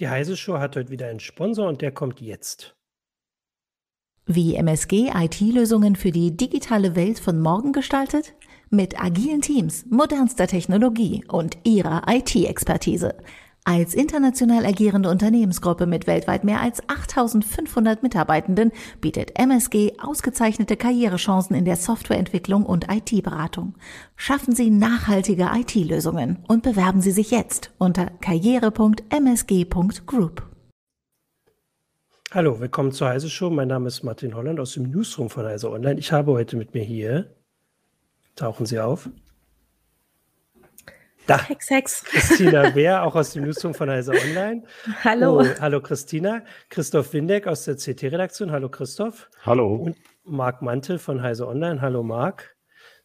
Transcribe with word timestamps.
Die 0.00 0.08
Heise 0.08 0.34
Show 0.34 0.58
hat 0.58 0.76
heute 0.76 0.88
wieder 0.88 1.08
einen 1.08 1.20
Sponsor 1.20 1.68
und 1.68 1.82
der 1.82 1.92
kommt 1.92 2.22
jetzt. 2.22 2.74
Wie 4.24 4.54
MSG 4.54 5.10
IT-Lösungen 5.14 5.94
für 5.94 6.10
die 6.10 6.34
digitale 6.34 6.96
Welt 6.96 7.18
von 7.18 7.38
morgen 7.38 7.72
gestaltet? 7.72 8.32
Mit 8.70 8.98
agilen 8.98 9.42
Teams, 9.42 9.84
modernster 9.90 10.46
Technologie 10.46 11.22
und 11.28 11.58
ihrer 11.64 12.04
IT-Expertise. 12.08 13.14
Als 13.64 13.94
international 13.94 14.64
agierende 14.64 15.10
Unternehmensgruppe 15.10 15.84
mit 15.86 16.06
weltweit 16.06 16.44
mehr 16.44 16.62
als 16.62 16.80
8500 16.88 18.02
Mitarbeitenden 18.02 18.72
bietet 19.00 19.38
MSG 19.38 19.92
ausgezeichnete 20.02 20.76
Karrierechancen 20.76 21.54
in 21.54 21.66
der 21.66 21.76
Softwareentwicklung 21.76 22.64
und 22.64 22.86
IT-Beratung. 22.90 23.74
Schaffen 24.16 24.54
Sie 24.54 24.70
nachhaltige 24.70 25.50
IT-Lösungen 25.54 26.38
und 26.48 26.62
bewerben 26.62 27.02
Sie 27.02 27.12
sich 27.12 27.30
jetzt 27.30 27.70
unter 27.78 28.06
karriere.msg.group. 28.06 30.42
Hallo, 32.32 32.60
willkommen 32.60 32.92
zur 32.92 33.08
Heise 33.08 33.28
Show. 33.28 33.50
Mein 33.50 33.68
Name 33.68 33.88
ist 33.88 34.04
Martin 34.04 34.34
Holland 34.34 34.58
aus 34.58 34.72
dem 34.72 34.90
Newsroom 34.90 35.28
von 35.28 35.44
Heise 35.44 35.70
Online. 35.70 35.98
Ich 35.98 36.12
habe 36.12 36.32
heute 36.32 36.56
mit 36.56 36.72
mir 36.74 36.84
hier, 36.84 37.34
tauchen 38.36 38.64
Sie 38.66 38.80
auf, 38.80 39.10
da. 41.26 41.42
Hex, 41.48 41.70
Hex. 41.70 42.04
Christina 42.04 42.74
Wehr, 42.74 43.04
auch 43.04 43.14
aus 43.14 43.32
dem 43.32 43.44
Newsroom 43.44 43.74
von 43.74 43.90
Heise 43.90 44.12
Online. 44.12 44.62
Hallo. 45.04 45.40
Oh, 45.40 45.46
hallo 45.60 45.80
Christina. 45.80 46.42
Christoph 46.68 47.12
Windeck 47.12 47.46
aus 47.46 47.64
der 47.64 47.76
CT-Redaktion. 47.76 48.50
Hallo 48.50 48.68
Christoph. 48.68 49.28
Hallo. 49.44 49.74
Und 49.74 49.96
Marc 50.24 50.62
Mantel 50.62 50.98
von 50.98 51.22
Heise 51.22 51.46
Online. 51.46 51.80
Hallo 51.80 52.02
Marc. 52.02 52.56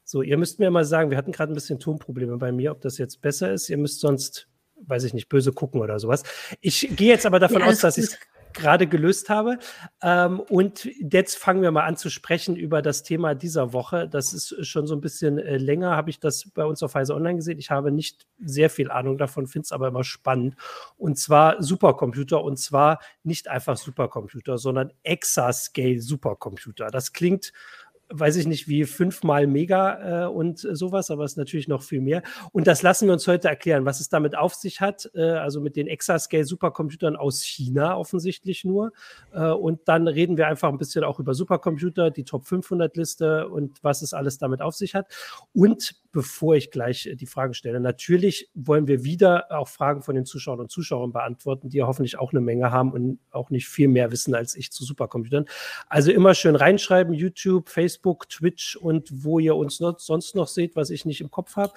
So, 0.03 0.21
ihr 0.21 0.37
müsst 0.37 0.59
mir 0.59 0.69
mal 0.69 0.85
sagen, 0.85 1.09
wir 1.09 1.17
hatten 1.17 1.31
gerade 1.31 1.51
ein 1.51 1.55
bisschen 1.55 1.79
Tonprobleme 1.79 2.37
bei 2.37 2.51
mir, 2.51 2.71
ob 2.71 2.81
das 2.81 2.97
jetzt 2.99 3.21
besser 3.21 3.51
ist. 3.51 3.69
Ihr 3.69 3.77
müsst 3.77 4.01
sonst, 4.01 4.47
weiß 4.85 5.03
ich 5.03 5.13
nicht, 5.15 5.29
böse 5.29 5.51
gucken 5.51 5.81
oder 5.81 5.99
sowas. 5.99 6.23
Ich 6.61 6.87
gehe 6.95 7.09
jetzt 7.09 7.25
aber 7.25 7.39
davon 7.39 7.61
ja, 7.61 7.67
aus, 7.67 7.79
dass 7.79 7.97
ich 7.97 8.15
gerade 8.55 8.87
gelöst 8.87 9.29
habe. 9.29 9.59
Ähm, 10.01 10.39
und 10.39 10.85
jetzt 10.99 11.37
fangen 11.37 11.61
wir 11.61 11.71
mal 11.71 11.85
an 11.85 11.97
zu 11.97 12.09
sprechen 12.09 12.55
über 12.55 12.81
das 12.81 13.03
Thema 13.03 13.35
dieser 13.35 13.73
Woche. 13.73 14.07
Das 14.09 14.33
ist 14.33 14.65
schon 14.65 14.87
so 14.87 14.95
ein 14.95 15.01
bisschen 15.01 15.37
äh, 15.37 15.57
länger, 15.57 15.95
habe 15.95 16.09
ich 16.09 16.19
das 16.19 16.49
bei 16.53 16.65
uns 16.65 16.81
auf 16.81 16.95
Heise 16.95 17.13
Online 17.13 17.35
gesehen. 17.35 17.59
Ich 17.59 17.69
habe 17.69 17.91
nicht 17.91 18.25
sehr 18.39 18.69
viel 18.69 18.89
Ahnung 18.89 19.17
davon, 19.17 19.45
finde 19.45 19.65
es 19.65 19.71
aber 19.71 19.89
immer 19.89 20.03
spannend. 20.03 20.55
Und 20.97 21.19
zwar 21.19 21.61
Supercomputer 21.61 22.43
und 22.43 22.57
zwar 22.57 22.99
nicht 23.23 23.47
einfach 23.47 23.77
Supercomputer, 23.77 24.57
sondern 24.57 24.91
Exascale 25.03 26.01
Supercomputer. 26.01 26.87
Das 26.87 27.13
klingt 27.13 27.51
weiß 28.19 28.35
ich 28.37 28.47
nicht, 28.47 28.67
wie 28.67 28.85
fünfmal 28.85 29.47
Mega 29.47 30.25
äh, 30.25 30.27
und 30.27 30.59
sowas, 30.59 31.11
aber 31.11 31.23
es 31.23 31.33
ist 31.33 31.37
natürlich 31.37 31.67
noch 31.67 31.83
viel 31.83 32.01
mehr. 32.01 32.23
Und 32.51 32.67
das 32.67 32.81
lassen 32.81 33.07
wir 33.07 33.13
uns 33.13 33.27
heute 33.27 33.47
erklären, 33.47 33.85
was 33.85 33.99
es 33.99 34.09
damit 34.09 34.37
auf 34.37 34.55
sich 34.55 34.81
hat. 34.81 35.09
Äh, 35.13 35.21
also 35.21 35.61
mit 35.61 35.75
den 35.75 35.87
Exascale-Supercomputern 35.87 37.15
aus 37.15 37.41
China 37.43 37.97
offensichtlich 37.97 38.65
nur. 38.65 38.91
Äh, 39.33 39.49
und 39.49 39.87
dann 39.87 40.07
reden 40.07 40.37
wir 40.37 40.47
einfach 40.47 40.69
ein 40.69 40.77
bisschen 40.77 41.03
auch 41.03 41.19
über 41.19 41.33
Supercomputer, 41.33 42.11
die 42.11 42.23
Top 42.23 42.45
500-Liste 42.45 43.49
und 43.49 43.83
was 43.83 44.01
es 44.01 44.13
alles 44.13 44.37
damit 44.37 44.61
auf 44.61 44.75
sich 44.75 44.95
hat. 44.95 45.07
Und 45.53 45.95
bevor 46.11 46.55
ich 46.55 46.71
gleich 46.71 47.09
die 47.13 47.25
Fragen 47.25 47.53
stelle, 47.53 47.81
natürlich 47.81 48.49
wollen 48.53 48.87
wir 48.87 49.03
wieder 49.03 49.51
auch 49.51 49.67
Fragen 49.67 50.01
von 50.01 50.15
den 50.15 50.25
Zuschauern 50.25 50.61
und 50.61 50.71
Zuschauern 50.71 51.11
beantworten, 51.11 51.69
die 51.69 51.83
hoffentlich 51.83 52.17
auch 52.17 52.31
eine 52.31 52.39
Menge 52.39 52.71
haben 52.71 52.93
und 52.93 53.19
auch 53.31 53.49
nicht 53.49 53.67
viel 53.67 53.89
mehr 53.89 54.11
wissen 54.11 54.33
als 54.33 54.55
ich 54.55 54.71
zu 54.71 54.85
Supercomputern. 54.85 55.45
Also 55.89 56.11
immer 56.11 56.33
schön 56.33 56.55
reinschreiben, 56.55 57.13
YouTube, 57.13 57.67
Facebook, 57.67 58.04
Facebook, 58.05 58.29
Twitch 58.29 58.75
und 58.75 59.09
wo 59.11 59.39
ihr 59.39 59.55
uns 59.55 59.79
noch, 59.79 59.99
sonst 59.99 60.35
noch 60.35 60.47
seht, 60.47 60.75
was 60.75 60.89
ich 60.89 61.05
nicht 61.05 61.21
im 61.21 61.31
Kopf 61.31 61.55
habe. 61.55 61.73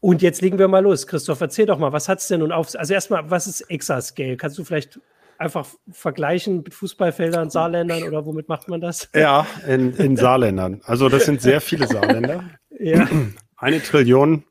Und 0.00 0.22
jetzt 0.22 0.40
legen 0.40 0.58
wir 0.58 0.68
mal 0.68 0.82
los. 0.82 1.06
Christoph, 1.06 1.40
erzähl 1.40 1.66
doch 1.66 1.78
mal, 1.78 1.92
was 1.92 2.08
hat 2.08 2.20
es 2.20 2.28
denn 2.28 2.40
nun 2.40 2.52
auf? 2.52 2.74
Also 2.74 2.94
erstmal, 2.94 3.30
was 3.30 3.46
ist 3.46 3.62
Exascale? 3.62 4.36
Kannst 4.36 4.56
du 4.58 4.64
vielleicht 4.64 4.98
einfach 5.36 5.66
vergleichen 5.90 6.62
mit 6.62 6.72
Fußballfeldern, 6.72 7.50
Saarländern 7.50 8.04
oder 8.04 8.24
womit 8.24 8.48
macht 8.48 8.68
man 8.68 8.80
das? 8.80 9.08
Ja, 9.14 9.46
in, 9.66 9.94
in 9.96 10.16
Saarländern. 10.16 10.80
Also 10.84 11.08
das 11.08 11.24
sind 11.24 11.42
sehr 11.42 11.60
viele 11.60 11.86
Saarländer. 11.86 12.44
ja. 12.78 13.08
Eine 13.56 13.82
Trillion 13.82 14.44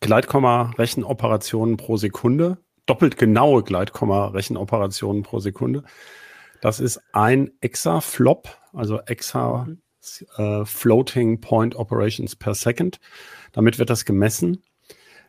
Gleitkomma-Rechenoperationen 0.00 1.76
pro 1.76 1.96
Sekunde. 1.96 2.58
Doppelt 2.86 3.18
genaue 3.18 3.62
Gleitkomma-Rechenoperationen 3.64 5.24
pro 5.24 5.40
Sekunde. 5.40 5.84
Das 6.62 6.80
ist 6.80 7.00
ein 7.12 7.50
Exaflop, 7.60 8.48
also 8.72 9.00
Exa 9.02 9.66
mhm. 9.66 9.82
Äh, 10.36 10.64
Floating 10.64 11.40
Point 11.40 11.76
Operations 11.76 12.36
per 12.36 12.54
Second. 12.54 13.00
Damit 13.52 13.78
wird 13.78 13.90
das 13.90 14.04
gemessen. 14.04 14.62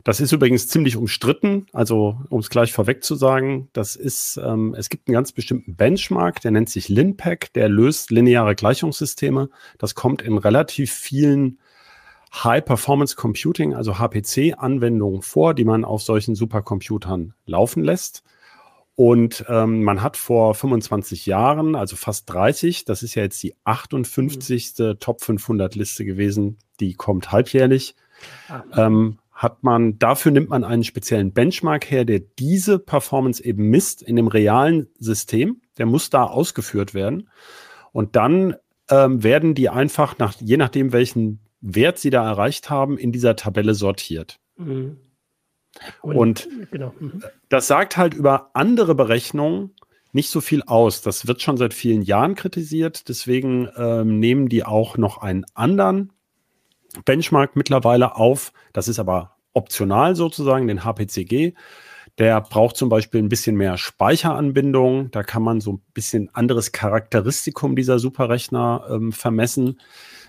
Das 0.04 0.22
ist 0.22 0.32
übrigens 0.32 0.68
ziemlich 0.68 0.96
umstritten. 0.96 1.66
Also, 1.74 2.20
um 2.30 2.40
es 2.40 2.50
gleich 2.50 2.72
vorweg 2.72 3.04
zu 3.04 3.16
sagen, 3.16 3.70
das 3.74 3.96
ist, 3.96 4.40
ähm, 4.44 4.74
es 4.78 4.90
gibt 4.90 5.08
einen 5.08 5.14
ganz 5.14 5.34
bestimmten 5.34 5.76
Benchmark, 5.76 6.42
der 6.42 6.52
nennt 6.52 6.70
sich 6.70 6.88
LinPack, 6.88 7.52
der 7.54 7.68
löst 7.68 8.10
lineare 8.10 8.56
Gleichungssysteme. 8.56 9.50
Das 9.78 9.96
kommt 9.96 10.22
in 10.22 10.38
relativ 10.38 10.92
vielen 10.92 11.60
High 12.34 12.64
Performance 12.64 13.16
Computing, 13.16 13.74
also 13.74 13.98
HPC-Anwendungen 13.98 15.22
vor, 15.22 15.54
die 15.54 15.66
man 15.66 15.84
auf 15.84 16.02
solchen 16.02 16.36
Supercomputern 16.36 17.34
laufen 17.46 17.84
lässt. 17.84 18.24
Und 19.00 19.46
ähm, 19.48 19.84
man 19.84 20.04
hat 20.04 20.18
vor 20.18 20.54
25 20.54 21.26
Jahren, 21.26 21.76
also 21.76 21.96
fast 21.96 22.30
30, 22.34 22.84
das 22.84 23.02
ist 23.02 23.16
ja 23.16 23.24
jetzt 23.24 23.42
die 23.42 23.56
58. 23.64 24.74
Mhm. 24.78 25.00
Top 25.00 25.22
500 25.22 25.74
Liste 25.76 26.04
gewesen, 26.04 26.58
die 26.82 26.96
kommt 26.96 27.32
halbjährlich, 27.32 27.96
ah. 28.50 28.64
ähm, 28.76 29.20
hat 29.32 29.64
man, 29.64 30.00
dafür 30.00 30.34
nimmt 30.34 30.50
man 30.50 30.66
einen 30.66 30.84
speziellen 30.84 31.32
Benchmark 31.32 31.90
her, 31.90 32.04
der 32.04 32.20
diese 32.20 32.78
Performance 32.78 33.42
eben 33.42 33.70
misst 33.70 34.02
in 34.02 34.18
dem 34.18 34.28
realen 34.28 34.90
System. 35.00 35.62
Der 35.78 35.86
muss 35.86 36.10
da 36.10 36.26
ausgeführt 36.26 36.94
werden. 36.94 37.30
Und 37.94 38.18
dann 38.18 38.58
ähm, 38.90 39.24
werden 39.24 39.56
die 39.56 39.70
einfach 39.70 40.18
nach, 40.18 40.36
je 40.42 40.58
nachdem, 40.58 40.92
welchen 40.92 41.40
Wert 41.62 42.00
sie 42.00 42.10
da 42.10 42.30
erreicht 42.30 42.70
haben, 42.70 42.98
in 42.98 43.14
dieser 43.14 43.38
Tabelle 43.38 43.76
sortiert. 43.76 44.42
Mhm. 44.58 44.98
Und, 46.02 46.16
und 46.16 46.50
genau. 46.72 46.94
mhm. 47.00 47.24
das 47.50 47.68
sagt 47.68 47.98
halt 47.98 48.14
über 48.14 48.52
andere 48.54 48.96
Berechnungen 48.96 49.72
nicht 50.12 50.30
so 50.30 50.42
viel 50.42 50.64
aus. 50.64 51.02
Das 51.02 51.28
wird 51.28 51.42
schon 51.42 51.58
seit 51.58 51.74
vielen 51.74 52.02
Jahren 52.02 52.36
kritisiert. 52.36 53.10
Deswegen 53.10 53.70
ähm, 53.78 54.20
nehmen 54.20 54.50
die 54.50 54.64
auch 54.64 54.98
noch 54.98 55.20
einen 55.20 55.46
anderen 55.54 56.12
Benchmark 57.06 57.56
mittlerweile 57.56 58.16
auf. 58.16 58.52
Das 58.74 58.88
ist 58.88 59.00
aber 59.00 59.36
optional 59.54 60.16
sozusagen, 60.16 60.68
den 60.68 60.84
HPCG. 60.84 61.54
Der 62.18 62.42
braucht 62.42 62.76
zum 62.76 62.90
Beispiel 62.90 63.22
ein 63.22 63.30
bisschen 63.30 63.56
mehr 63.56 63.78
Speicheranbindung. 63.78 65.12
Da 65.12 65.24
kann 65.24 65.44
man 65.44 65.62
so 65.62 65.74
ein 65.74 65.82
bisschen 65.94 66.30
anderes 66.34 66.72
Charakteristikum 66.72 67.76
dieser 67.76 68.00
Superrechner 68.00 68.88
ähm, 68.90 69.12
vermessen. 69.12 69.80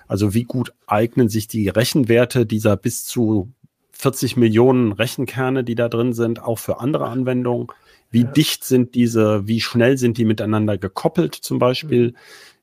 Also 0.07 0.35
wie 0.35 0.45
gut 0.45 0.73
eignen 0.87 1.29
sich 1.29 1.49
die 1.49 1.69
Rechenwerte 1.69 2.45
dieser 2.45 2.77
bis 2.77 3.05
zu 3.05 3.53
40 4.01 4.37
Millionen 4.37 4.93
Rechenkerne, 4.93 5.65
die 5.65 5.75
da 5.75 5.89
drin 5.89 6.13
sind, 6.13 6.43
auch 6.43 6.59
für 6.59 6.81
andere 6.81 7.09
Anwendungen. 7.09 7.69
Wie 8.11 8.23
ja. 8.23 8.31
dicht 8.31 8.65
sind 8.65 8.95
diese, 8.95 9.47
wie 9.47 9.61
schnell 9.61 9.97
sind 9.99 10.19
die 10.19 10.25
miteinander 10.25 10.79
gekoppelt 10.79 11.35
zum 11.35 11.59
Beispiel? 11.59 12.09
Mhm. 12.09 12.17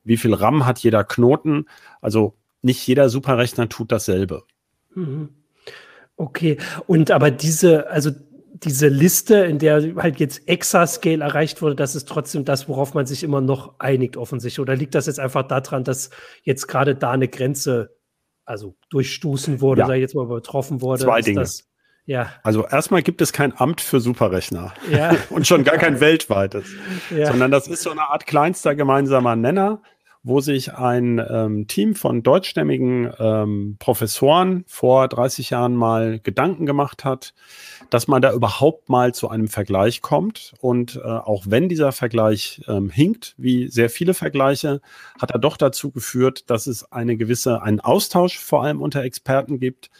Wie 0.04 0.16
viel 0.16 0.34
RAM 0.34 0.66
hat 0.66 0.78
jeder 0.80 1.04
Knoten? 1.04 1.66
Also 2.00 2.34
nicht 2.62 2.86
jeder 2.86 3.08
Superrechner 3.08 3.68
tut 3.68 3.92
dasselbe. 3.92 4.42
Mhm. 4.94 5.30
Okay, 6.16 6.58
und 6.86 7.10
aber 7.12 7.30
diese, 7.30 7.88
also 7.90 8.10
diese 8.64 8.88
Liste, 8.88 9.36
in 9.36 9.58
der 9.58 9.94
halt 9.96 10.18
jetzt 10.18 10.48
Exascale 10.48 11.22
erreicht 11.22 11.62
wurde, 11.62 11.76
das 11.76 11.94
ist 11.94 12.08
trotzdem 12.08 12.44
das, 12.44 12.68
worauf 12.68 12.94
man 12.94 13.06
sich 13.06 13.22
immer 13.22 13.40
noch 13.40 13.78
einigt, 13.78 14.16
offensichtlich. 14.16 14.60
Oder 14.60 14.74
liegt 14.74 14.94
das 14.94 15.06
jetzt 15.06 15.20
einfach 15.20 15.46
daran, 15.46 15.84
dass 15.84 16.10
jetzt 16.42 16.66
gerade 16.66 16.96
da 16.96 17.12
eine 17.12 17.28
Grenze 17.28 17.96
also 18.48 18.76
durchstoßen 18.90 19.60
wurde, 19.60 19.82
ja. 19.82 19.86
sei 19.86 19.98
jetzt 19.98 20.14
mal 20.14 20.24
übertroffen 20.24 20.80
wurde. 20.80 21.04
Zwei 21.04 21.20
Dinge. 21.20 21.40
Das, 21.40 21.68
ja. 22.06 22.32
Also 22.42 22.66
erstmal 22.66 23.02
gibt 23.02 23.20
es 23.20 23.32
kein 23.32 23.52
Amt 23.58 23.82
für 23.82 24.00
Superrechner 24.00 24.72
ja. 24.90 25.14
und 25.30 25.46
schon 25.46 25.64
gar 25.64 25.76
kein 25.76 26.00
weltweites, 26.00 26.64
ja. 27.14 27.26
sondern 27.26 27.50
das 27.50 27.68
ist 27.68 27.82
so 27.82 27.90
eine 27.90 28.08
Art 28.08 28.26
kleinster 28.26 28.74
gemeinsamer 28.74 29.36
Nenner, 29.36 29.82
wo 30.22 30.40
sich 30.40 30.72
ein 30.74 31.22
ähm, 31.30 31.66
Team 31.68 31.94
von 31.94 32.22
deutschstämmigen 32.22 33.12
ähm, 33.18 33.76
Professoren 33.78 34.64
vor 34.66 35.06
30 35.08 35.50
Jahren 35.50 35.76
mal 35.76 36.18
Gedanken 36.18 36.64
gemacht 36.64 37.04
hat, 37.04 37.34
dass 37.90 38.08
man 38.08 38.22
da 38.22 38.32
überhaupt 38.32 38.88
mal 38.88 39.14
zu 39.14 39.28
einem 39.28 39.48
Vergleich 39.48 40.02
kommt. 40.02 40.54
Und 40.60 40.96
äh, 40.96 41.00
auch 41.00 41.44
wenn 41.48 41.68
dieser 41.68 41.92
Vergleich 41.92 42.62
ähm, 42.68 42.90
hinkt, 42.90 43.34
wie 43.38 43.68
sehr 43.68 43.90
viele 43.90 44.14
Vergleiche, 44.14 44.80
hat 45.20 45.30
er 45.30 45.38
doch 45.38 45.56
dazu 45.56 45.90
geführt, 45.90 46.50
dass 46.50 46.66
es 46.66 46.90
eine 46.92 47.16
gewisse, 47.16 47.62
einen 47.62 47.80
Austausch 47.80 48.38
vor 48.38 48.64
allem 48.64 48.80
unter 48.82 49.02
Experten 49.02 49.58
gibt 49.58 49.90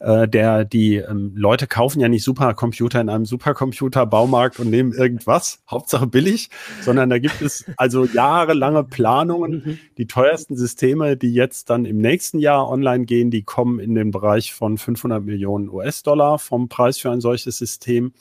äh, 0.00 0.28
der 0.28 0.64
die 0.64 0.96
ähm, 0.96 1.32
Leute 1.34 1.66
kaufen 1.66 2.00
ja 2.00 2.08
nicht 2.08 2.24
Supercomputer 2.24 3.00
in 3.00 3.08
einem 3.08 3.24
Supercomputer-Baumarkt 3.24 4.58
und 4.60 4.70
nehmen 4.70 4.92
irgendwas, 4.92 5.62
Hauptsache 5.70 6.06
billig, 6.06 6.50
sondern 6.80 7.10
da 7.10 7.18
gibt 7.18 7.40
es 7.42 7.64
also 7.76 8.04
jahrelange 8.04 8.84
Planungen. 8.84 9.62
Mhm. 9.64 9.78
Die 9.98 10.06
teuersten 10.06 10.56
Systeme, 10.56 11.16
die 11.16 11.32
jetzt 11.32 11.70
dann 11.70 11.84
im 11.84 11.98
nächsten 11.98 12.38
Jahr 12.38 12.68
online 12.68 13.04
gehen, 13.04 13.30
die 13.30 13.42
kommen 13.42 13.78
in 13.78 13.94
den 13.94 14.10
Bereich 14.10 14.52
von 14.52 14.78
500 14.78 15.24
Millionen 15.24 15.68
US-Dollar 15.68 16.38
vom 16.38 16.68
Preis 16.68 16.98
für 16.98 17.10
ein 17.10 17.20
solches 17.20 17.58
System. 17.58 18.12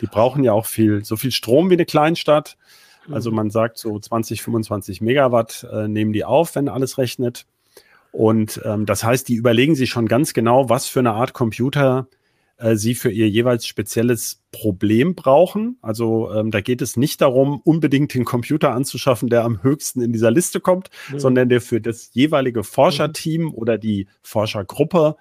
Die 0.00 0.06
brauchen 0.06 0.44
ja 0.44 0.52
auch 0.52 0.66
viel, 0.66 1.04
so 1.04 1.16
viel 1.16 1.32
Strom 1.32 1.70
wie 1.70 1.74
eine 1.74 1.86
Kleinstadt. 1.86 2.56
Also 3.10 3.30
mhm. 3.30 3.36
man 3.36 3.50
sagt 3.50 3.78
so 3.78 3.98
20, 3.98 4.42
25 4.42 5.00
Megawatt 5.00 5.66
äh, 5.72 5.88
nehmen 5.88 6.12
die 6.12 6.24
auf, 6.24 6.54
wenn 6.54 6.68
alles 6.68 6.98
rechnet. 6.98 7.46
Und 8.12 8.60
ähm, 8.64 8.86
das 8.86 9.04
heißt, 9.04 9.28
die 9.28 9.34
überlegen 9.34 9.74
sich 9.74 9.90
schon 9.90 10.06
ganz 10.06 10.32
genau, 10.32 10.68
was 10.68 10.86
für 10.86 11.00
eine 11.00 11.12
Art 11.12 11.32
Computer 11.34 12.08
äh, 12.58 12.76
sie 12.76 12.94
für 12.94 13.10
ihr 13.10 13.28
jeweils 13.28 13.66
spezielles 13.66 14.42
Problem 14.50 15.14
brauchen. 15.14 15.78
Also 15.82 16.32
ähm, 16.32 16.50
da 16.50 16.60
geht 16.62 16.80
es 16.80 16.96
nicht 16.96 17.20
darum, 17.20 17.60
unbedingt 17.64 18.14
den 18.14 18.24
Computer 18.24 18.72
anzuschaffen, 18.72 19.28
der 19.28 19.44
am 19.44 19.62
höchsten 19.62 20.00
in 20.00 20.12
dieser 20.12 20.30
Liste 20.30 20.60
kommt, 20.60 20.88
mhm. 21.10 21.18
sondern 21.18 21.48
der 21.48 21.60
für 21.60 21.80
das 21.80 22.10
jeweilige 22.14 22.64
Forscherteam 22.64 23.42
mhm. 23.42 23.54
oder 23.54 23.76
die 23.76 24.08
Forschergruppe 24.22 25.16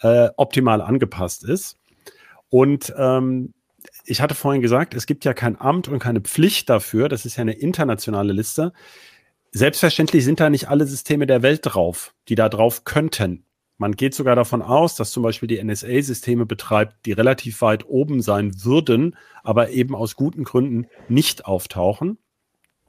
äh, 0.00 0.28
optimal 0.36 0.82
angepasst 0.82 1.44
ist. 1.44 1.78
Und 2.50 2.92
ähm, 2.98 3.54
ich 4.04 4.20
hatte 4.20 4.34
vorhin 4.34 4.62
gesagt, 4.62 4.94
es 4.94 5.06
gibt 5.06 5.24
ja 5.24 5.34
kein 5.34 5.58
Amt 5.58 5.88
und 5.88 5.98
keine 5.98 6.20
Pflicht 6.20 6.68
dafür. 6.68 7.08
Das 7.08 7.24
ist 7.24 7.36
ja 7.36 7.42
eine 7.42 7.52
internationale 7.52 8.32
Liste. 8.32 8.72
Selbstverständlich 9.50 10.24
sind 10.24 10.40
da 10.40 10.50
nicht 10.50 10.68
alle 10.68 10.86
Systeme 10.86 11.26
der 11.26 11.42
Welt 11.42 11.60
drauf, 11.62 12.14
die 12.28 12.34
da 12.34 12.48
drauf 12.48 12.84
könnten. 12.84 13.44
Man 13.78 13.92
geht 13.92 14.12
sogar 14.12 14.34
davon 14.34 14.60
aus, 14.60 14.96
dass 14.96 15.12
zum 15.12 15.22
Beispiel 15.22 15.46
die 15.46 15.62
NSA 15.62 16.02
Systeme 16.02 16.46
betreibt, 16.46 17.06
die 17.06 17.12
relativ 17.12 17.62
weit 17.62 17.86
oben 17.88 18.20
sein 18.20 18.64
würden, 18.64 19.16
aber 19.44 19.70
eben 19.70 19.94
aus 19.94 20.16
guten 20.16 20.42
Gründen 20.42 20.86
nicht 21.08 21.46
auftauchen. 21.46 22.18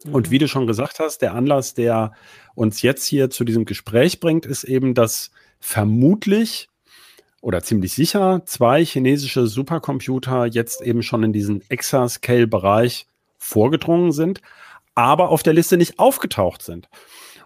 Mhm. 0.04 0.16
Und 0.16 0.32
wie 0.32 0.40
du 0.40 0.48
schon 0.48 0.68
gesagt 0.68 1.00
hast, 1.00 1.22
der 1.22 1.36
Anlass, 1.36 1.76
der 1.76 2.14
uns 2.56 2.82
jetzt 2.82 3.06
hier 3.06 3.30
zu 3.30 3.44
diesem 3.44 3.66
Gespräch 3.66 4.20
bringt, 4.20 4.48
ist 4.48 4.64
eben, 4.64 4.96
dass 4.96 5.30
vermutlich 5.60 6.70
oder 7.42 7.62
ziemlich 7.62 7.94
sicher 7.94 8.42
zwei 8.46 8.84
chinesische 8.84 9.48
Supercomputer 9.48 10.46
jetzt 10.46 10.82
eben 10.82 11.04
schon 11.04 11.24
in 11.24 11.34
diesen 11.34 11.62
Exascale-Bereich 11.70 13.06
vorgedrungen 13.38 14.12
sind, 14.12 14.42
aber 15.00 15.30
auf 15.30 15.44
der 15.44 15.54
Liste 15.54 15.78
nicht 15.78 16.00
aufgetaucht 16.00 16.62
sind. 16.62 16.90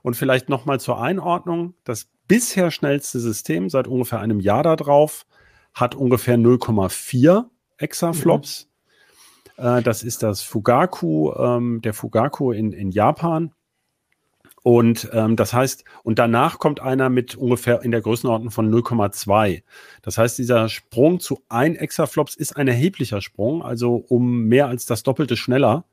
Und 0.02 0.16
vielleicht 0.16 0.50
nochmal 0.50 0.80
zur 0.80 1.02
Einordnung, 1.02 1.76
das 1.84 2.10
bisher 2.28 2.72
schnellste 2.72 3.20
System 3.20 3.70
seit 3.70 3.88
ungefähr 3.88 4.20
einem 4.20 4.40
Jahr 4.40 4.64
darauf 4.64 5.26
hat 5.74 5.96
ungefähr 5.96 6.38
0,4 6.38 7.46
Exaflops. 7.78 8.70
Mhm. 9.58 9.66
Äh, 9.66 9.82
das 9.84 10.04
ist 10.04 10.24
das 10.24 10.42
Fugaku, 10.42 11.32
ähm, 11.34 11.82
der 11.82 11.94
Fugaku 11.94 12.52
in, 12.52 12.72
in 12.72 12.92
Japan. 12.92 13.54
Und 14.64 15.10
ähm, 15.12 15.36
das 15.36 15.54
heißt, 15.54 15.84
und 16.04 16.20
danach 16.20 16.58
kommt 16.58 16.80
einer 16.80 17.10
mit 17.10 17.36
ungefähr 17.36 17.82
in 17.84 17.92
der 17.92 18.02
Größenordnung 18.02 18.50
von 18.50 18.74
0,2. 18.74 19.62
Das 20.02 20.18
heißt, 20.18 20.38
dieser 20.38 20.70
Sprung 20.70 21.20
zu 21.20 21.42
ein 21.50 21.76
Exaflops 21.76 22.36
ist 22.36 22.56
ein 22.56 22.70
erheblicher 22.70 23.22
Sprung, 23.22 23.62
also 23.62 23.96
um 23.96 24.46
mehr 24.46 24.68
als 24.68 24.86
das 24.86 25.04
Doppelte 25.04 25.36
schneller. 25.36 25.86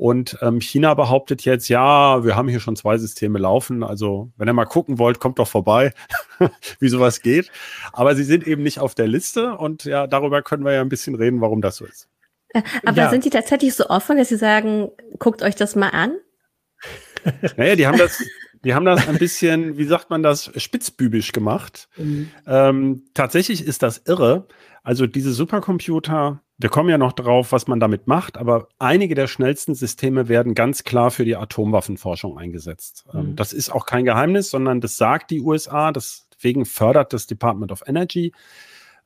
Und 0.00 0.38
ähm, 0.40 0.62
China 0.62 0.94
behauptet 0.94 1.44
jetzt, 1.44 1.68
ja, 1.68 2.24
wir 2.24 2.34
haben 2.34 2.48
hier 2.48 2.60
schon 2.60 2.74
zwei 2.74 2.96
Systeme 2.96 3.38
laufen. 3.38 3.84
Also, 3.84 4.32
wenn 4.38 4.48
ihr 4.48 4.54
mal 4.54 4.64
gucken 4.64 4.98
wollt, 4.98 5.20
kommt 5.20 5.38
doch 5.38 5.46
vorbei, 5.46 5.92
wie 6.80 6.88
sowas 6.88 7.20
geht. 7.20 7.52
Aber 7.92 8.14
sie 8.16 8.24
sind 8.24 8.46
eben 8.46 8.62
nicht 8.62 8.78
auf 8.78 8.94
der 8.94 9.06
Liste 9.06 9.58
und 9.58 9.84
ja, 9.84 10.06
darüber 10.06 10.40
können 10.40 10.64
wir 10.64 10.72
ja 10.72 10.80
ein 10.80 10.88
bisschen 10.88 11.16
reden, 11.16 11.42
warum 11.42 11.60
das 11.60 11.76
so 11.76 11.84
ist. 11.84 12.08
Äh, 12.54 12.62
aber 12.86 12.96
ja. 12.96 13.10
sind 13.10 13.26
die 13.26 13.30
tatsächlich 13.30 13.74
so 13.74 13.90
offen, 13.90 14.16
dass 14.16 14.30
sie 14.30 14.38
sagen, 14.38 14.88
guckt 15.18 15.42
euch 15.42 15.54
das 15.54 15.76
mal 15.76 15.90
an? 15.90 16.16
Naja, 17.58 17.76
die 17.76 17.86
haben 17.86 17.98
das, 17.98 18.24
die 18.64 18.72
haben 18.72 18.86
das 18.86 19.06
ein 19.06 19.18
bisschen, 19.18 19.76
wie 19.76 19.84
sagt 19.84 20.08
man 20.08 20.22
das, 20.22 20.50
spitzbübisch 20.56 21.32
gemacht. 21.32 21.90
Mhm. 21.98 22.30
Ähm, 22.46 23.04
tatsächlich 23.12 23.66
ist 23.66 23.82
das 23.82 23.98
irre. 24.06 24.46
Also 24.82 25.06
diese 25.06 25.34
Supercomputer, 25.34 26.40
wir 26.60 26.68
kommen 26.68 26.90
ja 26.90 26.98
noch 26.98 27.12
drauf, 27.12 27.52
was 27.52 27.66
man 27.68 27.80
damit 27.80 28.06
macht, 28.06 28.36
aber 28.36 28.68
einige 28.78 29.14
der 29.14 29.28
schnellsten 29.28 29.74
Systeme 29.74 30.28
werden 30.28 30.54
ganz 30.54 30.84
klar 30.84 31.10
für 31.10 31.24
die 31.24 31.36
Atomwaffenforschung 31.36 32.36
eingesetzt. 32.36 33.06
Ähm, 33.14 33.30
mhm. 33.30 33.36
das 33.36 33.54
ist 33.54 33.70
auch 33.70 33.86
kein 33.86 34.04
Geheimnis, 34.04 34.50
sondern 34.50 34.82
das 34.82 34.98
sagt 34.98 35.30
die 35.30 35.40
USA, 35.40 35.90
deswegen 35.90 36.66
fördert 36.66 37.14
das 37.14 37.26
Department 37.26 37.72
of 37.72 37.82
Energy 37.86 38.32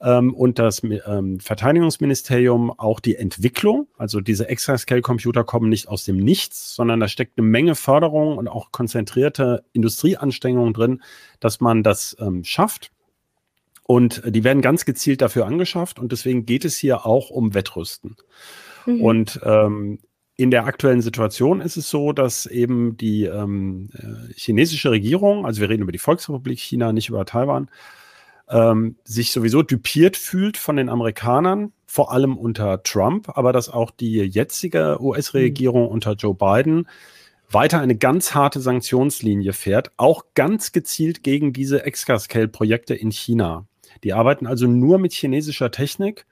ähm, 0.01 0.35
und 0.35 0.59
das 0.59 0.83
ähm, 0.83 1.39
Verteidigungsministerium 1.39 2.77
auch 2.77 2.99
die 2.99 3.15
Entwicklung. 3.15 3.87
Also 3.99 4.21
diese 4.21 4.49
Exascale-Computer 4.49 5.45
kommen 5.45 5.69
nicht 5.69 5.87
aus 5.87 6.05
dem 6.05 6.17
Nichts, 6.17 6.75
sondern 6.75 6.99
da 6.99 7.07
steckt 7.07 7.39
eine 7.39 7.47
Menge 7.47 7.77
Förderung 7.77 8.37
und 8.37 8.49
auch 8.49 8.73
konzentrierte 8.73 9.65
Industrieanstrengungen 9.73 10.75
drin, 10.75 11.03
dass 11.39 11.61
man 11.61 11.85
das 11.85 12.17
ähm, 12.19 12.43
schafft. 12.43 12.91
Und 13.87 14.23
die 14.27 14.45
werden 14.45 14.63
ganz 14.63 14.87
gezielt 14.87 15.21
dafür 15.21 15.47
angeschafft 15.47 15.99
und 15.99 16.11
deswegen 16.11 16.47
geht 16.47 16.65
es 16.65 16.77
hier 16.77 17.05
auch 17.05 17.31
um 17.31 17.55
Wettrüsten. 17.55 18.17
Mhm. 18.87 19.03
Und 19.03 19.41
ähm, 19.45 19.99
in 20.37 20.51
der 20.51 20.65
aktuellen 20.65 21.03
Situation 21.03 21.61
ist 21.61 21.77
es 21.77 21.91
so, 21.91 22.13
dass 22.13 22.47
eben 22.47 22.97
die 22.97 23.25
ähm, 23.25 23.91
äh, 23.93 24.33
chinesische 24.35 24.91
Regierung, 24.91 25.47
also 25.47 25.61
wir 25.61 25.69
reden 25.69 25.83
über 25.83 25.93
die 25.93 25.99
Volksrepublik 25.99 26.59
China, 26.59 26.93
nicht 26.93 27.09
über 27.09 27.25
Taiwan, 27.25 27.69
ähm, 28.49 28.97
sich 29.05 29.33
sowieso 29.33 29.63
dupiert 29.63 30.17
fühlt 30.17 30.57
von 30.57 30.77
den 30.77 30.89
Amerikanern, 30.89 31.73
vor 31.87 32.11
allem 32.11 32.37
unter 32.37 32.83
Trump, 32.83 33.29
aber 33.37 33.53
dass 33.53 33.69
auch 33.69 33.91
die 33.91 34.17
jetzige 34.19 34.99
US-Regierung 35.01 35.83
mhm. 35.83 35.89
unter 35.89 36.13
Joe 36.15 36.35
Biden 36.35 36.89
weiter 37.51 37.81
eine 37.81 37.97
ganz 37.97 38.35
harte 38.35 38.61
Sanktionslinie 38.61 39.53
fährt, 39.53 39.93
auch 39.99 40.25
ganz 40.35 40.73
gezielt 40.73 41.23
gegen 41.23 41.53
diese 41.53 41.85
Exascale-Projekte 41.85 42.95
in 42.95 43.13
China. 43.13 43.67
Die 44.03 44.13
arbeiten 44.13 44.47
also 44.47 44.67
nur 44.67 44.99
mit 44.99 45.13
chinesischer 45.13 45.71
Technik. 45.71 46.27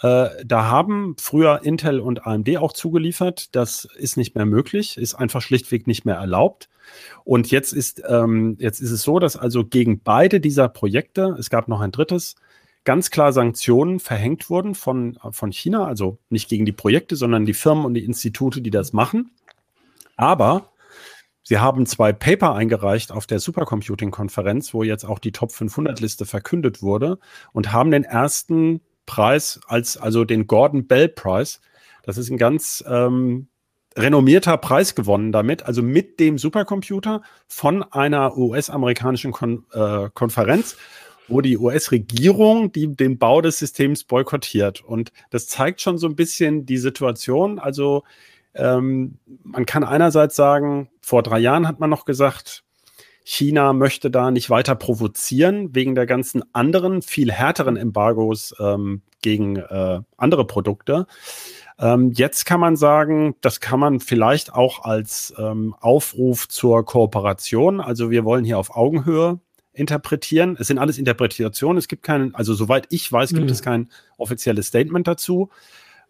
Äh, 0.00 0.28
da 0.44 0.66
haben 0.66 1.16
früher 1.18 1.60
Intel 1.64 2.00
und 2.00 2.26
AMD 2.26 2.58
auch 2.58 2.72
zugeliefert. 2.72 3.54
Das 3.56 3.88
ist 3.96 4.16
nicht 4.16 4.34
mehr 4.34 4.46
möglich, 4.46 4.96
ist 4.96 5.14
einfach 5.14 5.42
schlichtweg 5.42 5.86
nicht 5.86 6.04
mehr 6.04 6.16
erlaubt. 6.16 6.68
Und 7.24 7.50
jetzt 7.50 7.72
ist, 7.72 8.02
ähm, 8.08 8.56
jetzt 8.58 8.80
ist 8.80 8.90
es 8.90 9.02
so, 9.02 9.18
dass 9.18 9.36
also 9.36 9.64
gegen 9.64 10.00
beide 10.00 10.40
dieser 10.40 10.68
Projekte, 10.68 11.36
es 11.38 11.50
gab 11.50 11.68
noch 11.68 11.80
ein 11.80 11.92
drittes, 11.92 12.36
ganz 12.84 13.10
klar 13.10 13.32
Sanktionen 13.32 14.00
verhängt 14.00 14.48
wurden 14.48 14.74
von, 14.74 15.18
von 15.32 15.52
China, 15.52 15.86
also 15.86 16.18
nicht 16.30 16.48
gegen 16.48 16.64
die 16.64 16.72
Projekte, 16.72 17.16
sondern 17.16 17.44
die 17.44 17.54
Firmen 17.54 17.84
und 17.84 17.94
die 17.94 18.04
Institute, 18.04 18.62
die 18.62 18.70
das 18.70 18.92
machen. 18.92 19.30
Aber 20.16 20.70
sie 21.48 21.58
haben 21.58 21.86
zwei 21.86 22.12
Paper 22.12 22.54
eingereicht 22.54 23.10
auf 23.10 23.26
der 23.26 23.38
Supercomputing-Konferenz, 23.38 24.74
wo 24.74 24.82
jetzt 24.82 25.04
auch 25.04 25.18
die 25.18 25.32
Top 25.32 25.50
500-Liste 25.50 26.26
verkündet 26.26 26.82
wurde 26.82 27.18
und 27.54 27.72
haben 27.72 27.90
den 27.90 28.04
ersten 28.04 28.82
Preis 29.06 29.58
als, 29.66 29.96
also 29.96 30.26
den 30.26 30.46
Gordon 30.46 30.86
Bell 30.86 31.08
Prize. 31.08 31.60
Das 32.02 32.18
ist 32.18 32.28
ein 32.28 32.36
ganz 32.36 32.84
ähm, 32.86 33.48
renommierter 33.96 34.58
Preis 34.58 34.94
gewonnen 34.94 35.32
damit, 35.32 35.62
also 35.62 35.82
mit 35.82 36.20
dem 36.20 36.36
Supercomputer 36.36 37.22
von 37.46 37.82
einer 37.82 38.36
US-amerikanischen 38.36 39.32
Kon 39.32 39.64
äh, 39.72 40.10
Konferenz, 40.12 40.76
wo 41.28 41.40
die 41.40 41.56
US-Regierung 41.56 42.72
den 42.72 43.16
Bau 43.16 43.40
des 43.40 43.58
Systems 43.58 44.04
boykottiert. 44.04 44.82
Und 44.82 45.12
das 45.30 45.46
zeigt 45.46 45.80
schon 45.80 45.96
so 45.96 46.06
ein 46.08 46.14
bisschen 46.14 46.66
die 46.66 46.78
Situation. 46.78 47.58
Also 47.58 48.04
ähm, 48.54 49.18
man 49.44 49.64
kann 49.64 49.84
einerseits 49.84 50.36
sagen, 50.36 50.90
vor 51.08 51.22
drei 51.22 51.38
Jahren 51.38 51.66
hat 51.66 51.80
man 51.80 51.88
noch 51.88 52.04
gesagt, 52.04 52.64
China 53.24 53.72
möchte 53.72 54.10
da 54.10 54.30
nicht 54.30 54.50
weiter 54.50 54.74
provozieren 54.74 55.74
wegen 55.74 55.94
der 55.94 56.04
ganzen 56.04 56.42
anderen, 56.54 57.00
viel 57.00 57.32
härteren 57.32 57.76
Embargos 57.76 58.54
ähm, 58.60 59.00
gegen 59.22 59.56
äh, 59.56 60.00
andere 60.18 60.46
Produkte. 60.46 61.06
Ähm, 61.78 62.12
jetzt 62.12 62.44
kann 62.44 62.60
man 62.60 62.76
sagen, 62.76 63.36
das 63.40 63.60
kann 63.60 63.80
man 63.80 64.00
vielleicht 64.00 64.52
auch 64.52 64.84
als 64.84 65.32
ähm, 65.38 65.74
Aufruf 65.80 66.46
zur 66.46 66.84
Kooperation. 66.84 67.80
Also 67.80 68.10
wir 68.10 68.26
wollen 68.26 68.44
hier 68.44 68.58
auf 68.58 68.76
Augenhöhe 68.76 69.40
interpretieren. 69.72 70.56
Es 70.60 70.66
sind 70.66 70.78
alles 70.78 70.98
Interpretationen. 70.98 71.78
Es 71.78 71.88
gibt 71.88 72.02
keinen, 72.02 72.34
also 72.34 72.52
soweit 72.52 72.86
ich 72.90 73.10
weiß, 73.10 73.30
gibt 73.30 73.46
mhm. 73.46 73.52
es 73.52 73.62
kein 73.62 73.88
offizielles 74.18 74.66
Statement 74.66 75.08
dazu. 75.08 75.48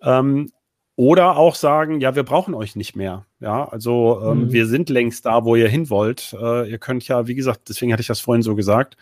Ähm, 0.02 0.50
oder 0.96 1.36
auch 1.36 1.54
sagen, 1.54 2.00
ja, 2.00 2.16
wir 2.16 2.24
brauchen 2.24 2.54
euch 2.54 2.74
nicht 2.74 2.96
mehr. 2.96 3.27
Ja, 3.40 3.68
also 3.68 4.20
ähm, 4.24 4.44
mhm. 4.44 4.52
wir 4.52 4.66
sind 4.66 4.90
längst 4.90 5.24
da, 5.24 5.44
wo 5.44 5.54
ihr 5.54 5.68
hin 5.68 5.90
wollt. 5.90 6.34
Äh, 6.40 6.70
ihr 6.70 6.78
könnt 6.78 7.06
ja, 7.06 7.28
wie 7.28 7.36
gesagt, 7.36 7.68
deswegen 7.68 7.92
hatte 7.92 8.00
ich 8.00 8.08
das 8.08 8.20
vorhin 8.20 8.42
so 8.42 8.56
gesagt, 8.56 8.96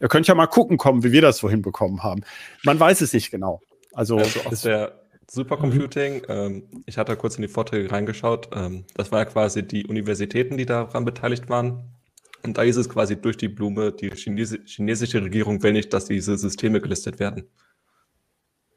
ihr 0.00 0.08
könnt 0.08 0.28
ja 0.28 0.34
mal 0.34 0.46
gucken 0.46 0.76
kommen, 0.76 1.02
wie 1.02 1.10
wir 1.10 1.22
das 1.22 1.40
vorhin 1.40 1.62
bekommen 1.62 2.02
haben. 2.04 2.22
Man 2.64 2.78
weiß 2.78 3.00
es 3.00 3.12
nicht 3.12 3.30
genau. 3.32 3.60
Also, 3.92 4.18
also 4.18 4.40
aus 4.44 4.62
der 4.62 5.00
Supercomputing. 5.28 6.18
Mhm. 6.18 6.24
Ähm, 6.28 6.62
ich 6.86 6.98
hatte 6.98 7.16
kurz 7.16 7.36
in 7.36 7.42
die 7.42 7.48
Vorträge 7.48 7.90
reingeschaut. 7.90 8.50
Ähm, 8.54 8.84
das 8.94 9.10
war 9.10 9.20
ja 9.20 9.24
quasi 9.24 9.66
die 9.66 9.86
Universitäten, 9.86 10.56
die 10.56 10.66
daran 10.66 11.04
beteiligt 11.04 11.48
waren. 11.48 11.84
Und 12.42 12.58
da 12.58 12.62
ist 12.62 12.76
es 12.76 12.88
quasi 12.88 13.20
durch 13.20 13.36
die 13.36 13.48
Blume, 13.48 13.92
die 13.92 14.10
Chinesi 14.10 14.60
chinesische 14.64 15.22
Regierung 15.22 15.62
will 15.62 15.72
nicht, 15.72 15.92
dass 15.92 16.06
diese 16.06 16.38
Systeme 16.38 16.80
gelistet 16.80 17.18
werden. 17.18 17.44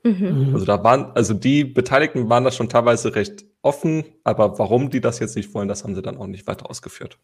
Mhm. 0.03 0.51
Also 0.53 0.65
da 0.65 0.83
waren, 0.83 1.12
also 1.15 1.33
die 1.33 1.63
Beteiligten 1.63 2.29
waren 2.29 2.43
da 2.43 2.51
schon 2.51 2.69
teilweise 2.69 3.15
recht 3.15 3.45
offen, 3.62 4.03
aber 4.24 4.60
warum 4.60 4.89
die 4.89 5.01
das 5.01 5.19
jetzt 5.19 5.36
nicht 5.36 5.53
wollen, 5.53 5.69
das 5.69 5.83
haben 5.83 5.95
sie 5.95 6.01
dann 6.01 6.17
auch 6.17 6.27
nicht 6.27 6.45
weiter 6.45 6.69
ausgeführt. 6.69 7.17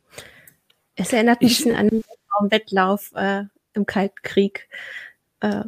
Es 0.96 1.14
erinnert 1.14 1.42
mich 1.42 1.52
ein 1.52 1.56
bisschen 1.56 1.76
an 1.76 1.90
den 1.90 2.52
Wettlauf 2.52 3.12
äh, 3.16 3.44
im 3.74 3.86
Kalten 3.86 4.22
Krieg. 4.24 4.70
Äh, 5.42 5.64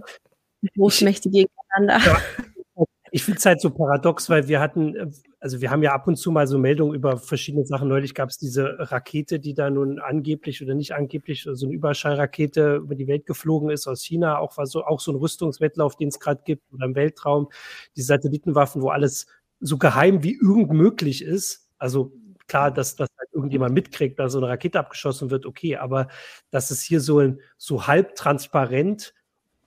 Großmächte 0.75 1.29
gegeneinander. 1.29 1.99
Ja. 2.05 2.85
ich 3.11 3.23
finde 3.23 3.39
es 3.39 3.45
halt 3.45 3.61
so 3.61 3.71
paradox, 3.71 4.29
weil 4.29 4.47
wir 4.47 4.59
hatten, 4.59 4.95
äh, 4.95 5.07
also 5.41 5.59
wir 5.59 5.71
haben 5.71 5.81
ja 5.81 5.91
ab 5.91 6.07
und 6.07 6.17
zu 6.17 6.29
mal 6.31 6.45
so 6.45 6.59
Meldungen 6.59 6.93
über 6.93 7.17
verschiedene 7.17 7.65
Sachen. 7.65 7.87
Neulich 7.89 8.13
gab 8.13 8.29
es 8.29 8.37
diese 8.37 8.75
Rakete, 8.77 9.39
die 9.39 9.55
da 9.55 9.71
nun 9.71 9.99
angeblich 9.99 10.61
oder 10.61 10.75
nicht 10.75 10.93
angeblich, 10.93 11.47
so 11.51 11.65
eine 11.65 11.73
Überschallrakete 11.73 12.75
über 12.75 12.93
die 12.93 13.07
Welt 13.07 13.25
geflogen 13.25 13.71
ist 13.71 13.87
aus 13.87 14.03
China. 14.03 14.37
Auch 14.37 14.55
war 14.57 14.67
so, 14.67 14.85
auch 14.85 14.99
so 14.99 15.11
ein 15.11 15.15
Rüstungswettlauf, 15.15 15.95
den 15.95 16.09
es 16.09 16.19
gerade 16.19 16.43
gibt 16.45 16.71
oder 16.71 16.85
im 16.85 16.93
Weltraum. 16.93 17.49
Die 17.95 18.03
Satellitenwaffen, 18.03 18.83
wo 18.83 18.89
alles 18.89 19.25
so 19.59 19.79
geheim 19.79 20.21
wie 20.21 20.37
irgend 20.39 20.69
möglich 20.73 21.23
ist. 21.23 21.67
Also 21.79 22.13
klar, 22.47 22.69
dass 22.69 22.95
das 22.95 23.09
halt 23.17 23.29
irgendjemand 23.33 23.73
mitkriegt, 23.73 24.19
dass 24.19 24.33
so 24.33 24.37
eine 24.37 24.47
Rakete 24.47 24.77
abgeschossen 24.77 25.31
wird, 25.31 25.47
okay, 25.47 25.75
aber 25.75 26.07
dass 26.51 26.69
es 26.69 26.83
hier 26.83 27.01
so 27.01 27.17
ein 27.17 27.39
so 27.57 27.87
halb 27.87 28.13
transparent 28.13 29.15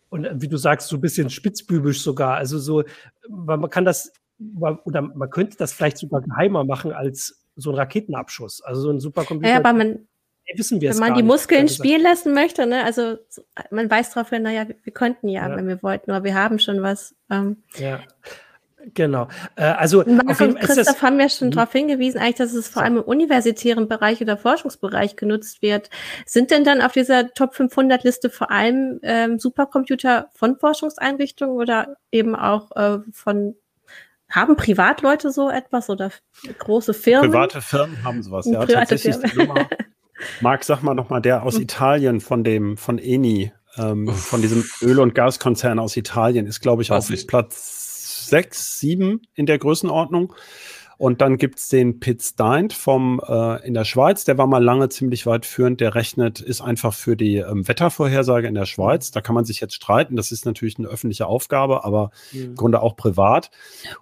und 0.09 0.28
wie 0.40 0.49
du 0.49 0.57
sagst, 0.57 0.87
so 0.87 0.97
ein 0.97 1.00
bisschen 1.00 1.31
spitzbübisch 1.31 2.00
sogar. 2.00 2.37
Also 2.37 2.61
so, 2.61 2.85
man 3.28 3.69
kann 3.71 3.85
das 3.85 4.12
oder 4.85 5.03
man 5.03 5.31
könnte 5.31 5.57
das 5.57 5.73
vielleicht 5.73 5.99
sogar 5.99 6.23
geheimer 6.23 6.64
machen 6.64 6.93
als 6.93 7.41
so 7.57 7.71
ein 7.71 7.76
Raketenabschuss. 7.76 8.62
Also 8.62 8.83
so 8.83 8.91
ein 8.91 9.00
Supercomputer. 9.00 9.50
Ja, 9.50 9.57
aber 9.57 9.73
man, 9.73 10.07
wissen 10.55 10.81
wir 10.81 10.91
wenn 10.91 10.99
man 10.99 11.14
die 11.14 11.23
Muskeln 11.23 11.69
spielen 11.69 12.03
lassen 12.03 12.35
möchte, 12.35 12.67
ne, 12.67 12.85
also 12.85 13.17
man 13.71 13.91
weiß 13.91 14.12
darauf 14.12 14.31
hin, 14.31 14.43
naja, 14.43 14.69
wir, 14.69 14.76
wir 14.83 14.93
könnten 14.93 15.29
ja, 15.29 15.49
ja, 15.49 15.57
wenn 15.57 15.69
wir 15.69 15.83
wollten, 15.83 16.11
aber 16.11 16.25
wir 16.25 16.35
haben 16.35 16.59
schon 16.59 16.83
was. 16.83 17.14
Ähm, 17.31 17.62
ja. 17.76 18.00
Genau. 18.93 19.29
Äh, 19.57 19.64
also 19.64 20.05
Marc 20.07 20.41
und 20.41 20.61
Christoph 20.61 21.00
haben 21.00 21.19
ja 21.19 21.29
schon 21.31 21.49
mhm. 21.49 21.53
darauf 21.53 21.73
hingewiesen, 21.73 22.19
eigentlich, 22.19 22.35
dass 22.35 22.53
es 22.53 22.69
vor 22.69 22.83
allem 22.83 22.99
im 22.99 23.03
universitären 23.03 23.88
Bereich 23.88 24.21
oder 24.21 24.37
Forschungsbereich 24.37 25.17
genutzt 25.17 25.62
wird. 25.62 25.88
Sind 26.26 26.50
denn 26.50 26.64
dann 26.64 26.83
auf 26.83 26.93
dieser 26.93 27.33
Top 27.33 27.55
500 27.55 28.05
Liste 28.05 28.29
vor 28.29 28.50
allem 28.50 29.00
ähm, 29.03 29.38
Supercomputer 29.38 30.29
von 30.35 30.59
Forschungseinrichtungen 30.59 31.57
oder 31.57 31.97
eben 32.11 32.37
auch 32.37 32.73
äh, 32.76 32.99
von 33.12 33.57
haben 34.35 34.57
Privatleute 34.57 35.31
so 35.31 35.49
etwas 35.49 35.88
oder 35.91 36.11
große 36.59 36.95
Firmen? 36.95 37.31
Private 37.31 37.61
Firmen 37.61 38.03
haben 38.03 38.23
sowas, 38.23 38.47
ja. 38.47 38.64
Private 38.64 38.99
Firmen. 38.99 39.67
Marc, 40.41 40.64
sag 40.64 40.83
mal 40.83 40.95
nochmal, 40.95 41.21
der 41.21 41.43
aus 41.43 41.57
mhm. 41.57 41.62
Italien 41.62 42.21
von 42.21 42.45
dem, 42.45 42.76
von 42.76 42.99
Eni, 42.99 43.53
ähm, 43.76 44.09
von 44.09 44.43
diesem 44.43 44.64
Öl- 44.83 45.00
und 45.00 45.14
Gaskonzern 45.14 45.79
aus 45.79 45.97
Italien, 45.97 46.47
ist, 46.47 46.61
glaube 46.61 46.83
ich, 46.83 46.91
auf 46.91 47.09
Platz 47.26 48.29
sechs, 48.29 48.79
sieben 48.79 49.23
in 49.35 49.47
der 49.47 49.59
Größenordnung. 49.59 50.35
Und 50.97 51.21
dann 51.21 51.37
gibt 51.37 51.59
es 51.59 51.69
den 51.69 52.01
Pitt 52.01 52.23
Stein 52.23 52.71
vom 52.71 53.21
äh, 53.27 53.67
in 53.67 53.75
der 53.75 53.85
Schweiz, 53.85 54.25
der 54.25 54.39
war 54.39 54.47
mal 54.47 54.63
lange 54.63 54.89
ziemlich 54.89 55.27
weit 55.27 55.47
führend, 55.47 55.81
der 55.81 55.95
rechnet, 55.95 56.41
ist 56.41 56.61
einfach 56.61 56.95
für 56.95 57.17
die 57.17 57.37
ähm, 57.37 57.67
Wettervorhersage 57.67 58.47
in 58.47 58.55
der 58.55 58.67
Schweiz. 58.67 59.11
Da 59.11 59.21
kann 59.21 59.35
man 59.35 59.45
sich 59.45 59.61
jetzt 59.61 59.75
streiten, 59.75 60.17
das 60.17 60.33
ist 60.33 60.47
natürlich 60.47 60.79
eine 60.79 60.89
öffentliche 60.89 61.27
Aufgabe, 61.27 61.85
aber 61.85 62.11
mhm. 62.33 62.43
im 62.43 62.55
Grunde 62.55 62.81
auch 62.81 62.97
privat. 62.97 63.51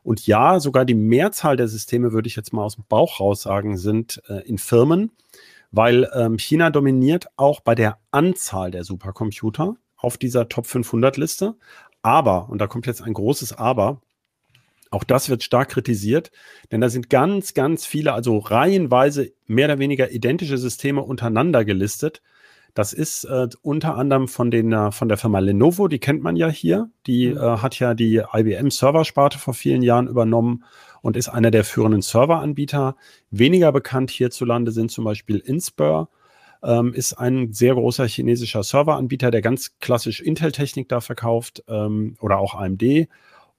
Und 0.02 0.26
ja, 0.26 0.60
sogar 0.60 0.84
die 0.84 0.94
Mehrzahl 0.94 1.56
der 1.56 1.68
Systeme, 1.68 2.12
würde 2.12 2.28
ich 2.28 2.36
jetzt 2.36 2.52
mal 2.52 2.64
aus 2.64 2.76
dem 2.76 2.84
Bauch 2.88 3.20
raus 3.20 3.42
sagen, 3.42 3.76
sind 3.76 4.22
äh, 4.28 4.46
in 4.46 4.58
Firmen, 4.58 5.12
weil 5.70 6.10
ähm, 6.14 6.38
China 6.38 6.70
dominiert 6.70 7.28
auch 7.36 7.60
bei 7.60 7.74
der 7.74 7.98
Anzahl 8.10 8.70
der 8.70 8.84
Supercomputer 8.84 9.76
auf 9.96 10.18
dieser 10.18 10.48
Top 10.48 10.66
500 10.66 11.16
Liste. 11.16 11.54
Aber, 12.02 12.48
und 12.48 12.58
da 12.58 12.66
kommt 12.66 12.86
jetzt 12.86 13.02
ein 13.02 13.14
großes 13.14 13.52
Aber, 13.52 14.00
auch 14.92 15.04
das 15.04 15.30
wird 15.30 15.42
stark 15.42 15.70
kritisiert, 15.70 16.30
denn 16.70 16.80
da 16.80 16.88
sind 16.88 17.10
ganz, 17.10 17.54
ganz 17.54 17.86
viele, 17.86 18.12
also 18.12 18.38
reihenweise 18.38 19.32
mehr 19.46 19.66
oder 19.66 19.78
weniger 19.78 20.12
identische 20.12 20.58
Systeme 20.58 21.02
untereinander 21.02 21.64
gelistet. 21.64 22.22
Das 22.74 22.92
ist 22.92 23.24
äh, 23.24 23.48
unter 23.62 23.96
anderem 23.96 24.28
von, 24.28 24.50
den, 24.50 24.72
äh, 24.72 24.92
von 24.92 25.08
der 25.08 25.18
Firma 25.18 25.38
Lenovo, 25.40 25.88
die 25.88 25.98
kennt 25.98 26.22
man 26.22 26.36
ja 26.36 26.48
hier. 26.48 26.90
Die 27.06 27.28
mhm. 27.28 27.36
äh, 27.36 27.40
hat 27.58 27.78
ja 27.78 27.94
die 27.94 28.22
IBM 28.32 28.70
Serversparte 28.70 29.38
vor 29.38 29.54
vielen 29.54 29.82
Jahren 29.82 30.08
übernommen 30.08 30.64
und 31.02 31.16
ist 31.16 31.28
einer 31.28 31.50
der 31.50 31.64
führenden 31.64 32.02
Serveranbieter. 32.02 32.96
Weniger 33.30 33.72
bekannt 33.72 34.10
hierzulande 34.10 34.72
sind 34.72 34.90
zum 34.90 35.04
Beispiel 35.04 35.38
Inspur, 35.38 36.08
ähm, 36.62 36.94
ist 36.94 37.14
ein 37.14 37.52
sehr 37.52 37.74
großer 37.74 38.06
chinesischer 38.06 38.62
Serveranbieter, 38.62 39.30
der 39.30 39.42
ganz 39.42 39.78
klassisch 39.80 40.20
Intel-Technik 40.20 40.88
da 40.88 41.00
verkauft 41.00 41.64
ähm, 41.68 42.16
oder 42.20 42.38
auch 42.38 42.54
AMD. 42.54 43.08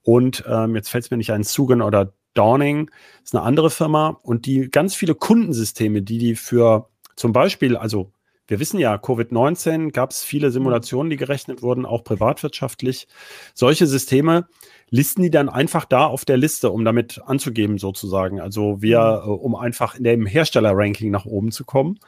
Und 0.04 0.44
ähm, 0.46 0.76
jetzt 0.76 0.90
fällt 0.90 1.04
es 1.04 1.10
mir 1.10 1.16
nicht 1.16 1.32
ein, 1.32 1.42
Zugen 1.42 1.82
oder 1.82 2.12
Dawning 2.34 2.90
ist 3.22 3.34
eine 3.34 3.44
andere 3.44 3.70
Firma 3.70 4.18
und 4.22 4.46
die 4.46 4.68
ganz 4.68 4.94
viele 4.94 5.14
Kundensysteme, 5.14 6.02
die 6.02 6.18
die 6.18 6.34
für 6.34 6.88
zum 7.16 7.32
Beispiel, 7.32 7.76
also 7.76 8.12
wir 8.46 8.60
wissen 8.60 8.78
ja, 8.78 8.96
Covid-19 8.96 9.92
gab 9.92 10.10
es 10.10 10.22
viele 10.22 10.50
Simulationen, 10.50 11.08
die 11.08 11.16
gerechnet 11.16 11.62
wurden, 11.62 11.86
auch 11.86 12.04
privatwirtschaftlich. 12.04 13.08
Solche 13.54 13.86
Systeme 13.86 14.48
listen 14.90 15.22
die 15.22 15.30
dann 15.30 15.48
einfach 15.48 15.86
da 15.86 16.04
auf 16.06 16.26
der 16.26 16.36
Liste, 16.36 16.70
um 16.70 16.84
damit 16.84 17.22
anzugeben 17.24 17.78
sozusagen. 17.78 18.40
Also 18.40 18.82
wir, 18.82 19.22
mhm. 19.24 19.30
äh, 19.30 19.34
um 19.34 19.54
einfach 19.54 19.94
in 19.94 20.04
dem 20.04 20.26
Hersteller-Ranking 20.26 21.10
nach 21.10 21.24
oben 21.24 21.52
zu 21.52 21.64
kommen. 21.64 21.98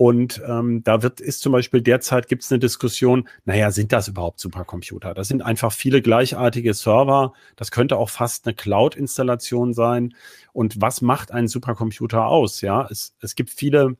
Und 0.00 0.40
ähm, 0.48 0.82
da 0.82 1.02
wird 1.02 1.20
ist 1.20 1.42
zum 1.42 1.52
Beispiel 1.52 1.82
derzeit 1.82 2.26
gibt 2.26 2.42
es 2.42 2.50
eine 2.50 2.58
Diskussion, 2.58 3.28
naja, 3.44 3.70
sind 3.70 3.92
das 3.92 4.08
überhaupt 4.08 4.40
Supercomputer? 4.40 5.12
Das 5.12 5.28
sind 5.28 5.42
einfach 5.42 5.72
viele 5.72 6.00
gleichartige 6.00 6.72
Server. 6.72 7.34
Das 7.56 7.70
könnte 7.70 7.98
auch 7.98 8.08
fast 8.08 8.46
eine 8.46 8.54
Cloud-Installation 8.54 9.74
sein. 9.74 10.14
Und 10.54 10.80
was 10.80 11.02
macht 11.02 11.32
einen 11.32 11.48
Supercomputer 11.48 12.24
aus? 12.24 12.62
Ja, 12.62 12.88
es, 12.90 13.14
es 13.20 13.34
gibt 13.34 13.50
viele 13.50 13.98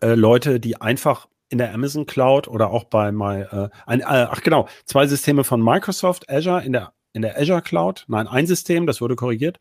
äh, 0.00 0.14
Leute, 0.14 0.58
die 0.58 0.80
einfach 0.80 1.28
in 1.50 1.58
der 1.58 1.74
Amazon 1.74 2.06
Cloud 2.06 2.48
oder 2.48 2.70
auch 2.70 2.84
bei 2.84 3.12
my, 3.12 3.42
äh, 3.42 3.68
ein, 3.84 4.00
äh, 4.00 4.04
ach 4.06 4.40
genau, 4.40 4.68
zwei 4.86 5.06
Systeme 5.06 5.44
von 5.44 5.62
Microsoft 5.62 6.30
Azure 6.30 6.64
in 6.64 6.72
der 6.72 6.94
in 7.12 7.22
der 7.22 7.36
Azure 7.38 7.60
Cloud, 7.60 8.04
nein, 8.08 8.28
ein 8.28 8.46
System, 8.46 8.86
das 8.86 9.00
wurde 9.00 9.16
korrigiert, 9.16 9.58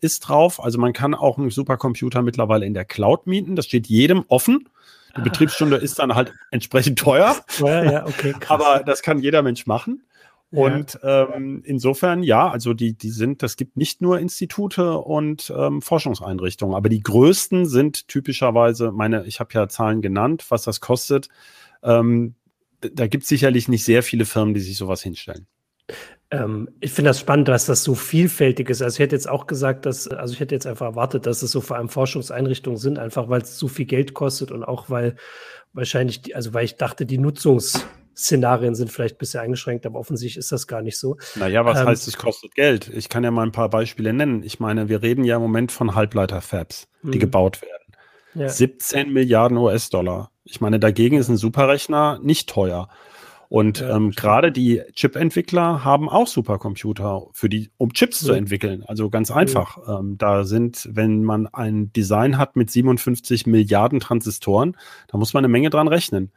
ist 0.00 0.20
drauf. 0.20 0.62
Also 0.62 0.78
man 0.78 0.92
kann 0.92 1.14
auch 1.14 1.38
einen 1.38 1.50
Supercomputer 1.50 2.22
mittlerweile 2.22 2.66
in 2.66 2.74
der 2.74 2.84
Cloud 2.84 3.26
mieten. 3.26 3.56
Das 3.56 3.64
steht 3.64 3.86
jedem 3.86 4.24
offen. 4.28 4.68
Die 5.16 5.22
Betriebsstunde 5.22 5.76
ist 5.76 5.98
dann 5.98 6.14
halt 6.14 6.32
entsprechend 6.50 6.98
teuer. 6.98 7.36
Ja, 7.58 7.84
ja, 7.84 8.06
okay. 8.06 8.34
Krass. 8.38 8.50
Aber 8.50 8.84
das 8.84 9.02
kann 9.02 9.18
jeder 9.18 9.42
Mensch 9.42 9.66
machen. 9.66 10.02
Und 10.52 10.98
ähm, 11.04 11.62
insofern, 11.64 12.24
ja, 12.24 12.48
also 12.48 12.74
die, 12.74 12.94
die 12.94 13.10
sind, 13.10 13.42
das 13.42 13.56
gibt 13.56 13.76
nicht 13.76 14.02
nur 14.02 14.18
Institute 14.18 14.98
und 14.98 15.52
ähm, 15.56 15.80
Forschungseinrichtungen, 15.80 16.74
aber 16.74 16.88
die 16.88 17.02
größten 17.02 17.66
sind 17.66 18.08
typischerweise, 18.08 18.90
meine, 18.90 19.24
ich 19.26 19.38
habe 19.38 19.50
ja 19.54 19.68
Zahlen 19.68 20.02
genannt, 20.02 20.46
was 20.48 20.64
das 20.64 20.80
kostet. 20.80 21.28
Ähm, 21.84 22.34
da 22.80 23.06
gibt 23.06 23.22
es 23.22 23.28
sicherlich 23.28 23.68
nicht 23.68 23.84
sehr 23.84 24.02
viele 24.02 24.24
Firmen, 24.24 24.54
die 24.54 24.60
sich 24.60 24.76
sowas 24.76 25.02
hinstellen. 25.02 25.46
Ähm, 26.30 26.68
ich 26.80 26.92
finde 26.92 27.10
das 27.10 27.20
spannend, 27.20 27.48
dass 27.48 27.66
das 27.66 27.82
so 27.82 27.94
vielfältig 27.94 28.70
ist. 28.70 28.82
Also 28.82 28.94
ich 28.94 29.00
hätte 29.00 29.16
jetzt 29.16 29.28
auch 29.28 29.46
gesagt, 29.46 29.84
dass, 29.84 30.06
also 30.06 30.32
ich 30.32 30.40
hätte 30.40 30.54
jetzt 30.54 30.66
einfach 30.66 30.86
erwartet, 30.86 31.26
dass 31.26 31.42
es 31.42 31.50
so 31.50 31.60
vor 31.60 31.76
allem 31.76 31.88
Forschungseinrichtungen 31.88 32.78
sind, 32.78 32.98
einfach 32.98 33.28
weil 33.28 33.42
es 33.42 33.58
so 33.58 33.66
viel 33.66 33.86
Geld 33.86 34.14
kostet 34.14 34.52
und 34.52 34.62
auch 34.62 34.90
weil 34.90 35.16
wahrscheinlich, 35.72 36.22
die, 36.22 36.34
also 36.34 36.54
weil 36.54 36.64
ich 36.64 36.76
dachte, 36.76 37.04
die 37.04 37.18
Nutzungsszenarien 37.18 38.76
sind 38.76 38.92
vielleicht 38.92 39.16
ein 39.16 39.18
bisschen 39.18 39.40
eingeschränkt, 39.40 39.86
aber 39.86 39.98
offensichtlich 39.98 40.38
ist 40.38 40.52
das 40.52 40.68
gar 40.68 40.82
nicht 40.82 40.98
so. 40.98 41.16
Naja, 41.34 41.64
was 41.64 41.80
ähm, 41.80 41.86
heißt, 41.88 42.06
es 42.06 42.16
kostet 42.16 42.54
Geld? 42.54 42.88
Ich 42.94 43.08
kann 43.08 43.24
ja 43.24 43.32
mal 43.32 43.42
ein 43.42 43.52
paar 43.52 43.68
Beispiele 43.68 44.12
nennen. 44.12 44.44
Ich 44.44 44.60
meine, 44.60 44.88
wir 44.88 45.02
reden 45.02 45.24
ja 45.24 45.36
im 45.36 45.42
Moment 45.42 45.72
von 45.72 45.96
Halbleiter-Fabs, 45.96 46.86
die 47.02 47.16
mhm. 47.16 47.20
gebaut 47.20 47.60
werden. 47.60 47.80
Ja. 48.34 48.48
17 48.48 49.12
Milliarden 49.12 49.56
US-Dollar. 49.56 50.30
Ich 50.44 50.60
meine, 50.60 50.78
dagegen 50.78 51.16
ist 51.16 51.28
ein 51.28 51.36
Superrechner 51.36 52.20
nicht 52.22 52.48
teuer. 52.48 52.88
Und 53.50 53.80
ja, 53.80 53.96
ähm, 53.96 54.12
gerade 54.12 54.52
die 54.52 54.80
Chip-Entwickler 54.94 55.84
haben 55.84 56.08
auch 56.08 56.28
Supercomputer 56.28 57.26
für 57.32 57.48
die, 57.48 57.70
um 57.78 57.92
Chips 57.92 58.20
ja. 58.20 58.28
zu 58.28 58.32
entwickeln. 58.34 58.84
Also 58.86 59.10
ganz 59.10 59.32
einfach. 59.32 59.76
Ja. 59.88 59.98
Ähm, 59.98 60.16
da 60.16 60.44
sind, 60.44 60.88
wenn 60.92 61.24
man 61.24 61.48
ein 61.48 61.92
Design 61.92 62.38
hat 62.38 62.54
mit 62.54 62.70
57 62.70 63.48
Milliarden 63.48 63.98
Transistoren, 63.98 64.76
da 65.08 65.18
muss 65.18 65.34
man 65.34 65.44
eine 65.44 65.50
Menge 65.50 65.68
dran 65.68 65.88
rechnen. 65.88 66.30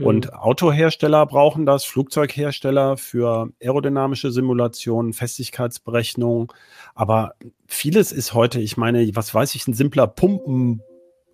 Und 0.00 0.34
Autohersteller 0.34 1.24
brauchen 1.26 1.64
das, 1.64 1.84
Flugzeughersteller 1.84 2.96
für 2.96 3.50
aerodynamische 3.62 4.30
Simulationen, 4.30 5.12
Festigkeitsberechnung. 5.12 6.52
Aber 6.94 7.34
vieles 7.66 8.12
ist 8.12 8.34
heute, 8.34 8.60
ich 8.60 8.76
meine, 8.76 9.08
was 9.14 9.34
weiß 9.34 9.54
ich, 9.54 9.66
ein 9.66 9.74
simpler 9.74 10.06
Pumpen, 10.06 10.82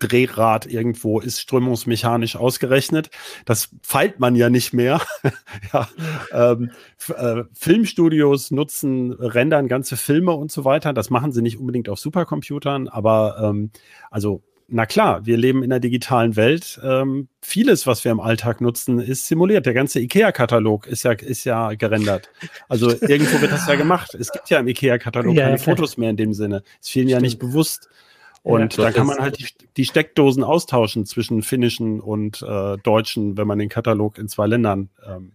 Drehrad 0.07 0.65
irgendwo 0.65 1.19
ist 1.19 1.39
strömungsmechanisch 1.39 2.35
ausgerechnet. 2.35 3.09
Das 3.45 3.69
feilt 3.81 4.19
man 4.19 4.35
ja 4.35 4.49
nicht 4.49 4.73
mehr. 4.73 5.01
ja, 5.73 5.89
ähm, 6.31 6.71
äh, 7.15 7.43
Filmstudios 7.53 8.51
nutzen, 8.51 9.11
rendern 9.13 9.67
ganze 9.67 9.97
Filme 9.97 10.33
und 10.33 10.51
so 10.51 10.65
weiter. 10.65 10.93
Das 10.93 11.09
machen 11.09 11.31
sie 11.31 11.41
nicht 11.41 11.57
unbedingt 11.57 11.89
auf 11.89 11.99
Supercomputern, 11.99 12.87
aber 12.87 13.37
ähm, 13.41 13.71
also 14.11 14.43
na 14.67 14.85
klar, 14.85 15.25
wir 15.25 15.37
leben 15.37 15.63
in 15.63 15.71
einer 15.71 15.79
digitalen 15.79 16.35
Welt. 16.35 16.79
Ähm, 16.83 17.27
vieles, 17.41 17.85
was 17.85 18.03
wir 18.03 18.11
im 18.11 18.19
Alltag 18.19 18.61
nutzen, 18.61 18.99
ist 18.99 19.27
simuliert. 19.27 19.65
Der 19.65 19.73
ganze 19.73 19.99
IKEA-Katalog 19.99 20.87
ist 20.87 21.03
ja, 21.03 21.11
ist 21.11 21.43
ja 21.43 21.73
gerendert. 21.73 22.29
Also 22.69 22.89
irgendwo 22.89 23.41
wird 23.41 23.51
das 23.51 23.67
ja 23.67 23.75
gemacht. 23.75 24.15
Es 24.15 24.31
gibt 24.31 24.49
ja 24.49 24.59
im 24.59 24.67
IKEA-Katalog 24.67 25.35
ja, 25.35 25.43
keine 25.43 25.57
klar. 25.57 25.75
Fotos 25.75 25.97
mehr 25.97 26.09
in 26.09 26.17
dem 26.17 26.33
Sinne. 26.33 26.63
Es 26.81 26.89
vielen 26.89 27.07
ja 27.07 27.19
nicht 27.19 27.39
bewusst. 27.39 27.89
Und 28.43 28.75
ja, 28.75 28.83
da 28.83 28.91
kann 28.91 29.07
man 29.07 29.19
halt 29.19 29.39
die, 29.39 29.47
die, 29.77 29.85
Steckdosen 29.85 30.43
austauschen 30.43 31.05
zwischen 31.05 31.41
finnischen 31.41 32.01
und 32.01 32.41
äh, 32.41 32.77
deutschen, 32.77 33.37
wenn 33.37 33.47
man 33.47 33.57
den 33.57 33.69
Katalog 33.69 34.17
in 34.17 34.27
zwei 34.27 34.47
Ländern 34.47 34.89
ähm, 35.07 35.31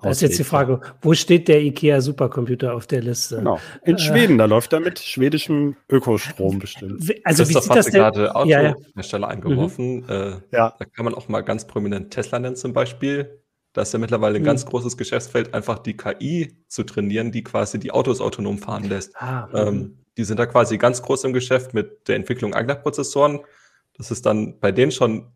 Das 0.00 0.18
ist 0.18 0.22
jetzt 0.22 0.38
die 0.38 0.44
Frage, 0.44 0.80
wo 1.02 1.14
steht 1.14 1.48
der 1.48 1.60
IKEA 1.62 2.00
Supercomputer 2.00 2.74
auf 2.74 2.86
der 2.86 3.02
Liste? 3.02 3.38
Genau. 3.38 3.58
In 3.84 3.96
äh, 3.96 3.98
Schweden, 3.98 4.38
da 4.38 4.44
läuft 4.44 4.72
er 4.72 4.78
mit 4.78 5.00
schwedischem 5.00 5.74
Ökostrom 5.90 6.60
bestimmt. 6.60 7.12
Also 7.24 7.42
Christoph 7.42 7.64
wie 7.64 7.68
sieht 7.68 7.76
das 7.76 7.86
denn? 7.86 7.94
gerade 7.94 8.36
Autohersteller 8.36 9.26
ja, 9.26 9.32
ja. 9.32 9.34
eingeworfen. 9.34 9.96
Mhm. 9.96 10.08
Äh, 10.08 10.30
ja. 10.52 10.74
Da 10.78 10.84
kann 10.84 11.04
man 11.04 11.14
auch 11.14 11.26
mal 11.28 11.40
ganz 11.40 11.66
prominent 11.66 12.12
Tesla 12.12 12.38
nennen 12.38 12.56
zum 12.56 12.72
Beispiel. 12.72 13.42
Da 13.72 13.82
ist 13.82 13.92
ja 13.92 13.98
mittlerweile 13.98 14.36
ein 14.36 14.42
mhm. 14.42 14.46
ganz 14.46 14.64
großes 14.64 14.96
Geschäftsfeld, 14.96 15.52
einfach 15.54 15.80
die 15.80 15.96
KI 15.96 16.56
zu 16.68 16.84
trainieren, 16.84 17.32
die 17.32 17.42
quasi 17.42 17.80
die 17.80 17.90
Autos 17.90 18.20
autonom 18.20 18.58
fahren 18.58 18.84
lässt. 18.84 19.16
Ah, 19.16 19.48
ähm, 19.52 19.74
mhm. 19.74 19.98
Die 20.16 20.24
sind 20.24 20.38
da 20.38 20.46
quasi 20.46 20.78
ganz 20.78 21.02
groß 21.02 21.24
im 21.24 21.32
Geschäft 21.32 21.74
mit 21.74 22.08
der 22.08 22.16
Entwicklung 22.16 22.54
eigener 22.54 22.76
Prozessoren. 22.76 23.40
Das 23.96 24.10
ist 24.10 24.26
dann 24.26 24.58
bei 24.60 24.72
denen 24.72 24.92
schon 24.92 25.26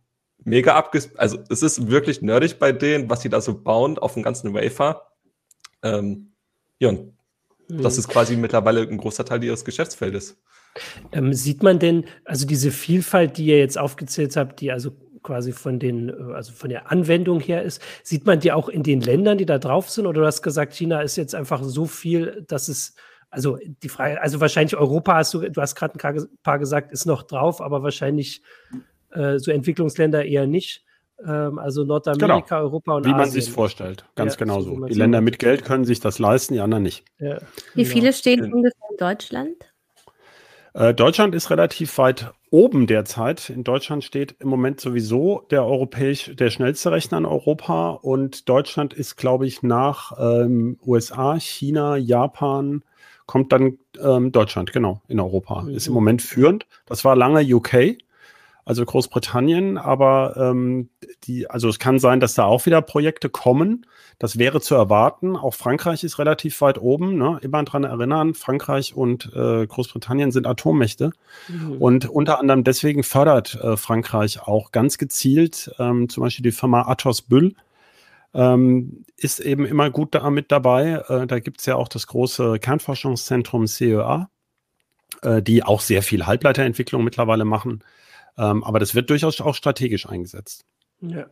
mega 0.44 0.74
abges... 0.74 1.16
Also 1.16 1.38
es 1.50 1.62
ist 1.62 1.88
wirklich 1.88 2.22
nerdig 2.22 2.58
bei 2.58 2.72
denen, 2.72 3.10
was 3.10 3.22
sie 3.22 3.28
da 3.28 3.40
so 3.40 3.60
bauen 3.60 3.98
auf 3.98 4.14
dem 4.14 4.22
ganzen 4.22 4.54
Wafer. 4.54 5.02
Ähm, 5.82 6.32
ja, 6.78 6.90
und 6.90 7.12
mhm. 7.68 7.82
das 7.82 7.98
ist 7.98 8.08
quasi 8.08 8.36
mittlerweile 8.36 8.82
ein 8.82 8.98
großer 8.98 9.24
Teil 9.24 9.42
ihres 9.42 9.64
Geschäftsfeldes. 9.64 10.40
Ähm, 11.12 11.32
sieht 11.32 11.62
man 11.62 11.78
denn, 11.78 12.04
also 12.24 12.46
diese 12.46 12.70
Vielfalt, 12.70 13.36
die 13.36 13.46
ihr 13.46 13.58
jetzt 13.58 13.78
aufgezählt 13.78 14.36
habt, 14.36 14.60
die 14.60 14.70
also 14.70 14.92
quasi 15.22 15.52
von 15.52 15.78
den, 15.78 16.08
äh, 16.08 16.34
also 16.34 16.52
von 16.52 16.70
der 16.70 16.90
Anwendung 16.90 17.40
her 17.40 17.62
ist, 17.62 17.82
sieht 18.02 18.26
man 18.26 18.40
die 18.40 18.52
auch 18.52 18.68
in 18.68 18.82
den 18.82 19.00
Ländern, 19.00 19.38
die 19.38 19.46
da 19.46 19.58
drauf 19.58 19.90
sind? 19.90 20.06
Oder 20.06 20.20
du 20.20 20.26
hast 20.26 20.42
gesagt, 20.42 20.74
China 20.74 21.00
ist 21.00 21.16
jetzt 21.16 21.34
einfach 21.34 21.62
so 21.62 21.86
viel, 21.86 22.44
dass 22.48 22.68
es, 22.68 22.94
also 23.30 23.58
die 23.82 23.88
Frage, 23.88 24.20
also 24.20 24.40
wahrscheinlich 24.40 24.76
Europa 24.76 25.14
hast 25.14 25.34
du, 25.34 25.48
du 25.48 25.60
hast 25.60 25.74
gerade 25.74 25.98
ein 26.02 26.28
paar 26.42 26.58
gesagt, 26.58 26.92
ist 26.92 27.06
noch 27.06 27.22
drauf, 27.22 27.60
aber 27.60 27.82
wahrscheinlich 27.82 28.42
äh, 29.10 29.38
so 29.38 29.50
Entwicklungsländer 29.50 30.24
eher 30.24 30.46
nicht. 30.46 30.84
Ähm, 31.24 31.58
also 31.58 31.84
Nordamerika, 31.84 32.56
genau. 32.56 32.68
Europa 32.68 32.94
und 32.94 33.04
Wie 33.04 33.08
Asien. 33.10 33.18
man 33.18 33.30
sich 33.30 33.50
vorstellt, 33.50 34.04
ganz 34.14 34.34
ja, 34.34 34.38
genau 34.38 34.60
so. 34.60 34.86
Die 34.86 34.94
Länder 34.94 35.20
mit 35.20 35.38
Geld 35.38 35.64
können 35.64 35.84
sich 35.84 36.00
das 36.00 36.18
leisten, 36.18 36.54
die 36.54 36.60
anderen 36.60 36.84
nicht. 36.84 37.04
Ja, 37.18 37.38
Wie 37.74 37.82
genau. 37.82 37.94
viele 37.94 38.12
stehen 38.12 38.44
in, 38.44 38.52
ungefähr 38.52 38.90
in 38.90 38.96
Deutschland? 38.96 39.56
Äh, 40.74 40.94
Deutschland 40.94 41.34
ist 41.34 41.50
relativ 41.50 41.98
weit 41.98 42.32
oben 42.50 42.86
derzeit. 42.86 43.50
In 43.50 43.64
Deutschland 43.64 44.04
steht 44.04 44.36
im 44.38 44.48
Moment 44.48 44.80
sowieso 44.80 45.44
der 45.50 45.64
europäisch, 45.64 46.30
der 46.34 46.50
schnellste 46.50 46.92
Rechner 46.92 47.18
in 47.18 47.26
Europa 47.26 47.90
und 47.90 48.48
Deutschland 48.48 48.94
ist, 48.94 49.16
glaube 49.16 49.46
ich, 49.46 49.62
nach 49.62 50.12
ähm, 50.18 50.78
USA, 50.86 51.38
China, 51.40 51.96
Japan, 51.96 52.84
kommt 53.28 53.52
dann 53.52 53.78
ähm, 54.02 54.32
Deutschland, 54.32 54.72
genau, 54.72 55.02
in 55.06 55.20
Europa. 55.20 55.62
Mhm. 55.62 55.74
Ist 55.74 55.86
im 55.86 55.94
Moment 55.94 56.22
führend. 56.22 56.66
Das 56.86 57.04
war 57.04 57.14
lange 57.14 57.42
UK 57.42 57.98
also 58.68 58.84
Großbritannien, 58.84 59.78
aber 59.78 60.34
ähm, 60.36 60.90
die, 61.24 61.48
also 61.48 61.70
es 61.70 61.78
kann 61.78 61.98
sein, 61.98 62.20
dass 62.20 62.34
da 62.34 62.44
auch 62.44 62.66
wieder 62.66 62.82
Projekte 62.82 63.30
kommen. 63.30 63.86
Das 64.18 64.38
wäre 64.38 64.60
zu 64.60 64.74
erwarten. 64.74 65.36
Auch 65.36 65.54
Frankreich 65.54 66.04
ist 66.04 66.18
relativ 66.18 66.60
weit 66.60 66.78
oben. 66.78 67.16
Ne? 67.16 67.38
Immer 67.40 67.62
dran 67.62 67.84
erinnern, 67.84 68.34
Frankreich 68.34 68.94
und 68.94 69.32
äh, 69.34 69.66
Großbritannien 69.66 70.32
sind 70.32 70.46
Atommächte. 70.46 71.12
Mhm. 71.48 71.78
Und 71.78 72.10
unter 72.10 72.40
anderem 72.40 72.62
deswegen 72.62 73.04
fördert 73.04 73.54
äh, 73.54 73.78
Frankreich 73.78 74.42
auch 74.42 74.70
ganz 74.70 74.98
gezielt 74.98 75.70
ähm, 75.78 76.10
zum 76.10 76.24
Beispiel 76.24 76.42
die 76.42 76.52
Firma 76.52 76.82
Athos 76.82 77.22
Büll. 77.22 77.54
Ähm, 78.34 79.04
ist 79.16 79.40
eben 79.40 79.64
immer 79.64 79.90
gut 79.90 80.14
da 80.14 80.30
mit 80.30 80.52
dabei. 80.52 81.02
Äh, 81.08 81.26
da 81.26 81.38
gibt 81.40 81.60
es 81.60 81.66
ja 81.66 81.76
auch 81.76 81.88
das 81.88 82.06
große 82.06 82.58
Kernforschungszentrum 82.58 83.66
CEA, 83.66 84.30
äh, 85.22 85.42
die 85.42 85.62
auch 85.62 85.80
sehr 85.80 86.02
viel 86.02 86.26
Halbleiterentwicklung 86.26 87.04
mittlerweile 87.04 87.44
machen. 87.44 87.82
Ähm, 88.36 88.62
aber 88.64 88.78
das 88.78 88.94
wird 88.94 89.10
durchaus 89.10 89.40
auch 89.40 89.54
strategisch 89.54 90.06
eingesetzt. 90.06 90.64
Ja. 91.00 91.26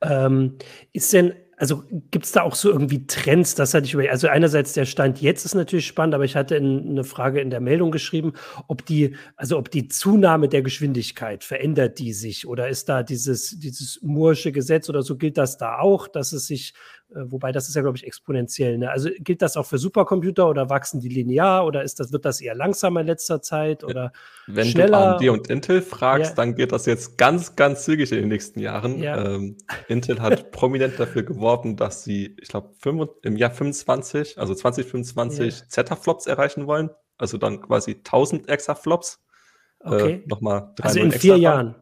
Ähm, 0.00 0.58
ist 0.92 1.12
denn, 1.12 1.34
also 1.56 1.84
gibt 2.10 2.24
es 2.24 2.32
da 2.32 2.42
auch 2.42 2.54
so 2.54 2.70
irgendwie 2.70 3.06
Trends, 3.06 3.54
das 3.54 3.74
hatte 3.74 3.86
ich 3.86 3.94
über, 3.94 4.08
also 4.10 4.28
einerseits 4.28 4.72
der 4.72 4.84
Stand 4.84 5.20
jetzt 5.20 5.44
ist 5.44 5.54
natürlich 5.54 5.86
spannend, 5.86 6.14
aber 6.14 6.24
ich 6.24 6.36
hatte 6.36 6.56
in, 6.56 6.90
eine 6.90 7.04
Frage 7.04 7.40
in 7.40 7.50
der 7.50 7.60
Meldung 7.60 7.90
geschrieben, 7.90 8.32
ob 8.68 8.84
die, 8.86 9.16
also 9.36 9.58
ob 9.58 9.70
die 9.70 9.88
Zunahme 9.88 10.48
der 10.48 10.62
Geschwindigkeit, 10.62 11.44
verändert 11.44 11.98
die 11.98 12.12
sich? 12.12 12.46
Oder 12.46 12.68
ist 12.68 12.88
da 12.88 13.02
dieses, 13.02 13.58
dieses 13.58 14.02
Moore'sche 14.02 14.52
Gesetz 14.52 14.88
oder 14.88 15.02
so 15.02 15.16
gilt 15.16 15.38
das 15.38 15.56
da 15.56 15.78
auch, 15.78 16.08
dass 16.08 16.32
es 16.32 16.46
sich 16.46 16.74
wobei 17.16 17.52
das 17.52 17.68
ist 17.68 17.74
ja, 17.74 17.82
glaube 17.82 17.96
ich, 17.96 18.06
exponentiell. 18.06 18.78
Ne? 18.78 18.90
Also 18.90 19.10
gilt 19.18 19.42
das 19.42 19.56
auch 19.56 19.66
für 19.66 19.78
Supercomputer 19.78 20.48
oder 20.48 20.70
wachsen 20.70 21.00
die 21.00 21.08
linear 21.08 21.66
oder 21.66 21.82
ist 21.82 22.00
das, 22.00 22.12
wird 22.12 22.24
das 22.24 22.40
eher 22.40 22.54
langsamer 22.54 23.00
in 23.00 23.06
letzter 23.06 23.42
Zeit 23.42 23.84
oder 23.84 24.12
Wenn 24.46 24.66
schneller? 24.66 25.18
du 25.18 25.30
AMD 25.32 25.40
und 25.40 25.50
Intel 25.50 25.82
fragst, 25.82 26.30
ja. 26.30 26.36
dann 26.36 26.54
geht 26.54 26.72
das 26.72 26.86
jetzt 26.86 27.18
ganz, 27.18 27.56
ganz 27.56 27.84
zügig 27.84 28.12
in 28.12 28.18
den 28.18 28.28
nächsten 28.28 28.60
Jahren. 28.60 28.98
Ja. 28.98 29.22
Ähm, 29.24 29.56
Intel 29.88 30.20
hat 30.20 30.50
prominent 30.50 30.98
dafür 30.98 31.22
geworben, 31.22 31.76
dass 31.76 32.04
sie, 32.04 32.36
ich 32.40 32.48
glaube, 32.48 32.74
im 33.22 33.36
Jahr 33.36 33.50
25, 33.50 34.38
also 34.38 34.54
2025 34.54 35.60
ja. 35.60 35.68
Zetaflops 35.68 36.26
erreichen 36.26 36.66
wollen. 36.66 36.90
Also 37.16 37.38
dann 37.38 37.60
quasi 37.60 37.92
1000 37.92 38.48
Exaflops. 38.48 39.24
Äh, 39.80 39.88
okay. 39.88 40.12
Äh, 40.12 40.22
nochmal 40.26 40.74
Also 40.80 41.00
in 41.00 41.12
vier 41.12 41.36
Jahren. 41.36 41.76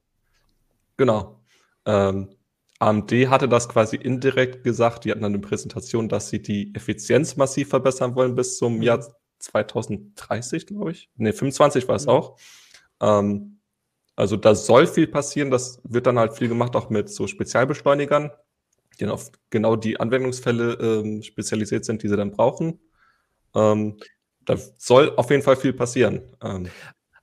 Genau. 0.96 1.40
Ähm, 1.86 2.28
AMD 2.82 3.12
hatte 3.30 3.48
das 3.48 3.68
quasi 3.68 3.94
indirekt 3.94 4.64
gesagt. 4.64 5.04
Die 5.04 5.12
hatten 5.12 5.22
dann 5.22 5.32
eine 5.32 5.40
Präsentation, 5.40 6.08
dass 6.08 6.30
sie 6.30 6.42
die 6.42 6.74
Effizienz 6.74 7.36
massiv 7.36 7.68
verbessern 7.68 8.16
wollen 8.16 8.34
bis 8.34 8.58
zum 8.58 8.76
mhm. 8.76 8.82
Jahr 8.82 9.14
2030, 9.38 10.66
glaube 10.66 10.90
ich. 10.90 11.08
Ne, 11.14 11.32
25 11.32 11.86
war 11.86 11.94
es 11.94 12.06
mhm. 12.06 12.10
auch. 12.10 12.38
Ähm, 13.00 13.60
also 14.16 14.36
da 14.36 14.56
soll 14.56 14.88
viel 14.88 15.06
passieren. 15.06 15.52
Das 15.52 15.80
wird 15.84 16.08
dann 16.08 16.18
halt 16.18 16.34
viel 16.34 16.48
gemacht, 16.48 16.74
auch 16.74 16.90
mit 16.90 17.08
so 17.08 17.28
Spezialbeschleunigern, 17.28 18.32
die 18.98 19.04
dann 19.04 19.12
auf 19.12 19.30
genau 19.50 19.76
die 19.76 20.00
Anwendungsfälle 20.00 20.72
ähm, 20.74 21.22
spezialisiert 21.22 21.84
sind, 21.84 22.02
die 22.02 22.08
sie 22.08 22.16
dann 22.16 22.32
brauchen. 22.32 22.80
Ähm, 23.54 23.98
da 24.40 24.56
soll 24.76 25.14
auf 25.16 25.30
jeden 25.30 25.44
Fall 25.44 25.56
viel 25.56 25.72
passieren. 25.72 26.22
Ähm, 26.42 26.68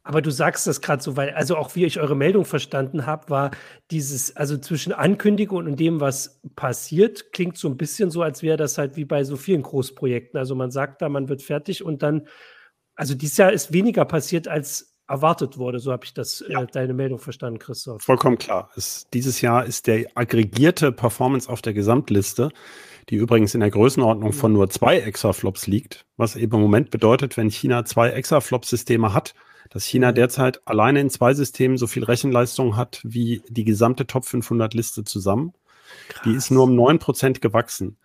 aber 0.09 0.23
du 0.23 0.31
sagst 0.31 0.65
das 0.65 0.81
gerade 0.81 1.03
so, 1.03 1.17
weil, 1.17 1.35
also 1.35 1.55
auch 1.55 1.75
wie 1.75 1.85
ich 1.85 1.99
eure 1.99 2.15
Meldung 2.15 2.43
verstanden 2.43 3.05
habe, 3.05 3.29
war 3.29 3.51
dieses, 3.91 4.35
also 4.35 4.57
zwischen 4.57 4.91
Ankündigung 4.91 5.67
und 5.67 5.79
dem, 5.79 6.01
was 6.01 6.41
passiert, 6.55 7.31
klingt 7.31 7.59
so 7.59 7.67
ein 7.67 7.77
bisschen 7.77 8.09
so, 8.09 8.23
als 8.23 8.41
wäre 8.41 8.57
das 8.57 8.79
halt 8.79 8.95
wie 8.95 9.05
bei 9.05 9.23
so 9.23 9.37
vielen 9.37 9.61
Großprojekten. 9.61 10.39
Also 10.39 10.55
man 10.55 10.71
sagt 10.71 11.03
da, 11.03 11.09
man 11.09 11.29
wird 11.29 11.43
fertig 11.43 11.83
und 11.83 12.01
dann, 12.01 12.25
also 12.95 13.13
dieses 13.13 13.37
Jahr 13.37 13.53
ist 13.53 13.71
weniger 13.71 14.03
passiert, 14.03 14.47
als 14.47 14.97
erwartet 15.07 15.59
wurde. 15.59 15.77
So 15.77 15.91
habe 15.91 16.05
ich 16.05 16.15
das, 16.15 16.41
äh, 16.41 16.53
ja. 16.53 16.63
äh, 16.63 16.65
deine 16.65 16.95
Meldung 16.95 17.19
verstanden, 17.19 17.59
Christoph. 17.59 18.01
Vollkommen 18.01 18.39
klar. 18.39 18.71
Es, 18.75 19.05
dieses 19.13 19.41
Jahr 19.41 19.63
ist 19.63 19.85
der 19.85 20.07
aggregierte 20.15 20.91
Performance 20.91 21.47
auf 21.47 21.61
der 21.61 21.73
Gesamtliste, 21.73 22.49
die 23.09 23.15
übrigens 23.17 23.53
in 23.53 23.59
der 23.59 23.69
Größenordnung 23.69 24.33
von 24.33 24.53
nur 24.53 24.71
zwei 24.71 24.97
Exaflops 25.01 25.67
liegt, 25.67 26.07
was 26.17 26.35
eben 26.35 26.55
im 26.55 26.61
Moment 26.61 26.89
bedeutet, 26.89 27.37
wenn 27.37 27.51
China 27.51 27.85
zwei 27.85 28.09
Exaflop-Systeme 28.09 29.13
hat, 29.13 29.35
dass 29.69 29.85
China 29.85 30.11
derzeit 30.11 30.61
alleine 30.67 30.99
in 30.99 31.09
zwei 31.09 31.33
Systemen 31.33 31.77
so 31.77 31.87
viel 31.87 32.03
Rechenleistung 32.03 32.75
hat 32.75 33.01
wie 33.03 33.41
die 33.47 33.65
gesamte 33.65 34.07
Top 34.07 34.25
500 34.25 34.73
Liste 34.73 35.03
zusammen. 35.03 35.53
Krass. 36.09 36.23
Die 36.25 36.33
ist 36.33 36.51
nur 36.51 36.63
um 36.63 36.75
neun 36.75 36.99
Prozent 36.99 37.41
gewachsen. 37.41 37.97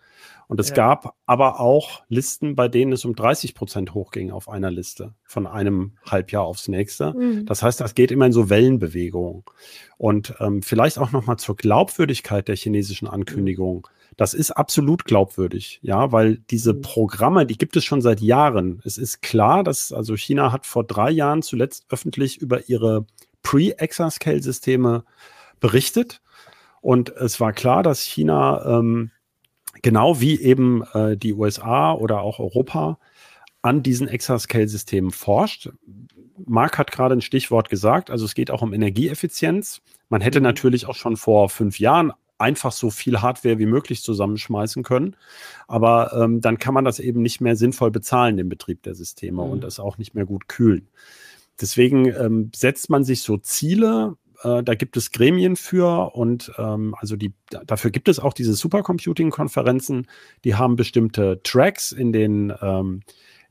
Und 0.47 0.59
es 0.59 0.69
ja. 0.69 0.75
gab 0.75 1.15
aber 1.25 1.59
auch 1.59 2.03
Listen, 2.07 2.55
bei 2.55 2.67
denen 2.67 2.91
es 2.91 3.03
um 3.03 3.15
30 3.15 3.55
Prozent 3.55 3.93
hochging 3.93 4.31
auf 4.31 4.47
einer 4.47 4.69
Liste, 4.69 5.13
von 5.23 5.47
einem 5.47 5.93
Halbjahr 6.05 6.43
aufs 6.43 6.67
nächste. 6.67 7.13
Mhm. 7.13 7.45
Das 7.45 7.63
heißt, 7.63 7.81
das 7.81 7.95
geht 7.95 8.11
immer 8.11 8.27
in 8.27 8.31
so 8.31 8.49
Wellenbewegungen. 8.49 9.43
Und 9.97 10.35
ähm, 10.39 10.61
vielleicht 10.61 10.99
auch 10.99 11.11
nochmal 11.11 11.37
zur 11.37 11.55
Glaubwürdigkeit 11.55 12.47
der 12.47 12.55
chinesischen 12.55 13.07
Ankündigung. 13.07 13.87
Das 14.17 14.33
ist 14.33 14.51
absolut 14.51 15.03
glaubwürdig, 15.03 15.79
ja, 15.81 16.11
weil 16.11 16.37
diese 16.49 16.73
mhm. 16.73 16.81
Programme, 16.81 17.45
die 17.45 17.57
gibt 17.57 17.75
es 17.75 17.83
schon 17.83 18.01
seit 18.01 18.21
Jahren. 18.21 18.81
Es 18.85 18.97
ist 18.97 19.21
klar, 19.21 19.63
dass 19.63 19.91
also 19.91 20.15
China 20.15 20.51
hat 20.51 20.65
vor 20.65 20.83
drei 20.83 21.09
Jahren 21.11 21.41
zuletzt 21.41 21.85
öffentlich 21.89 22.37
über 22.37 22.69
ihre 22.69 23.05
Pre-Exascale-Systeme 23.43 25.03
berichtet. 25.59 26.21
Und 26.81 27.09
es 27.09 27.39
war 27.39 27.51
klar, 27.51 27.83
dass 27.83 28.01
China 28.01 28.79
ähm, 28.79 29.11
genau 29.81 30.19
wie 30.19 30.39
eben 30.41 30.83
äh, 30.93 31.17
die 31.17 31.33
USA 31.33 31.93
oder 31.93 32.21
auch 32.21 32.39
Europa 32.39 32.99
an 33.61 33.81
diesen 33.81 34.07
Exascale-Systemen 34.07 35.11
forscht. 35.11 35.69
Marc 36.45 36.77
hat 36.77 36.91
gerade 36.91 37.15
ein 37.15 37.21
Stichwort 37.21 37.69
gesagt, 37.69 38.11
also 38.11 38.25
es 38.25 38.35
geht 38.35 38.51
auch 38.51 38.61
um 38.61 38.73
Energieeffizienz. 38.73 39.81
Man 40.09 40.21
hätte 40.21 40.39
mhm. 40.39 40.43
natürlich 40.43 40.85
auch 40.85 40.95
schon 40.95 41.17
vor 41.17 41.49
fünf 41.49 41.79
Jahren 41.79 42.11
einfach 42.37 42.71
so 42.71 42.89
viel 42.89 43.21
Hardware 43.21 43.59
wie 43.59 43.65
möglich 43.65 44.03
zusammenschmeißen 44.03 44.83
können. 44.83 45.15
Aber 45.67 46.13
ähm, 46.13 46.41
dann 46.41 46.57
kann 46.57 46.73
man 46.73 46.85
das 46.85 46.99
eben 46.99 47.21
nicht 47.21 47.41
mehr 47.41 47.55
sinnvoll 47.55 47.91
bezahlen, 47.91 48.37
den 48.37 48.49
Betrieb 48.49 48.83
der 48.83 48.93
Systeme 48.93 49.43
mhm. 49.43 49.51
und 49.51 49.63
das 49.63 49.79
auch 49.79 49.97
nicht 49.97 50.13
mehr 50.13 50.25
gut 50.25 50.47
kühlen. 50.47 50.87
Deswegen 51.59 52.07
ähm, 52.07 52.51
setzt 52.53 52.89
man 52.89 53.03
sich 53.03 53.21
so 53.21 53.37
Ziele, 53.37 54.17
äh, 54.45 54.63
da 54.63 54.75
gibt 54.75 54.95
es 54.97 55.11
Gremien 55.11 55.55
für 55.55 56.15
und 56.15 56.51
ähm, 56.57 56.95
also 56.99 57.15
die, 57.15 57.33
dafür 57.65 57.91
gibt 57.91 58.07
es 58.07 58.19
auch 58.19 58.33
diese 58.33 58.53
Supercomputing-Konferenzen, 58.53 60.07
die 60.43 60.55
haben 60.55 60.75
bestimmte 60.75 61.41
Tracks 61.43 61.91
in 61.91 62.11
den 62.11 62.53
ähm, 62.61 63.01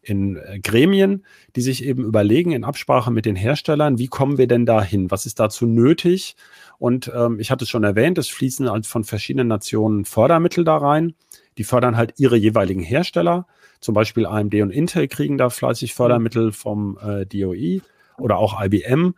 in 0.05 0.37
äh, 0.37 0.61
Gremien, 0.61 1.25
die 1.57 1.63
sich 1.63 1.85
eben 1.85 2.05
überlegen 2.05 2.53
in 2.53 2.65
Absprache 2.65 3.11
mit 3.11 3.25
den 3.25 3.37
Herstellern, 3.37 3.99
wie 3.99 4.09
kommen 4.09 4.39
wir 4.39 4.47
denn 4.47 4.67
dahin? 4.67 5.11
Was 5.11 5.27
ist 5.27 5.41
dazu 5.41 5.67
nötig? 5.67 6.37
Und 6.79 7.11
ähm, 7.15 7.41
ich 7.41 7.51
hatte 7.51 7.65
es 7.65 7.71
schon 7.71 7.85
erwähnt, 7.85 8.19
es 8.19 8.29
fließen 8.29 8.71
halt 8.71 8.87
von 8.87 9.05
verschiedenen 9.05 9.49
Nationen 9.49 10.05
Fördermittel 10.05 10.65
da 10.65 10.77
rein. 10.77 11.15
Die 11.57 11.65
fördern 11.65 11.97
halt 11.97 12.15
ihre 12.19 12.37
jeweiligen 12.37 12.83
Hersteller. 12.83 13.47
Zum 13.81 13.95
Beispiel 13.95 14.27
AMD 14.27 14.55
und 14.57 14.71
Intel 14.71 15.09
kriegen 15.09 15.39
da 15.39 15.51
fleißig 15.51 15.95
Fördermittel 15.95 16.53
vom 16.53 16.99
äh, 16.99 17.27
DOI 17.27 17.81
oder 18.19 18.39
auch 18.39 18.63
IBM. 18.63 19.15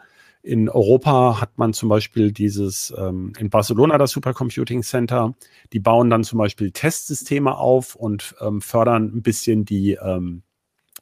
In 0.47 0.69
Europa 0.69 1.41
hat 1.41 1.59
man 1.59 1.73
zum 1.73 1.89
Beispiel 1.89 2.31
dieses, 2.31 2.95
ähm, 2.97 3.33
in 3.37 3.51
Barcelona 3.51 3.99
das 3.99 4.13
Supercomputing 4.13 4.85
Center. 4.85 5.35
Die 5.73 5.81
bauen 5.81 6.09
dann 6.09 6.23
zum 6.23 6.39
Beispiel 6.39 6.71
Testsysteme 6.71 7.59
auf 7.59 7.97
und 7.97 8.37
ähm, 8.41 8.61
fördern 8.61 9.07
ein 9.13 9.23
bisschen 9.23 9.65
die, 9.65 9.95
ähm, 9.95 10.45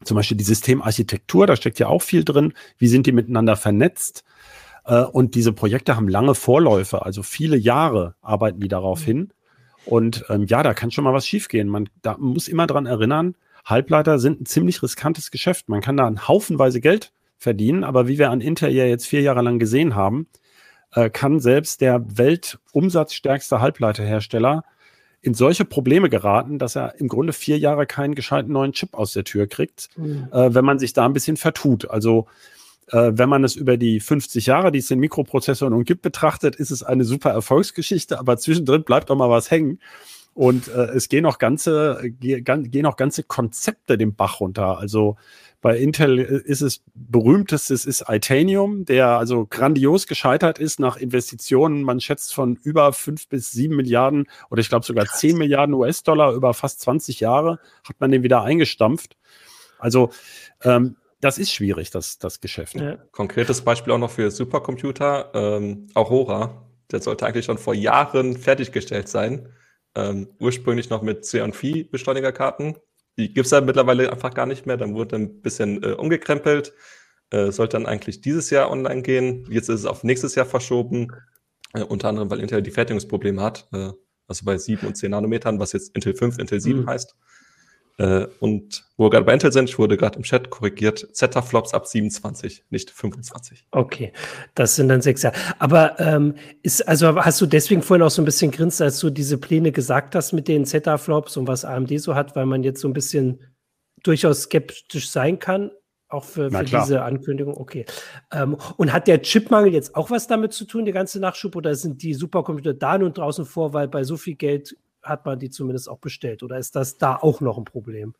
zum 0.02 0.14
Beispiel 0.14 0.38
die 0.38 0.44
Systemarchitektur. 0.44 1.46
Da 1.46 1.56
steckt 1.56 1.78
ja 1.78 1.88
auch 1.88 2.00
viel 2.00 2.24
drin. 2.24 2.54
Wie 2.78 2.88
sind 2.88 3.04
die 3.04 3.12
miteinander 3.12 3.56
vernetzt? 3.56 4.24
Äh, 4.86 5.02
und 5.02 5.34
diese 5.34 5.52
Projekte 5.52 5.94
haben 5.94 6.08
lange 6.08 6.34
Vorläufe, 6.34 7.04
also 7.04 7.22
viele 7.22 7.58
Jahre 7.58 8.14
arbeiten 8.22 8.60
die 8.60 8.68
darauf 8.68 9.00
mhm. 9.00 9.04
hin. 9.04 9.32
Und 9.84 10.24
ähm, 10.30 10.46
ja, 10.46 10.62
da 10.62 10.72
kann 10.72 10.90
schon 10.90 11.04
mal 11.04 11.12
was 11.12 11.26
schiefgehen. 11.26 11.68
Man 11.68 11.90
da 12.00 12.16
muss 12.16 12.48
immer 12.48 12.66
dran 12.66 12.86
erinnern, 12.86 13.34
Halbleiter 13.66 14.18
sind 14.18 14.40
ein 14.40 14.46
ziemlich 14.46 14.82
riskantes 14.82 15.30
Geschäft. 15.30 15.68
Man 15.68 15.82
kann 15.82 15.98
da 15.98 16.06
einen 16.06 16.26
Haufenweise 16.26 16.80
Geld 16.80 17.12
verdienen. 17.44 17.84
Aber 17.84 18.08
wie 18.08 18.18
wir 18.18 18.30
an 18.30 18.40
Intel 18.40 18.72
ja 18.72 18.84
jetzt 18.84 19.06
vier 19.06 19.20
Jahre 19.20 19.42
lang 19.42 19.60
gesehen 19.60 19.94
haben, 19.94 20.26
äh, 20.92 21.10
kann 21.10 21.38
selbst 21.38 21.80
der 21.80 22.02
weltumsatzstärkste 22.04 23.60
Halbleiterhersteller 23.60 24.64
in 25.20 25.34
solche 25.34 25.64
Probleme 25.64 26.10
geraten, 26.10 26.58
dass 26.58 26.76
er 26.76 26.98
im 27.00 27.08
Grunde 27.08 27.32
vier 27.32 27.58
Jahre 27.58 27.86
keinen 27.86 28.14
gescheiten 28.14 28.52
neuen 28.52 28.72
Chip 28.72 28.94
aus 28.94 29.12
der 29.12 29.24
Tür 29.24 29.46
kriegt, 29.46 29.88
mhm. 29.96 30.28
äh, 30.32 30.54
wenn 30.54 30.64
man 30.64 30.78
sich 30.78 30.92
da 30.92 31.04
ein 31.06 31.12
bisschen 31.12 31.36
vertut. 31.36 31.88
Also 31.88 32.26
äh, 32.88 33.12
wenn 33.14 33.28
man 33.28 33.44
es 33.44 33.56
über 33.56 33.76
die 33.76 34.00
50 34.00 34.46
Jahre, 34.46 34.70
die 34.72 34.80
es 34.80 34.90
in 34.90 34.98
Mikroprozessoren 34.98 35.72
und 35.72 35.84
gibt, 35.84 36.02
betrachtet, 36.02 36.56
ist 36.56 36.70
es 36.70 36.82
eine 36.82 37.04
super 37.04 37.30
Erfolgsgeschichte, 37.30 38.18
aber 38.18 38.36
zwischendrin 38.36 38.84
bleibt 38.84 39.10
auch 39.10 39.16
mal 39.16 39.30
was 39.30 39.50
hängen. 39.50 39.78
Und 40.34 40.68
äh, 40.68 40.86
es 40.88 41.08
gehen 41.08 41.26
auch 41.26 41.38
ganze, 41.38 42.00
gehen 42.20 42.86
auch 42.86 42.96
ganze 42.96 43.22
Konzepte 43.22 43.96
den 43.96 44.14
Bach 44.14 44.40
runter. 44.40 44.78
Also 44.78 45.16
bei 45.60 45.78
Intel 45.78 46.18
ist 46.18 46.60
es 46.60 46.82
berühmtestes 46.94 47.86
ist 47.86 48.04
Itanium, 48.08 48.84
der 48.84 49.06
also 49.16 49.46
grandios 49.46 50.06
gescheitert 50.06 50.58
ist 50.58 50.78
nach 50.78 50.96
Investitionen. 50.98 51.84
Man 51.84 52.00
schätzt 52.00 52.34
von 52.34 52.56
über 52.56 52.92
fünf 52.92 53.28
bis 53.28 53.52
sieben 53.52 53.76
Milliarden 53.76 54.26
oder 54.50 54.60
ich 54.60 54.68
glaube 54.68 54.84
sogar 54.84 55.06
zehn 55.06 55.38
Milliarden 55.38 55.74
US-Dollar 55.74 56.34
über 56.34 56.52
fast 56.52 56.80
20 56.80 57.20
Jahre 57.20 57.60
hat 57.88 57.98
man 58.00 58.10
den 58.10 58.22
wieder 58.22 58.42
eingestampft. 58.42 59.16
Also 59.78 60.10
ähm, 60.62 60.96
das 61.20 61.38
ist 61.38 61.52
schwierig, 61.52 61.90
das, 61.90 62.18
das 62.18 62.42
Geschäft. 62.42 62.74
Ja. 62.74 62.96
Konkretes 63.12 63.62
Beispiel 63.62 63.94
auch 63.94 63.98
noch 63.98 64.10
für 64.10 64.30
Supercomputer, 64.30 65.30
ähm, 65.32 65.86
Aurora. 65.94 66.62
Der 66.90 67.00
sollte 67.00 67.24
eigentlich 67.24 67.46
schon 67.46 67.56
vor 67.56 67.72
Jahren 67.72 68.36
fertiggestellt 68.36 69.08
sein. 69.08 69.48
Ähm, 69.96 70.28
ursprünglich 70.38 70.90
noch 70.90 71.02
mit 71.02 71.24
C 71.24 71.40
und 71.40 71.54
Phi-Beschleunigerkarten. 71.54 72.76
Die 73.16 73.32
gibt 73.32 73.46
es 73.46 73.52
ja 73.52 73.60
mittlerweile 73.60 74.10
einfach 74.10 74.34
gar 74.34 74.46
nicht 74.46 74.66
mehr. 74.66 74.76
Dann 74.76 74.94
wurde 74.94 75.16
ein 75.16 75.40
bisschen 75.40 75.82
äh, 75.82 75.92
umgekrempelt. 75.92 76.72
Äh, 77.30 77.52
sollte 77.52 77.76
dann 77.76 77.86
eigentlich 77.86 78.20
dieses 78.20 78.50
Jahr 78.50 78.70
online 78.70 79.02
gehen. 79.02 79.46
Jetzt 79.50 79.68
ist 79.68 79.80
es 79.80 79.86
auf 79.86 80.04
nächstes 80.04 80.34
Jahr 80.34 80.46
verschoben. 80.46 81.12
Äh, 81.74 81.82
unter 81.82 82.08
anderem, 82.08 82.30
weil 82.30 82.40
Intel 82.40 82.62
die 82.62 82.70
Fertigungsprobleme 82.70 83.40
hat. 83.40 83.68
Äh, 83.72 83.92
also 84.26 84.44
bei 84.44 84.56
7 84.56 84.86
und 84.86 84.96
10 84.96 85.10
Nanometern, 85.10 85.58
was 85.58 85.72
jetzt 85.72 85.94
Intel 85.94 86.14
5, 86.14 86.38
Intel 86.38 86.60
7 86.60 86.80
mhm. 86.80 86.86
heißt. 86.86 87.14
Äh, 87.96 88.26
und 88.40 88.84
wo 88.96 89.04
wir 89.04 89.10
gerade 89.10 89.24
bei 89.24 89.32
Intel 89.32 89.52
sind, 89.52 89.68
ich 89.68 89.78
wurde 89.78 89.96
gerade 89.96 90.16
im 90.16 90.24
Chat 90.24 90.50
korrigiert, 90.50 91.08
Zetaflops 91.12 91.74
ab 91.74 91.86
27, 91.86 92.64
nicht 92.70 92.90
25. 92.90 93.66
Okay, 93.70 94.12
das 94.54 94.74
sind 94.76 94.88
dann 94.88 95.00
sechs 95.00 95.22
Jahre. 95.22 95.36
Aber 95.58 95.98
ähm, 96.00 96.34
ist, 96.62 96.86
also 96.88 97.14
hast 97.16 97.40
du 97.40 97.46
deswegen 97.46 97.82
vorhin 97.82 98.02
auch 98.02 98.10
so 98.10 98.20
ein 98.20 98.24
bisschen 98.24 98.50
grinst, 98.50 98.82
als 98.82 98.98
du 98.98 99.10
diese 99.10 99.38
Pläne 99.38 99.70
gesagt 99.70 100.14
hast 100.16 100.32
mit 100.32 100.48
den 100.48 100.64
Zetaflops 100.64 101.36
und 101.36 101.46
was 101.46 101.64
AMD 101.64 102.00
so 102.00 102.14
hat, 102.14 102.34
weil 102.34 102.46
man 102.46 102.64
jetzt 102.64 102.80
so 102.80 102.88
ein 102.88 102.94
bisschen 102.94 103.40
durchaus 104.02 104.42
skeptisch 104.42 105.08
sein 105.08 105.38
kann, 105.38 105.70
auch 106.08 106.24
für, 106.24 106.50
für 106.50 106.64
diese 106.64 107.02
Ankündigung, 107.02 107.56
okay. 107.56 107.86
Ähm, 108.32 108.56
und 108.76 108.92
hat 108.92 109.08
der 109.08 109.22
Chipmangel 109.22 109.72
jetzt 109.72 109.94
auch 109.94 110.10
was 110.10 110.26
damit 110.26 110.52
zu 110.52 110.64
tun, 110.64 110.84
der 110.84 110.94
ganze 110.94 111.20
Nachschub, 111.20 111.56
oder 111.56 111.74
sind 111.74 112.02
die 112.02 112.14
Supercomputer 112.14 112.74
da 112.74 112.98
nun 112.98 113.12
draußen 113.12 113.44
vor, 113.44 113.72
weil 113.72 113.88
bei 113.88 114.04
so 114.04 114.16
viel 114.16 114.34
Geld 114.34 114.76
hat 115.04 115.26
man 115.26 115.38
die 115.38 115.50
zumindest 115.50 115.88
auch 115.88 115.98
bestellt. 115.98 116.42
Oder 116.42 116.58
ist 116.58 116.74
das 116.76 116.98
da 116.98 117.16
auch 117.16 117.40
noch 117.40 117.58
ein 117.58 117.64
Problem? 117.64 118.14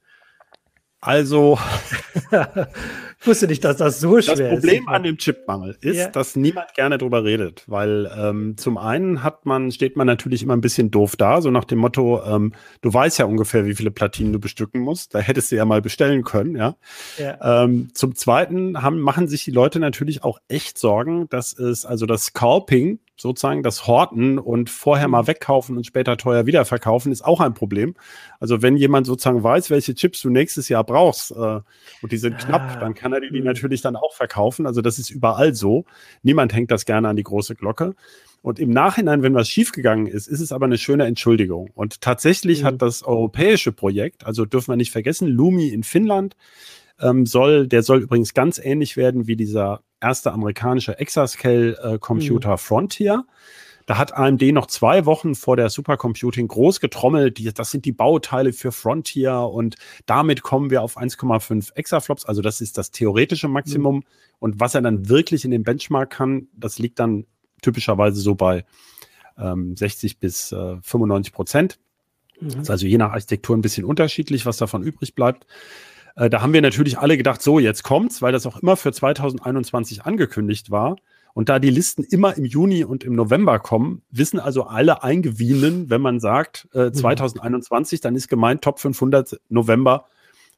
Also, 1.04 1.58
ich 3.20 3.26
wusste 3.26 3.46
nicht, 3.46 3.62
dass 3.62 3.76
das 3.76 4.00
so 4.00 4.22
schwer 4.22 4.32
ist. 4.32 4.40
Das 4.40 4.48
Problem 4.48 4.88
an 4.88 5.02
dem 5.02 5.18
Chipmangel 5.18 5.76
ist, 5.82 5.98
ja. 5.98 6.08
dass 6.08 6.34
niemand 6.34 6.72
gerne 6.72 6.96
drüber 6.96 7.24
redet, 7.24 7.64
weil 7.66 8.10
ähm, 8.16 8.56
zum 8.56 8.78
einen 8.78 9.22
hat 9.22 9.44
man, 9.44 9.70
steht 9.70 9.96
man 9.96 10.06
natürlich 10.06 10.42
immer 10.42 10.56
ein 10.56 10.62
bisschen 10.62 10.90
doof 10.90 11.16
da, 11.16 11.42
so 11.42 11.50
nach 11.50 11.66
dem 11.66 11.78
Motto, 11.78 12.22
ähm, 12.24 12.54
du 12.80 12.94
weißt 12.94 13.18
ja 13.18 13.26
ungefähr, 13.26 13.66
wie 13.66 13.74
viele 13.74 13.90
Platinen 13.90 14.32
du 14.32 14.38
bestücken 14.38 14.80
musst, 14.80 15.14
da 15.14 15.18
hättest 15.18 15.52
du 15.52 15.56
ja 15.56 15.66
mal 15.66 15.82
bestellen 15.82 16.24
können, 16.24 16.56
ja. 16.56 16.74
ja. 17.18 17.64
Ähm, 17.64 17.90
zum 17.92 18.14
zweiten 18.14 18.80
haben, 18.80 18.98
machen 18.98 19.28
sich 19.28 19.44
die 19.44 19.50
Leute 19.50 19.80
natürlich 19.80 20.24
auch 20.24 20.38
echt 20.48 20.78
Sorgen, 20.78 21.28
dass 21.28 21.52
es, 21.52 21.84
also 21.84 22.06
das 22.06 22.24
Scalping 22.24 22.98
sozusagen 23.16 23.62
das 23.62 23.86
Horten 23.86 24.38
und 24.38 24.70
vorher 24.70 25.08
mal 25.08 25.22
mhm. 25.22 25.26
wegkaufen 25.28 25.76
und 25.76 25.86
später 25.86 26.16
teuer 26.16 26.46
wiederverkaufen, 26.46 27.12
ist 27.12 27.24
auch 27.24 27.40
ein 27.40 27.54
Problem. 27.54 27.94
Also 28.40 28.62
wenn 28.62 28.76
jemand 28.76 29.06
sozusagen 29.06 29.42
weiß, 29.42 29.70
welche 29.70 29.94
Chips 29.94 30.20
du 30.20 30.30
nächstes 30.30 30.68
Jahr 30.68 30.84
brauchst 30.84 31.30
äh, 31.30 31.60
und 32.02 32.12
die 32.12 32.16
sind 32.16 32.34
ah. 32.34 32.38
knapp, 32.38 32.80
dann 32.80 32.94
kann 32.94 33.12
er 33.12 33.20
die, 33.20 33.30
die 33.30 33.40
mhm. 33.40 33.46
natürlich 33.46 33.82
dann 33.82 33.96
auch 33.96 34.14
verkaufen. 34.14 34.66
Also 34.66 34.80
das 34.80 34.98
ist 34.98 35.10
überall 35.10 35.54
so. 35.54 35.84
Niemand 36.22 36.52
hängt 36.52 36.70
das 36.70 36.84
gerne 36.84 37.08
an 37.08 37.16
die 37.16 37.22
große 37.22 37.54
Glocke. 37.54 37.94
Und 38.42 38.58
im 38.58 38.70
Nachhinein, 38.70 39.22
wenn 39.22 39.34
was 39.34 39.48
schiefgegangen 39.48 40.06
ist, 40.06 40.26
ist 40.26 40.40
es 40.40 40.52
aber 40.52 40.66
eine 40.66 40.76
schöne 40.76 41.06
Entschuldigung. 41.06 41.70
Und 41.74 42.02
tatsächlich 42.02 42.62
mhm. 42.62 42.66
hat 42.66 42.82
das 42.82 43.02
europäische 43.02 43.72
Projekt, 43.72 44.26
also 44.26 44.44
dürfen 44.44 44.72
wir 44.72 44.76
nicht 44.76 44.90
vergessen, 44.90 45.28
Lumi 45.28 45.68
in 45.68 45.82
Finnland, 45.82 46.36
ähm, 47.00 47.26
soll, 47.26 47.66
der 47.66 47.82
soll 47.82 48.02
übrigens 48.02 48.34
ganz 48.34 48.58
ähnlich 48.58 48.96
werden 48.96 49.26
wie 49.26 49.36
dieser 49.36 49.82
erste 50.00 50.32
amerikanische 50.32 50.98
Exascale-Computer 50.98 52.52
mhm. 52.52 52.58
Frontier. 52.58 53.24
Da 53.86 53.98
hat 53.98 54.14
AMD 54.14 54.40
noch 54.52 54.66
zwei 54.66 55.04
Wochen 55.04 55.34
vor 55.34 55.56
der 55.56 55.68
Supercomputing 55.68 56.48
groß 56.48 56.80
getrommelt. 56.80 57.36
Die, 57.38 57.52
das 57.52 57.70
sind 57.70 57.84
die 57.84 57.92
Bauteile 57.92 58.52
für 58.52 58.72
Frontier 58.72 59.34
und 59.40 59.76
damit 60.06 60.42
kommen 60.42 60.70
wir 60.70 60.80
auf 60.82 60.96
1,5 60.96 61.74
Exaflops. 61.74 62.24
Also 62.24 62.40
das 62.40 62.60
ist 62.60 62.78
das 62.78 62.90
theoretische 62.90 63.48
Maximum. 63.48 63.96
Mhm. 63.96 64.02
Und 64.38 64.60
was 64.60 64.74
er 64.74 64.82
dann 64.82 65.08
wirklich 65.08 65.44
in 65.44 65.50
dem 65.50 65.64
Benchmark 65.64 66.10
kann, 66.10 66.48
das 66.54 66.78
liegt 66.78 66.98
dann 66.98 67.26
typischerweise 67.60 68.20
so 68.20 68.34
bei 68.34 68.64
ähm, 69.38 69.76
60 69.76 70.18
bis 70.18 70.52
äh, 70.52 70.76
95 70.80 71.32
Prozent. 71.34 71.78
Mhm. 72.40 72.48
Das 72.48 72.56
ist 72.62 72.70
also 72.70 72.86
je 72.86 72.98
nach 72.98 73.12
Architektur 73.12 73.56
ein 73.56 73.62
bisschen 73.62 73.84
unterschiedlich, 73.84 74.46
was 74.46 74.56
davon 74.56 74.82
übrig 74.82 75.14
bleibt. 75.14 75.46
Äh, 76.16 76.30
da 76.30 76.42
haben 76.42 76.52
wir 76.52 76.62
natürlich 76.62 76.98
alle 76.98 77.16
gedacht, 77.16 77.42
so, 77.42 77.58
jetzt 77.58 77.82
kommt's, 77.82 78.22
weil 78.22 78.32
das 78.32 78.46
auch 78.46 78.60
immer 78.60 78.76
für 78.76 78.92
2021 78.92 80.04
angekündigt 80.04 80.70
war. 80.70 80.96
Und 81.34 81.48
da 81.48 81.58
die 81.58 81.70
Listen 81.70 82.04
immer 82.04 82.36
im 82.36 82.44
Juni 82.44 82.84
und 82.84 83.02
im 83.02 83.16
November 83.16 83.58
kommen, 83.58 84.02
wissen 84.10 84.38
also 84.38 84.64
alle 84.64 85.02
Eingewienen, 85.02 85.90
wenn 85.90 86.00
man 86.00 86.20
sagt 86.20 86.68
äh, 86.72 86.92
2021, 86.92 87.98
mhm. 87.98 88.02
dann 88.02 88.14
ist 88.14 88.28
gemeint 88.28 88.62
Top 88.62 88.78
500 88.78 89.40
November 89.48 90.06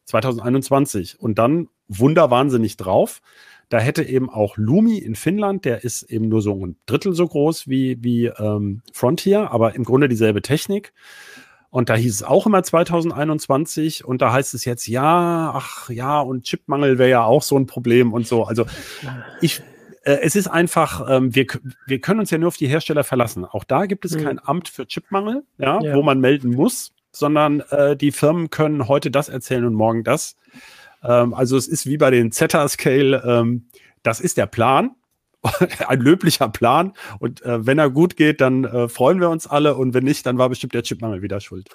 2021. 0.05 1.19
Und 1.19 1.39
dann 1.39 1.69
wunderwahnsinnig 1.89 2.77
drauf. 2.77 3.23
Da 3.69 3.79
hätte 3.79 4.05
eben 4.05 4.31
auch 4.31 4.57
Lumi 4.57 4.99
in 4.99 5.17
Finnland, 5.17 5.65
der 5.65 5.83
ist 5.83 6.05
eben 6.05 6.29
nur 6.29 6.41
so 6.41 6.55
ein 6.65 6.77
Drittel 6.87 7.15
so 7.15 7.27
groß 7.27 7.69
wie, 7.69 8.03
wie 8.03 8.27
ähm, 8.27 8.83
Frontier, 8.93 9.51
aber 9.51 9.75
im 9.75 9.83
Grunde 9.83 10.09
dieselbe 10.09 10.43
Technik. 10.43 10.93
Und 11.77 11.91
da 11.91 11.95
hieß 11.95 12.15
es 12.15 12.23
auch 12.23 12.47
immer 12.47 12.63
2021 12.63 14.03
und 14.03 14.23
da 14.23 14.33
heißt 14.33 14.55
es 14.55 14.65
jetzt, 14.65 14.87
ja, 14.87 15.53
ach 15.55 15.91
ja, 15.91 16.21
und 16.21 16.45
Chipmangel 16.45 16.97
wäre 16.97 17.11
ja 17.11 17.23
auch 17.23 17.43
so 17.43 17.55
ein 17.59 17.67
Problem 17.67 18.15
und 18.15 18.27
so. 18.27 18.45
Also 18.45 18.65
ich, 19.43 19.61
äh, 20.03 20.21
es 20.23 20.37
ist 20.37 20.47
einfach, 20.49 21.07
ähm, 21.07 21.35
wir, 21.35 21.45
wir 21.87 22.01
können 22.01 22.21
uns 22.21 22.31
ja 22.31 22.39
nur 22.39 22.49
auf 22.49 22.57
die 22.57 22.67
Hersteller 22.67 23.05
verlassen. 23.05 23.45
Auch 23.45 23.63
da 23.63 23.85
gibt 23.85 24.07
es 24.07 24.17
mhm. 24.17 24.25
kein 24.25 24.39
Amt 24.43 24.71
für 24.71 24.87
Chipmangel, 24.87 25.45
ja, 25.59 25.79
ja, 25.83 25.95
wo 25.95 26.03
man 26.03 26.19
melden 26.19 26.53
muss, 26.53 26.95
sondern 27.13 27.61
äh, 27.69 27.95
die 27.95 28.11
Firmen 28.11 28.49
können 28.49 28.89
heute 28.89 29.11
das 29.11 29.29
erzählen 29.29 29.67
und 29.67 29.75
morgen 29.75 30.03
das. 30.03 30.37
Ähm, 31.05 31.35
also 31.35 31.59
es 31.59 31.69
ist 31.69 31.85
wie 31.85 31.99
bei 31.99 32.11
den 32.11 32.33
Zeta-Scale, 32.33 33.23
ähm, 33.23 33.67
das 34.03 34.21
ist 34.21 34.39
der 34.39 34.47
Plan. 34.47 34.93
ein 35.89 36.01
löblicher 36.01 36.49
Plan. 36.49 36.93
Und 37.19 37.43
äh, 37.43 37.67
wenn 37.67 37.79
er 37.79 37.91
gut 37.91 38.17
geht, 38.17 38.41
dann 38.41 38.65
äh, 38.65 38.89
freuen 38.89 39.21
wir 39.21 39.31
uns 39.31 39.47
alle. 39.47 39.77
Und 39.77 39.95
wenn 39.95 40.05
nicht, 40.05 40.27
dann 40.27 40.39
war 40.39 40.49
bestimmt 40.49 40.75
der 40.75 40.83
Chipmangel 40.83 41.23
wieder 41.23 41.41
schuld. 41.41 41.69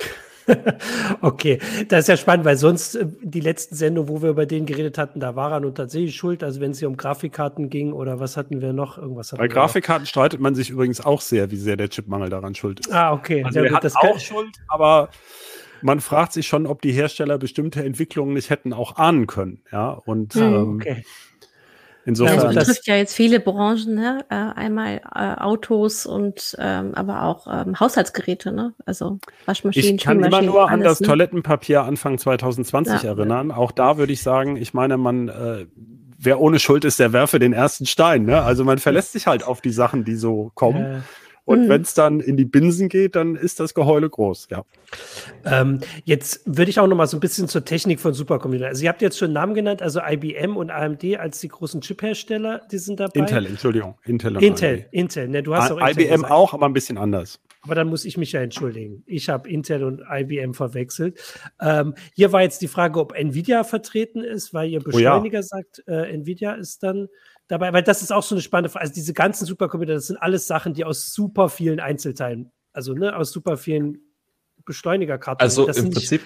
okay, 1.22 1.60
das 1.88 2.02
ist 2.02 2.08
ja 2.08 2.18
spannend, 2.18 2.46
weil 2.46 2.58
sonst 2.58 2.96
äh, 2.96 3.06
die 3.22 3.40
letzten 3.40 3.76
Sendungen, 3.76 4.10
wo 4.10 4.22
wir 4.22 4.30
über 4.30 4.46
den 4.46 4.66
geredet 4.66 4.98
hatten, 4.98 5.20
da 5.20 5.36
war 5.36 5.52
er 5.52 5.60
nun 5.60 5.76
tatsächlich 5.76 6.16
schuld. 6.16 6.44
Also 6.44 6.60
wenn 6.62 6.72
es 6.72 6.80
hier 6.80 6.88
um 6.88 6.98
Grafikkarten 6.98 7.70
ging 7.70 7.94
oder 7.94 8.20
was 8.20 8.38
hatten 8.38 8.62
wir 8.62 8.74
noch? 8.74 8.98
Irgendwas 8.98 9.32
Bei 9.32 9.48
Grafikkarten 9.48 10.06
streitet 10.06 10.40
man 10.40 10.56
sich 10.56 10.70
übrigens 10.70 11.02
auch 11.02 11.22
sehr, 11.22 11.52
wie 11.52 11.58
sehr 11.58 11.78
der 11.78 11.90
Chipmangel 11.90 12.30
daran 12.30 12.56
schuld 12.56 12.82
ist. 12.82 12.92
Ah, 12.92 13.14
okay. 13.14 13.44
Also 13.44 13.60
ja, 13.60 13.66
er 13.66 13.72
gut, 13.72 13.84
hat 13.84 13.96
auch 13.96 14.20
Schuld, 14.20 14.58
aber 14.68 15.10
man 15.82 16.00
fragt 16.00 16.34
sich 16.34 16.48
schon, 16.48 16.68
ob 16.68 16.82
die 16.82 16.92
Hersteller 16.92 17.38
bestimmte 17.38 17.84
Entwicklungen 17.84 18.34
nicht 18.34 18.50
hätten 18.50 18.74
auch 18.74 18.98
ahnen 18.98 19.28
können. 19.28 19.62
Ja, 19.72 19.92
und 19.92 20.34
hm, 20.34 20.42
ähm, 20.42 20.76
okay. 20.76 21.04
Insofern. 22.06 22.38
Ja, 22.38 22.44
das 22.46 22.68
betrifft 22.68 22.88
ja 22.88 22.96
jetzt 22.96 23.14
viele 23.14 23.40
Branchen, 23.40 23.94
ne? 23.94 24.26
Äh, 24.30 24.36
einmal 24.36 25.02
äh, 25.14 25.42
Autos 25.42 26.06
und 26.06 26.56
ähm, 26.60 26.96
aber 26.96 27.24
auch 27.24 27.48
ähm, 27.48 27.80
Haushaltsgeräte, 27.80 28.52
ne? 28.52 28.74
Also 28.86 29.20
Waschmaschinen, 29.46 29.96
Ich 29.96 30.04
kann 30.04 30.24
immer 30.24 30.42
nur 30.42 30.70
an 30.70 30.82
das 30.82 31.00
ne? 31.00 31.08
Toilettenpapier 31.08 31.84
Anfang 31.84 32.18
2020 32.18 33.04
ja. 33.04 33.10
erinnern. 33.10 33.52
Auch 33.52 33.72
da 33.72 33.98
würde 33.98 34.14
ich 34.14 34.24
sagen, 34.24 34.58
ich 34.58 34.74
meine, 34.74 34.98
man 34.98 35.30
äh, 35.30 35.66
wer 36.22 36.40
ohne 36.40 36.60
Schuld 36.60 36.86
ist, 36.86 37.00
der 37.00 37.14
werfe 37.14 37.40
den 37.40 37.52
ersten 37.52 37.86
Stein. 37.86 38.26
Ne? 38.26 38.42
Also 38.42 38.64
man 38.64 38.78
verlässt 38.78 39.12
sich 39.14 39.28
halt 39.28 39.44
auf 39.44 39.60
die 39.60 39.72
Sachen, 39.72 40.06
die 40.06 40.16
so 40.16 40.52
kommen. 40.54 41.04
Und 41.46 41.66
mhm. 41.66 41.70
wenn 41.70 41.82
es 41.82 41.94
dann 41.94 42.20
in 42.20 42.38
die 42.38 42.46
Binsen 42.46 42.88
geht, 42.88 43.16
dann 43.16 43.36
ist 43.36 43.60
das 43.60 43.74
Geheule 43.74 44.10
groß, 44.10 44.48
ja. 44.52 44.64
Ähm, 45.44 45.80
jetzt 46.04 46.42
würde 46.46 46.70
ich 46.70 46.80
auch 46.80 46.88
noch 46.88 46.96
mal 46.96 47.08
so 47.08 47.18
ein 47.18 47.20
bisschen 47.20 47.48
zur 47.48 47.66
Technik 47.66 48.00
von 48.00 48.14
Supercomputern. 48.14 48.68
Also 48.68 48.84
ihr 48.84 48.90
habt 48.90 49.02
jetzt 49.02 49.18
schon 49.18 49.34
Namen 49.34 49.54
genannt, 49.54 49.82
also 49.82 50.02
IBM 50.06 50.56
und 50.56 50.70
AMD 50.70 51.04
als 51.18 51.40
die 51.40 51.48
großen 51.48 51.82
Chip-Hersteller, 51.82 52.62
die 52.72 52.78
sind 52.78 53.00
dabei. 53.00 53.20
Intel, 53.20 53.46
Entschuldigung. 53.48 53.96
Intel, 54.06 54.38
Intel, 54.38 54.74
AMD. 54.76 54.88
Intel. 54.92 55.28
Ne, 55.30 55.44
du 55.44 55.56
hast 55.56 55.72
auch 55.72 55.80
Intel 55.80 56.04
IBM 56.04 56.12
gesagt. 56.12 56.32
auch, 56.32 56.54
aber 56.54 56.68
ein 56.68 56.74
bisschen 56.74 56.98
anders. 56.98 57.40
Aber 57.64 57.76
dann 57.76 57.88
muss 57.88 58.06
ich 58.06 58.18
mich 58.18 58.32
ja 58.32 58.42
entschuldigen. 58.42 59.04
Ich 59.06 59.30
habe 59.30 59.48
Intel 59.48 59.84
und 59.84 60.02
IBM 60.10 60.54
verwechselt. 60.54 61.20
Ähm, 61.62 61.94
hier 62.16 62.32
war 62.32 62.42
jetzt 62.42 62.62
die 62.62 62.68
Frage, 62.68 63.00
ob 63.00 63.14
Nvidia 63.14 63.64
vertreten 63.64 64.24
ist, 64.24 64.54
weil 64.54 64.70
ihr 64.70 64.80
Beschleuniger 64.80 65.40
oh 65.40 65.42
ja. 65.42 65.44
sagt, 65.44 65.84
äh, 65.88 66.12
Nvidia 66.12 66.54
ist 66.54 66.82
dann 66.82 67.08
dabei, 67.52 67.74
weil 67.74 67.84
das 67.84 68.02
ist 68.02 68.12
auch 68.12 68.24
so 68.24 68.36
eine 68.36 68.42
spannende 68.42 68.70
Frage. 68.70 68.84
Also 68.84 68.94
diese 68.94 69.14
ganzen 69.14 69.46
Supercomputer, 69.46 69.94
das 69.94 70.08
sind 70.08 70.18
alles 70.18 70.48
Sachen, 70.48 70.74
die 70.74 70.86
aus 70.86 71.14
super 71.14 71.50
vielen 71.50 71.80
Einzelteilen, 71.80 72.52
also 72.74 72.94
ne, 72.94 73.16
aus 73.16 73.32
super 73.32 73.58
vielen 73.58 74.00
Beschleunigerkarten. 74.66 75.44
Also 75.44 75.68
im 75.68 75.92
Prinzip 75.92 76.22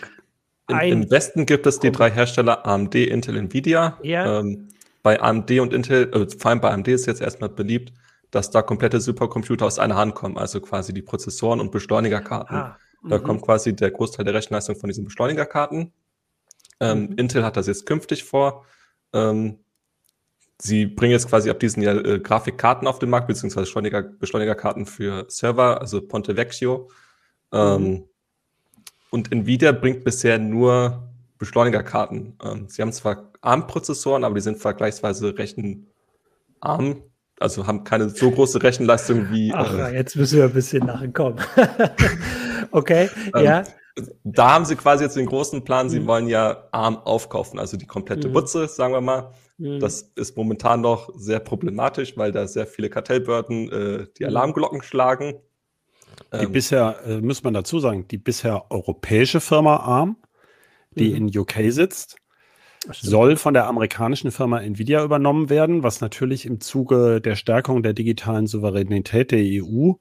im, 0.69 0.79
im, 0.79 1.11
Westen 1.11 1.45
gibt 1.45 1.65
es 1.67 1.79
die 1.79 1.91
drei 1.91 2.09
Hersteller 2.11 2.65
AMD, 2.65 2.95
Intel, 2.95 3.37
Nvidia. 3.37 3.99
Ja. 4.03 4.39
Ähm, 4.39 4.69
bei 5.03 5.21
AMD 5.21 5.51
und 5.59 5.73
Intel, 5.73 6.11
äh, 6.13 6.27
vor 6.37 6.49
allem 6.49 6.61
bei 6.61 6.71
AMD 6.71 6.87
ist 6.87 7.05
jetzt 7.05 7.21
erstmal 7.21 7.49
beliebt, 7.49 7.93
dass 8.31 8.49
da 8.49 8.61
komplette 8.61 8.99
Supercomputer 8.99 9.65
aus 9.65 9.77
einer 9.77 9.95
Hand 9.95 10.15
kommen, 10.15 10.37
also 10.37 10.59
quasi 10.61 10.93
die 10.93 11.03
Prozessoren 11.03 11.59
und 11.59 11.71
Beschleunigerkarten. 11.71 12.57
Ah, 12.57 12.77
da 13.07 13.19
mhm. 13.19 13.23
kommt 13.23 13.41
quasi 13.43 13.75
der 13.75 13.91
Großteil 13.91 14.25
der 14.25 14.33
Rechenleistung 14.33 14.75
von 14.75 14.89
diesen 14.89 15.05
Beschleunigerkarten. 15.05 15.93
Ähm, 16.79 17.07
mhm. 17.07 17.17
Intel 17.17 17.45
hat 17.45 17.57
das 17.57 17.67
jetzt 17.67 17.85
künftig 17.85 18.23
vor. 18.23 18.65
Ähm, 19.13 19.59
Sie 20.61 20.85
bringen 20.85 21.11
jetzt 21.11 21.27
quasi 21.27 21.49
ab 21.49 21.59
diesem 21.59 21.83
Jahr 21.83 22.03
äh, 22.05 22.19
Grafikkarten 22.19 22.87
auf 22.87 22.99
den 22.99 23.09
Markt, 23.09 23.27
beziehungsweise 23.27 23.65
Beschleuniger, 23.65 24.03
Beschleunigerkarten 24.03 24.85
für 24.85 25.25
Server, 25.27 25.81
also 25.81 26.01
Ponte 26.01 26.37
Vecchio. 26.37 26.89
Ähm, 27.51 27.83
mhm. 27.83 28.03
und 29.11 29.31
Nvidia 29.31 29.71
bringt 29.71 30.03
bisher 30.03 30.39
nur 30.39 31.09
Beschleunigerkarten. 31.37 32.37
Ähm, 32.43 32.67
sie 32.69 32.81
haben 32.81 32.91
zwar 32.91 33.31
ARM-Prozessoren, 33.41 34.23
aber 34.23 34.35
die 34.35 34.41
sind 34.41 34.57
vergleichsweise 34.57 35.37
rechenarm, 35.37 37.03
also 37.39 37.67
haben 37.67 37.83
keine 37.83 38.09
so 38.09 38.31
große 38.31 38.63
Rechenleistung 38.63 39.29
wie. 39.31 39.53
Ach, 39.53 39.73
äh, 39.73 39.95
jetzt 39.95 40.15
müssen 40.15 40.37
wir 40.37 40.45
ein 40.45 40.53
bisschen 40.53 40.85
nachkommen. 40.85 41.39
okay, 42.71 43.09
ähm, 43.35 43.43
ja. 43.43 43.63
Da 44.23 44.53
haben 44.53 44.65
sie 44.65 44.75
quasi 44.75 45.05
jetzt 45.05 45.15
den 45.15 45.25
großen 45.25 45.63
Plan, 45.63 45.89
sie 45.89 46.01
mhm. 46.01 46.07
wollen 46.07 46.27
ja 46.27 46.67
ARM 46.71 46.97
aufkaufen, 46.97 47.59
also 47.59 47.77
die 47.77 47.87
komplette 47.87 48.27
mhm. 48.27 48.33
Butze, 48.33 48.67
sagen 48.67 48.93
wir 48.93 49.01
mal. 49.01 49.31
Mhm. 49.57 49.79
Das 49.79 50.11
ist 50.15 50.35
momentan 50.37 50.81
noch 50.81 51.09
sehr 51.15 51.39
problematisch, 51.39 52.17
weil 52.17 52.31
da 52.31 52.47
sehr 52.47 52.67
viele 52.67 52.89
Kartellbehörden 52.89 53.71
äh, 53.71 54.07
die 54.17 54.23
mhm. 54.23 54.29
Alarmglocken 54.29 54.83
schlagen. 54.83 55.35
Die 56.33 56.45
ähm, 56.45 56.51
bisher, 56.51 56.99
äh, 57.05 57.21
muss 57.21 57.43
man 57.43 57.53
dazu 57.53 57.79
sagen, 57.79 58.07
die 58.07 58.17
bisher 58.17 58.71
europäische 58.71 59.39
Firma 59.39 59.77
ARM, 59.77 60.17
die 60.91 61.09
mhm. 61.09 61.29
in 61.29 61.37
UK 61.39 61.53
sitzt, 61.69 62.17
soll 62.91 63.35
von 63.35 63.53
der 63.53 63.67
amerikanischen 63.67 64.31
Firma 64.31 64.59
Nvidia 64.59 65.03
übernommen 65.03 65.49
werden, 65.49 65.83
was 65.83 66.01
natürlich 66.01 66.45
im 66.45 66.61
Zuge 66.61 67.19
der 67.19 67.35
Stärkung 67.35 67.81
der 67.81 67.93
digitalen 67.93 68.47
Souveränität 68.47 69.31
der 69.31 69.41
EU, 69.41 69.93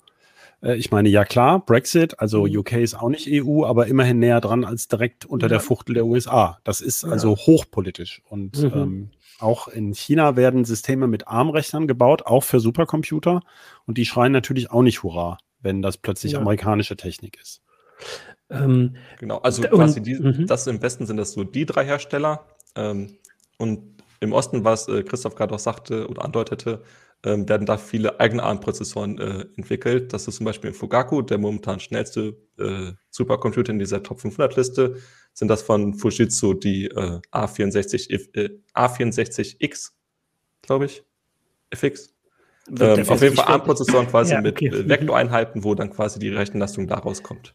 äh, 0.64 0.76
ich 0.76 0.90
meine, 0.90 1.08
ja 1.08 1.24
klar, 1.24 1.64
Brexit, 1.64 2.18
also 2.20 2.46
mhm. 2.46 2.58
UK 2.58 2.72
ist 2.74 2.94
auch 2.94 3.08
nicht 3.08 3.28
EU, 3.30 3.64
aber 3.64 3.86
immerhin 3.86 4.18
näher 4.18 4.40
dran 4.40 4.64
als 4.64 4.88
direkt 4.88 5.24
unter 5.26 5.46
ja. 5.46 5.50
der 5.50 5.60
Fuchtel 5.60 5.94
der 5.94 6.06
USA. 6.06 6.58
Das 6.64 6.80
ist 6.80 7.04
also 7.04 7.36
hochpolitisch 7.36 8.22
und 8.28 8.62
mhm. 8.62 8.72
ähm, 8.74 9.10
auch 9.44 9.68
in 9.68 9.94
China 9.94 10.36
werden 10.36 10.64
Systeme 10.64 11.06
mit 11.06 11.28
ARM-Rechnern 11.28 11.86
gebaut, 11.86 12.26
auch 12.26 12.42
für 12.42 12.58
Supercomputer. 12.58 13.42
Und 13.86 13.98
die 13.98 14.06
schreien 14.06 14.32
natürlich 14.32 14.70
auch 14.70 14.82
nicht 14.82 15.02
Hurra, 15.02 15.38
wenn 15.60 15.82
das 15.82 15.98
plötzlich 15.98 16.32
ja. 16.32 16.40
amerikanische 16.40 16.96
Technik 16.96 17.38
ist. 17.40 17.62
Ähm, 18.50 18.96
genau, 19.18 19.38
also 19.38 19.62
quasi 19.62 20.02
die, 20.02 20.14
mhm. 20.14 20.46
das 20.46 20.66
im 20.66 20.82
Westen 20.82 21.06
sind 21.06 21.16
das 21.16 21.32
so 21.32 21.44
die 21.44 21.66
drei 21.66 21.84
Hersteller. 21.84 22.44
Ähm, 22.74 23.18
und 23.58 24.02
im 24.20 24.32
Osten, 24.32 24.64
was 24.64 24.88
äh, 24.88 25.02
Christoph 25.02 25.34
gerade 25.36 25.54
auch 25.54 25.58
sagte 25.60 26.08
oder 26.08 26.24
andeutete, 26.24 26.82
ähm, 27.24 27.48
werden 27.48 27.66
da 27.66 27.78
viele 27.78 28.20
eigene 28.20 28.42
ARM-Prozessoren 28.42 29.18
äh, 29.18 29.46
entwickelt. 29.56 30.12
Das 30.12 30.28
ist 30.28 30.36
zum 30.36 30.44
Beispiel 30.44 30.70
in 30.70 30.74
Fugaku, 30.74 31.22
der 31.22 31.38
momentan 31.38 31.80
schnellste 31.80 32.36
äh, 32.58 32.92
Supercomputer 33.10 33.72
in 33.72 33.78
dieser 33.78 34.02
Top 34.02 34.20
500-Liste 34.20 34.96
sind 35.32 35.48
das 35.48 35.62
von 35.62 35.94
Fujitsu 35.94 36.54
die 36.54 36.86
äh, 36.86 37.20
A64, 37.32 38.34
äh, 38.34 38.50
A64X, 38.74 39.92
glaube 40.62 40.86
ich. 40.86 41.02
FX. 41.70 42.14
Ähm, 42.80 43.08
auf 43.08 43.22
jeden 43.22 43.36
Fall 43.36 43.46
ARM-Prozessoren 43.46 44.06
quasi 44.06 44.32
ja, 44.32 44.38
okay. 44.38 44.70
mit 44.70 44.80
äh, 44.80 44.88
Vektoreinheiten, 44.88 45.64
wo 45.64 45.74
dann 45.74 45.90
quasi 45.90 46.18
die 46.18 46.30
Rechenleistung 46.30 46.86
daraus 46.86 47.22
kommt. 47.22 47.54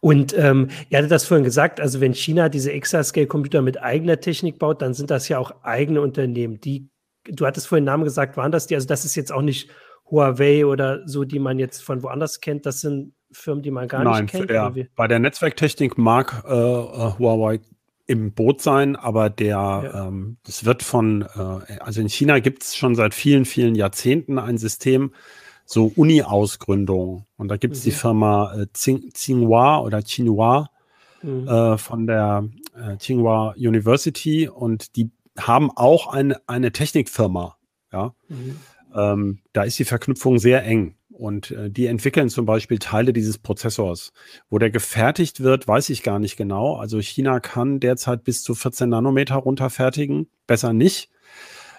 Und 0.00 0.36
ähm, 0.36 0.68
ihr 0.90 0.98
hattet 0.98 1.10
das 1.10 1.24
vorhin 1.24 1.44
gesagt, 1.44 1.80
also 1.80 2.00
wenn 2.00 2.14
China 2.14 2.48
diese 2.48 2.72
Exascale-Computer 2.72 3.62
mit 3.62 3.80
eigener 3.80 4.20
Technik 4.20 4.58
baut, 4.58 4.82
dann 4.82 4.94
sind 4.94 5.10
das 5.10 5.28
ja 5.28 5.38
auch 5.38 5.62
eigene 5.62 6.00
Unternehmen. 6.00 6.60
Die, 6.60 6.88
du 7.24 7.46
hattest 7.46 7.68
vorhin 7.68 7.84
Namen 7.84 8.04
gesagt, 8.04 8.36
waren 8.36 8.52
das 8.52 8.66
die? 8.66 8.74
Also 8.74 8.86
das 8.86 9.04
ist 9.04 9.14
jetzt 9.14 9.32
auch 9.32 9.42
nicht 9.42 9.70
Huawei 10.10 10.66
oder 10.66 11.06
so, 11.06 11.24
die 11.24 11.38
man 11.38 11.58
jetzt 11.58 11.82
von 11.82 12.02
woanders 12.02 12.40
kennt. 12.40 12.66
Das 12.66 12.80
sind 12.80 13.14
Firmen, 13.32 13.62
die 13.62 13.70
man 13.70 13.88
gar 13.88 14.04
Nein, 14.04 14.24
nicht 14.24 14.32
kennt? 14.32 14.50
Ja. 14.50 14.72
Bei 14.94 15.08
der 15.08 15.18
Netzwerktechnik 15.18 15.96
mag 15.98 16.44
äh, 16.46 16.52
äh, 16.52 17.18
Huawei 17.18 17.60
im 18.06 18.32
Boot 18.32 18.60
sein, 18.60 18.96
aber 18.96 19.30
der, 19.30 19.48
ja. 19.48 20.08
ähm, 20.08 20.36
es 20.46 20.64
wird 20.64 20.82
von, 20.82 21.22
äh, 21.22 21.78
also 21.80 22.00
in 22.00 22.08
China 22.08 22.40
gibt 22.40 22.62
es 22.62 22.76
schon 22.76 22.94
seit 22.94 23.14
vielen, 23.14 23.44
vielen 23.44 23.74
Jahrzehnten 23.74 24.38
ein 24.38 24.58
System, 24.58 25.12
so 25.64 25.92
Uni-Ausgründung. 25.96 27.26
Und 27.36 27.48
da 27.48 27.56
gibt 27.56 27.74
es 27.74 27.80
mhm. 27.80 27.84
die 27.84 27.90
Firma 27.92 28.54
äh, 28.54 28.66
Tsinghua 28.72 29.80
oder 29.80 30.02
Tsinghua 30.02 30.68
mhm. 31.22 31.48
äh, 31.48 31.78
von 31.78 32.06
der 32.06 32.48
äh, 32.76 32.96
Tsinghua 32.98 33.54
University 33.56 34.48
und 34.48 34.96
die 34.96 35.10
haben 35.38 35.70
auch 35.70 36.06
eine, 36.12 36.40
eine 36.46 36.72
Technikfirma. 36.72 37.56
Ja. 37.92 38.14
Mhm. 38.28 38.60
Ähm, 38.94 39.38
da 39.52 39.62
ist 39.62 39.78
die 39.78 39.84
Verknüpfung 39.84 40.38
sehr 40.38 40.64
eng. 40.64 40.96
Und 41.10 41.50
äh, 41.50 41.70
die 41.70 41.86
entwickeln 41.86 42.30
zum 42.30 42.46
Beispiel 42.46 42.78
Teile 42.78 43.12
dieses 43.12 43.38
Prozessors. 43.38 44.12
Wo 44.48 44.58
der 44.58 44.70
gefertigt 44.70 45.40
wird, 45.40 45.68
weiß 45.68 45.90
ich 45.90 46.02
gar 46.02 46.18
nicht 46.18 46.36
genau. 46.36 46.76
Also 46.76 47.00
China 47.00 47.40
kann 47.40 47.80
derzeit 47.80 48.24
bis 48.24 48.42
zu 48.42 48.54
14 48.54 48.88
Nanometer 48.88 49.36
runterfertigen, 49.36 50.28
besser 50.46 50.72
nicht. 50.72 51.10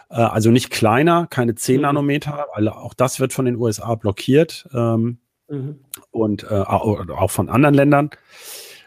Äh, 0.09 0.15
also 0.15 0.51
nicht 0.51 0.69
kleiner, 0.69 1.27
keine 1.27 1.55
10 1.55 1.77
mhm. 1.77 1.81
Nanometer, 1.81 2.47
weil 2.55 2.69
auch 2.69 2.93
das 2.93 3.19
wird 3.19 3.33
von 3.33 3.45
den 3.45 3.55
USA 3.57 3.95
blockiert 3.95 4.67
ähm, 4.73 5.17
mhm. 5.49 5.79
und 6.11 6.43
äh, 6.43 6.55
auch 6.55 7.31
von 7.31 7.49
anderen 7.49 7.75
Ländern. 7.75 8.09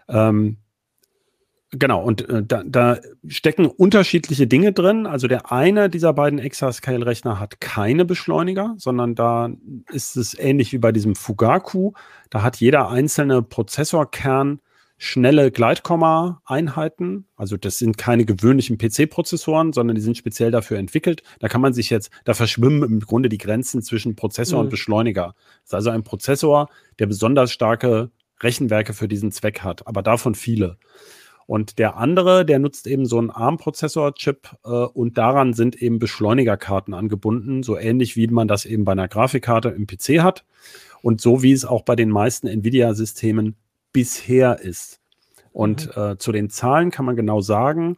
Ähm, 0.09 0.59
Genau, 1.73 2.03
und 2.03 2.29
äh, 2.29 2.45
da, 2.45 2.63
da 2.65 2.99
stecken 3.27 3.67
unterschiedliche 3.67 4.47
Dinge 4.47 4.73
drin. 4.73 5.07
Also 5.07 5.27
der 5.27 5.51
eine 5.51 5.91
dieser 5.91 6.13
beiden 6.13 6.39
Exascale-Rechner 6.39 7.41
hat 7.41 7.61
keine 7.61 8.05
Beschleuniger, 8.05 8.75
sondern 8.79 9.17
da 9.17 9.51
ist 9.91 10.17
es 10.17 10.39
ähnlich 10.39 10.73
wie 10.73 10.79
bei 10.79 10.93
diesem 10.93 11.17
Fugaku. 11.17 11.93
Da 12.31 12.43
hat 12.43 12.57
jeder 12.59 12.89
einzelne 12.89 13.43
Prozessorkern 13.43 14.61
schnelle 14.99 15.51
Gleitkomma-Einheiten. 15.51 17.27
Also 17.37 17.57
das 17.57 17.79
sind 17.79 17.99
keine 17.99 18.25
gewöhnlichen 18.25 18.79
PC-Prozessoren, 18.79 19.73
sondern 19.73 19.97
die 19.97 20.03
sind 20.03 20.17
speziell 20.17 20.53
dafür 20.53 20.79
entwickelt. 20.79 21.23
Da 21.41 21.49
kann 21.49 21.61
man 21.61 21.75
sich 21.75 21.91
jetzt, 21.91 22.11
da 22.25 22.35
verschwimmen 22.35 22.83
im 22.85 23.01
Grunde 23.01 23.29
die 23.29 23.39
Grenzen 23.39 23.83
zwischen 23.83 24.17
Prozessor 24.17 24.61
mhm. 24.61 24.67
und 24.67 24.71
Beschleuniger. 24.71 25.35
Das 25.63 25.71
ist 25.71 25.75
also 25.75 25.91
ein 25.91 26.05
Prozessor, 26.05 26.71
der 26.99 27.07
besonders 27.07 27.53
starke 27.53 28.11
Rechenwerke 28.41 28.95
für 28.95 29.09
diesen 29.09 29.33
Zweck 29.33 29.61
hat, 29.61 29.87
aber 29.87 30.03
davon 30.03 30.35
viele. 30.35 30.79
Und 31.47 31.79
der 31.79 31.97
andere, 31.97 32.45
der 32.45 32.59
nutzt 32.59 32.87
eben 32.87 33.07
so 33.07 33.19
einen 33.19 33.31
ARM-Prozessor-Chip 33.31 34.49
äh, 34.65 34.69
und 34.69 35.17
daran 35.17 35.55
sind 35.55 35.81
eben 35.81 35.99
Beschleunigerkarten 35.99 36.93
angebunden, 36.93 37.63
so 37.63 37.77
ähnlich 37.77 38.17
wie 38.17 38.27
man 38.27 38.49
das 38.49 38.65
eben 38.65 38.85
bei 38.85 38.93
einer 38.93 39.09
Grafikkarte 39.09 39.69
im 39.69 39.87
PC 39.87 40.23
hat 40.23 40.45
und 41.03 41.21
so 41.21 41.43
wie 41.43 41.53
es 41.53 41.65
auch 41.65 41.83
bei 41.83 41.95
den 41.95 42.11
meisten 42.11 42.49
Nvidia-Systemen 42.49 43.55
bisher 43.93 44.61
ist. 44.61 45.01
Und 45.53 45.97
mhm. 45.97 46.03
äh, 46.03 46.19
zu 46.19 46.33
den 46.33 46.51
Zahlen 46.51 46.91
kann 46.91 47.07
man 47.07 47.17
genau 47.17 47.41
sagen, 47.41 47.97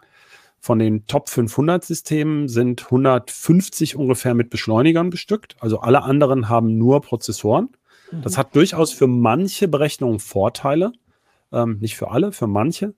von 0.60 0.78
den 0.78 1.06
Top 1.06 1.28
500 1.28 1.84
Systemen 1.84 2.48
sind 2.48 2.84
150 2.84 3.96
ungefähr 3.96 4.34
mit 4.34 4.50
Beschleunigern 4.50 5.08
bestückt. 5.08 5.56
Also 5.60 5.80
alle 5.80 6.02
anderen 6.02 6.48
haben 6.48 6.76
nur 6.76 7.00
Prozessoren. 7.00 7.70
Mhm. 8.10 8.22
Das 8.22 8.36
hat 8.36 8.54
durchaus 8.54 8.92
für 8.92 9.06
manche 9.06 9.68
Berechnungen 9.68 10.18
Vorteile 10.18 10.92
ähm, 11.52 11.78
nicht 11.80 11.96
für 11.96 12.10
alle, 12.10 12.32
für 12.32 12.46
manche. 12.46 12.94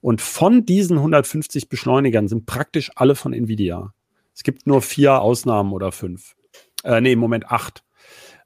Und 0.00 0.20
von 0.20 0.64
diesen 0.64 0.98
150 0.98 1.68
Beschleunigern 1.68 2.28
sind 2.28 2.46
praktisch 2.46 2.90
alle 2.94 3.14
von 3.14 3.32
Nvidia. 3.32 3.92
Es 4.34 4.42
gibt 4.42 4.66
nur 4.66 4.82
vier 4.82 5.20
Ausnahmen 5.20 5.72
oder 5.72 5.92
fünf. 5.92 6.36
Äh, 6.84 7.00
nee, 7.00 7.12
im 7.12 7.18
Moment 7.18 7.50
acht. 7.50 7.82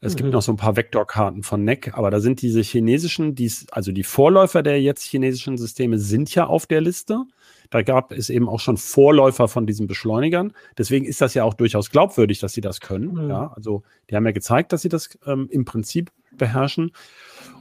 Es 0.01 0.15
mhm. 0.15 0.17
gibt 0.17 0.33
noch 0.33 0.43
so 0.43 0.53
ein 0.53 0.57
paar 0.57 0.77
Vektorkarten 0.77 1.43
von 1.43 1.65
NEC, 1.65 1.97
aber 1.97 2.11
da 2.11 2.21
sind 2.21 2.41
diese 2.41 2.63
chinesischen, 2.63 3.35
die's, 3.35 3.67
also 3.71 3.93
die 3.93 4.03
Vorläufer 4.03 4.63
der 4.63 4.81
jetzt 4.81 5.05
chinesischen 5.05 5.59
Systeme 5.59 5.99
sind 5.99 6.35
ja 6.35 6.47
auf 6.47 6.67
der 6.67 6.81
Liste. 6.81 7.25
Da 7.69 7.83
gab 7.83 8.13
es 8.13 8.31
eben 8.31 8.49
auch 8.49 8.61
schon 8.61 8.79
Vorläufer 8.79 9.47
von 9.47 9.67
diesen 9.67 9.87
Beschleunigern. 9.87 10.53
Deswegen 10.79 11.05
ist 11.05 11.21
das 11.21 11.35
ja 11.35 11.45
auch 11.45 11.55
durchaus 11.55 11.91
glaubwürdig, 11.91 12.41
dass 12.41 12.53
sie 12.53 12.63
das 12.63 12.81
können. 12.81 13.13
Mhm. 13.13 13.29
Ja, 13.29 13.53
also 13.55 13.83
die 14.09 14.17
haben 14.17 14.25
ja 14.25 14.33
gezeigt, 14.33 14.73
dass 14.73 14.83
sie 14.83 14.89
das 14.89 15.19
ähm, 15.27 15.49
im 15.51 15.65
Prinzip 15.65 16.11
beherrschen. 16.33 16.93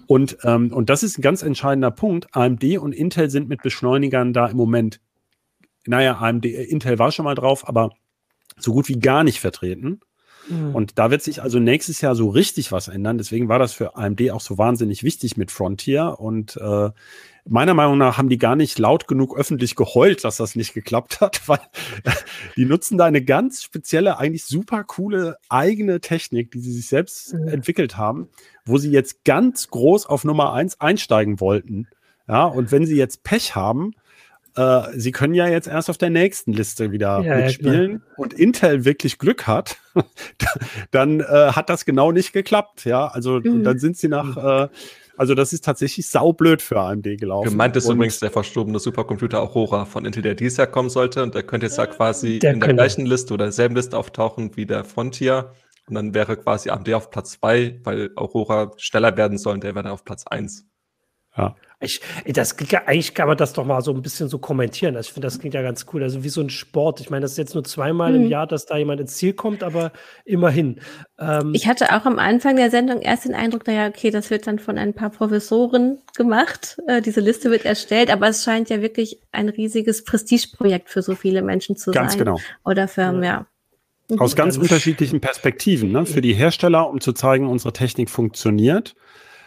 Und, 0.10 0.40
ähm, 0.44 0.74
und 0.74 0.90
das 0.90 1.04
ist 1.04 1.20
ein 1.20 1.22
ganz 1.22 1.44
entscheidender 1.44 1.92
Punkt. 1.92 2.36
AMD 2.36 2.80
und 2.80 2.94
Intel 2.94 3.30
sind 3.30 3.48
mit 3.48 3.62
Beschleunigern 3.62 4.34
da 4.34 4.48
im 4.48 4.58
Moment, 4.58 5.02
naja, 5.86 6.18
AMD, 6.18 6.46
äh, 6.46 6.64
Intel 6.64 6.98
war 6.98 7.12
schon 7.12 7.26
mal 7.26 7.36
drauf, 7.36 7.70
aber 7.70 7.92
so 8.58 8.74
gut 8.74 8.90
wie 8.90 8.98
gar 8.98 9.24
nicht 9.24 9.40
vertreten. 9.40 10.00
Mhm. 10.50 10.74
Und 10.74 10.98
da 10.98 11.12
wird 11.12 11.22
sich 11.22 11.44
also 11.44 11.60
nächstes 11.60 12.02
Jahr 12.02 12.16
so 12.16 12.28
richtig 12.28 12.72
was 12.72 12.88
ändern. 12.88 13.20
Deswegen 13.20 13.50
war 13.50 13.60
das 13.60 13.74
für 13.74 13.98
AMD 13.98 14.32
auch 14.32 14.42
so 14.42 14.58
wahnsinnig 14.58 15.04
wichtig 15.04 15.38
mit 15.38 15.52
Frontier. 15.52 16.16
Und 16.18 16.58
äh, 16.58 16.90
meiner 17.50 17.74
Meinung 17.74 17.98
nach 17.98 18.18
haben 18.18 18.30
die 18.30 18.38
gar 18.38 18.56
nicht 18.56 18.80
laut 18.80 19.08
genug 19.08 19.38
öffentlich 19.38 19.76
geheult, 19.76 20.24
dass 20.24 20.38
das 20.38 20.56
nicht 20.56 20.74
geklappt 20.74 21.20
hat, 21.22 21.42
weil 21.48 21.60
die 22.56 22.66
nutzen 22.66 22.98
da 22.98 23.06
eine 23.06 23.24
ganz 23.24 23.64
spezielle, 23.64 24.18
eigentlich 24.18 24.46
super 24.46 24.84
coole 24.84 25.38
eigene 25.50 26.00
Technik, 26.00 26.52
die 26.52 26.60
sie 26.60 26.72
sich 26.72 26.88
selbst 26.88 27.34
mhm. 27.34 27.48
entwickelt 27.48 27.98
haben, 27.98 28.30
wo 28.66 28.78
sie 28.78 28.92
jetzt 28.92 29.24
ganz 29.26 29.70
groß 29.70 30.06
auf 30.06 30.24
Nummer 30.24 30.54
eins 30.54 30.80
einsteigen 30.80 31.40
wollten. 31.40 31.88
Ja, 32.28 32.46
und 32.46 32.72
wenn 32.72 32.86
sie 32.86 32.96
jetzt 32.96 33.24
Pech 33.24 33.56
haben, 33.56 33.94
äh, 34.56 34.82
sie 34.96 35.12
können 35.12 35.34
ja 35.34 35.48
jetzt 35.48 35.68
erst 35.68 35.90
auf 35.90 35.98
der 35.98 36.10
nächsten 36.10 36.54
Liste 36.54 36.92
wieder 36.92 37.22
ja, 37.22 37.38
mitspielen 37.38 37.92
ja, 37.92 38.14
und 38.18 38.34
Intel 38.34 38.86
wirklich 38.86 39.18
Glück 39.18 39.48
hat, 39.48 39.78
dann 40.92 41.22
äh, 41.22 41.24
hat 41.54 41.70
das 41.70 41.86
genau 41.86 42.12
nicht 42.12 42.34
geklappt. 42.34 42.86
Ja, 42.86 43.08
also 43.08 43.40
mhm. 43.40 43.64
dann 43.64 43.80
sind 43.80 43.98
sie 43.98 44.08
nach, 44.08 44.38
äh, 44.66 44.68
also 45.20 45.36
das 45.36 45.52
ist 45.52 45.66
tatsächlich 45.66 46.08
saublöd 46.08 46.62
für 46.62 46.80
AMD 46.80 47.04
gelaufen. 47.20 47.50
Gemeint 47.50 47.76
ist 47.76 47.88
und 47.88 47.96
übrigens 47.96 48.20
der 48.20 48.32
verstorbene 48.32 48.80
Supercomputer 48.80 49.42
Aurora 49.42 49.84
von 49.84 50.06
Intel, 50.06 50.24
der 50.24 50.34
dieses 50.34 50.56
Jahr 50.58 50.68
kommen 50.68 50.90
sollte 50.90 51.24
und 51.24 51.36
der 51.36 51.44
könnte 51.44 51.66
jetzt 51.66 51.78
da 51.78 51.88
quasi 51.88 52.40
der 52.40 52.54
in 52.54 52.62
der 52.62 52.74
gleichen 52.74 53.06
Liste 53.06 53.34
oder 53.34 53.44
derselben 53.46 53.76
Liste 53.76 53.98
auftauchen 53.98 54.56
wie 54.56 54.66
der 54.66 54.86
Frontier. 54.86 55.52
Und 55.90 55.96
dann 55.96 56.14
wäre 56.14 56.38
quasi 56.38 56.70
AMD 56.70 56.94
auf 56.94 57.10
Platz 57.10 57.32
zwei, 57.32 57.82
weil 57.84 58.12
Aurora 58.16 58.72
schneller 58.78 59.18
werden 59.18 59.38
soll 59.38 59.56
und 59.56 59.64
der 59.66 59.76
wäre 59.76 59.84
dann 59.84 59.92
auf 59.92 60.06
Platz 60.06 60.26
eins. 60.26 60.66
Ja. 61.36 61.58
Ich, 61.82 62.02
das, 62.26 62.58
eigentlich 62.58 63.14
kann 63.14 63.30
man 63.30 63.38
das 63.38 63.54
doch 63.54 63.64
mal 63.64 63.82
so 63.82 63.94
ein 63.94 64.02
bisschen 64.02 64.28
so 64.28 64.38
kommentieren. 64.38 64.98
Also 64.98 65.08
ich 65.08 65.14
finde, 65.14 65.28
das 65.28 65.40
klingt 65.40 65.54
ja 65.54 65.62
ganz 65.62 65.86
cool. 65.94 66.04
Also 66.04 66.26
wie 66.26 66.30
so 66.30 66.42
ein 66.42 66.50
Sport. 66.50 67.00
Ich 67.00 67.10
meine, 67.10 67.22
das 67.22 67.32
ist 67.32 67.38
jetzt 67.38 67.54
nur 67.54 67.64
zweimal 67.64 68.12
mhm. 68.12 68.24
im 68.24 68.28
Jahr, 68.28 68.48
dass 68.48 68.66
da 68.66 68.76
jemand 68.76 69.00
ins 69.00 69.16
Ziel 69.16 69.32
kommt, 69.32 69.64
aber 69.64 69.94
immerhin. 70.26 70.82
Ähm, 71.18 71.54
ich 71.54 71.68
hatte 71.68 71.96
auch 71.96 72.06
am 72.06 72.20
Anfang 72.20 72.58
der 72.58 72.70
Sendung 72.70 73.02
erst 73.02 73.24
den 73.24 73.34
Eindruck, 73.34 73.66
naja, 73.66 73.88
okay, 73.88 74.12
das 74.12 74.30
wird 74.30 74.46
dann 74.46 74.60
von 74.60 74.78
ein 74.78 74.94
paar 74.94 75.10
Professoren 75.10 76.00
gemacht. 76.18 76.78
Äh, 76.88 77.02
diese 77.02 77.22
Liste 77.22 77.50
wird 77.50 77.64
erstellt, 77.64 78.12
aber 78.12 78.28
es 78.28 78.44
scheint 78.44 78.70
ja 78.70 78.82
wirklich 78.82 79.22
ein 79.32 79.48
riesiges 79.48 80.04
Prestigeprojekt 80.04 80.90
für 80.90 81.02
so 81.02 81.16
viele 81.16 81.42
Menschen 81.42 81.78
zu 81.78 81.92
ganz 81.92 82.14
sein. 82.14 82.26
Ganz 82.26 82.42
genau. 82.42 82.70
Oder 82.70 82.90
Firmen, 82.90 83.24
ja. 83.24 83.48
ja. 84.10 84.18
Aus 84.18 84.36
ganz 84.36 84.56
also, 84.56 84.62
unterschiedlichen 84.62 85.22
Perspektiven. 85.22 85.94
Ne? 85.94 86.06
Für 86.06 86.20
die 86.20 86.34
Hersteller, 86.34 86.90
um 86.90 87.00
zu 87.00 87.14
zeigen, 87.14 87.48
unsere 87.48 87.72
Technik 87.72 88.10
funktioniert 88.10 88.96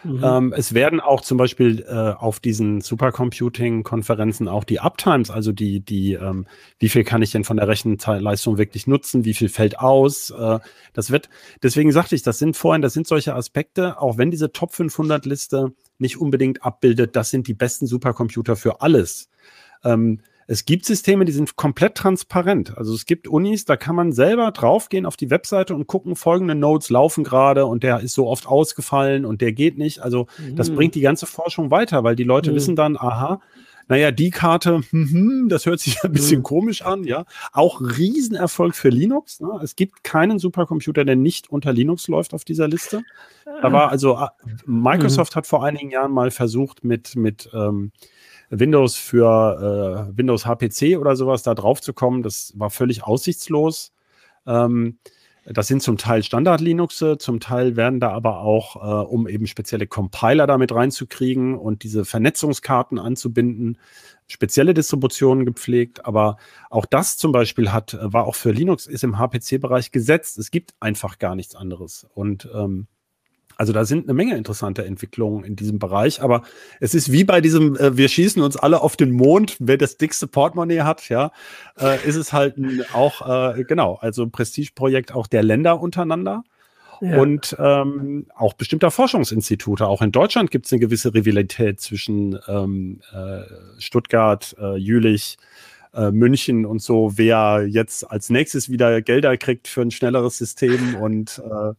Mhm. 0.03 0.21
Ähm, 0.23 0.53
es 0.55 0.73
werden 0.73 0.99
auch 0.99 1.21
zum 1.21 1.37
Beispiel 1.37 1.85
äh, 1.87 1.93
auf 1.93 2.39
diesen 2.39 2.81
Supercomputing-Konferenzen 2.81 4.47
auch 4.47 4.63
die 4.63 4.79
Uptimes, 4.79 5.29
also 5.29 5.51
die, 5.51 5.79
die, 5.79 6.13
ähm, 6.13 6.45
wie 6.79 6.89
viel 6.89 7.03
kann 7.03 7.21
ich 7.21 7.31
denn 7.31 7.43
von 7.43 7.57
der 7.57 7.67
Rechenleistung 7.67 8.57
wirklich 8.57 8.87
nutzen, 8.87 9.25
wie 9.25 9.33
viel 9.33 9.49
fällt 9.49 9.79
aus. 9.79 10.31
Äh, 10.31 10.59
das 10.93 11.11
wird, 11.11 11.29
deswegen 11.61 11.91
sagte 11.91 12.15
ich, 12.15 12.23
das 12.23 12.39
sind 12.39 12.57
vorhin, 12.57 12.81
das 12.81 12.93
sind 12.93 13.07
solche 13.07 13.35
Aspekte, 13.35 13.99
auch 14.01 14.17
wenn 14.17 14.31
diese 14.31 14.51
Top 14.51 14.73
500 14.73 15.25
Liste 15.25 15.73
nicht 15.97 16.19
unbedingt 16.19 16.63
abbildet, 16.63 17.15
das 17.15 17.29
sind 17.29 17.47
die 17.47 17.53
besten 17.53 17.87
Supercomputer 17.87 18.55
für 18.55 18.81
alles. 18.81 19.29
Ähm, 19.83 20.19
es 20.47 20.65
gibt 20.65 20.85
Systeme, 20.85 21.25
die 21.25 21.31
sind 21.31 21.55
komplett 21.55 21.95
transparent. 21.95 22.77
Also 22.77 22.93
es 22.93 23.05
gibt 23.05 23.27
Unis, 23.27 23.65
da 23.65 23.77
kann 23.77 23.95
man 23.95 24.11
selber 24.11 24.51
draufgehen 24.51 25.05
auf 25.05 25.17
die 25.17 25.29
Webseite 25.29 25.75
und 25.75 25.87
gucken, 25.87 26.15
folgende 26.15 26.55
Nodes 26.55 26.89
laufen 26.89 27.23
gerade 27.23 27.65
und 27.65 27.83
der 27.83 28.01
ist 28.01 28.13
so 28.13 28.27
oft 28.27 28.47
ausgefallen 28.47 29.25
und 29.25 29.41
der 29.41 29.53
geht 29.53 29.77
nicht. 29.77 29.99
Also 29.99 30.27
mhm. 30.37 30.55
das 30.55 30.69
bringt 30.69 30.95
die 30.95 31.01
ganze 31.01 31.25
Forschung 31.25 31.71
weiter, 31.71 32.03
weil 32.03 32.15
die 32.15 32.23
Leute 32.23 32.51
mhm. 32.51 32.55
wissen 32.55 32.75
dann, 32.75 32.97
aha, 32.97 33.41
naja, 33.89 34.11
die 34.11 34.29
Karte, 34.29 34.81
hm, 34.89 35.47
das 35.49 35.65
hört 35.65 35.79
sich 35.79 35.97
ein 36.03 36.11
bisschen 36.11 36.39
mhm. 36.39 36.43
komisch 36.43 36.81
an, 36.83 37.03
ja. 37.03 37.25
Auch 37.51 37.81
Riesenerfolg 37.81 38.75
für 38.75 38.89
Linux. 38.89 39.39
Ne? 39.39 39.49
Es 39.61 39.75
gibt 39.75 40.03
keinen 40.03 40.39
Supercomputer, 40.39 41.05
der 41.05 41.15
nicht 41.15 41.49
unter 41.49 41.73
Linux 41.73 42.07
läuft 42.07 42.33
auf 42.33 42.45
dieser 42.45 42.67
Liste. 42.67 43.03
Da 43.45 43.71
war 43.71 43.89
also, 43.89 44.17
äh, 44.17 44.27
Microsoft 44.65 45.35
mhm. 45.35 45.37
hat 45.37 45.47
vor 45.47 45.65
einigen 45.65 45.91
Jahren 45.91 46.11
mal 46.11 46.31
versucht, 46.31 46.83
mit, 46.83 47.15
mit 47.15 47.49
ähm, 47.53 47.91
Windows 48.59 48.95
für 48.95 50.09
äh, 50.11 50.17
Windows 50.17 50.45
HPC 50.45 50.97
oder 50.99 51.15
sowas 51.15 51.43
da 51.43 51.55
drauf 51.55 51.81
zu 51.81 51.93
kommen, 51.93 52.23
das 52.23 52.53
war 52.55 52.69
völlig 52.69 53.03
aussichtslos. 53.03 53.93
Ähm, 54.45 54.99
das 55.45 55.67
sind 55.67 55.81
zum 55.81 55.97
Teil 55.97 56.23
Standard-Linuxe, 56.23 57.17
zum 57.17 57.41
Teil 57.41 57.75
werden 57.75 57.99
da 57.99 58.11
aber 58.11 58.39
auch, 58.39 58.75
äh, 58.77 59.05
um 59.05 59.27
eben 59.27 59.45
spezielle 59.45 59.87
Compiler 59.87 60.47
damit 60.47 60.73
reinzukriegen 60.73 61.57
und 61.57 61.83
diese 61.83 62.05
Vernetzungskarten 62.05 62.97
anzubinden, 62.97 63.77
spezielle 64.27 64.73
Distributionen 64.73 65.45
gepflegt. 65.45 66.05
Aber 66.05 66.37
auch 66.69 66.85
das 66.85 67.17
zum 67.17 67.33
Beispiel 67.33 67.73
hat, 67.73 67.97
war 68.01 68.25
auch 68.25 68.35
für 68.35 68.51
Linux, 68.51 68.87
ist 68.87 69.03
im 69.03 69.17
HPC-Bereich 69.17 69.91
gesetzt. 69.91 70.37
Es 70.37 70.49
gibt 70.49 70.75
einfach 70.79 71.19
gar 71.19 71.35
nichts 71.35 71.55
anderes. 71.55 72.07
Und 72.13 72.47
ähm, 72.53 72.87
also 73.57 73.73
da 73.73 73.85
sind 73.85 74.05
eine 74.05 74.13
Menge 74.13 74.35
interessante 74.35 74.85
Entwicklungen 74.85 75.43
in 75.43 75.55
diesem 75.55 75.79
Bereich, 75.79 76.21
aber 76.21 76.43
es 76.79 76.93
ist 76.93 77.11
wie 77.11 77.23
bei 77.23 77.41
diesem, 77.41 77.75
äh, 77.75 77.97
wir 77.97 78.09
schießen 78.09 78.41
uns 78.41 78.57
alle 78.57 78.81
auf 78.81 78.95
den 78.95 79.11
Mond, 79.11 79.57
wer 79.59 79.77
das 79.77 79.97
dickste 79.97 80.27
Portemonnaie 80.27 80.81
hat, 80.81 81.09
ja, 81.09 81.31
äh, 81.79 81.97
ist 82.07 82.15
es 82.15 82.33
halt 82.33 82.57
ein, 82.57 82.83
auch, 82.93 83.55
äh, 83.55 83.63
genau, 83.63 83.95
also 83.95 84.23
ein 84.23 84.31
Prestigeprojekt 84.31 85.13
auch 85.13 85.27
der 85.27 85.43
Länder 85.43 85.79
untereinander. 85.79 86.43
Ja. 87.01 87.19
Und 87.19 87.53
ähm, 87.59 88.27
auch 88.33 88.53
bestimmter 88.53 88.89
Forschungsinstitute. 88.89 89.87
Auch 89.87 90.01
in 90.01 90.13
Deutschland 90.13 90.51
gibt 90.51 90.67
es 90.67 90.71
eine 90.71 90.79
gewisse 90.79 91.13
Rivalität 91.13 91.81
zwischen 91.81 92.39
ähm, 92.47 93.01
äh, 93.11 93.41
Stuttgart, 93.77 94.55
äh, 94.57 94.77
Jülich, 94.77 95.37
äh, 95.93 96.11
München 96.11 96.65
und 96.65 96.81
so, 96.81 97.11
wer 97.15 97.65
jetzt 97.67 98.09
als 98.09 98.29
nächstes 98.29 98.69
wieder 98.69 99.01
Gelder 99.01 99.37
kriegt 99.37 99.67
für 99.67 99.81
ein 99.81 99.91
schnelleres 99.91 100.37
System. 100.37 100.95
Und 101.01 101.41
äh, 101.43 101.73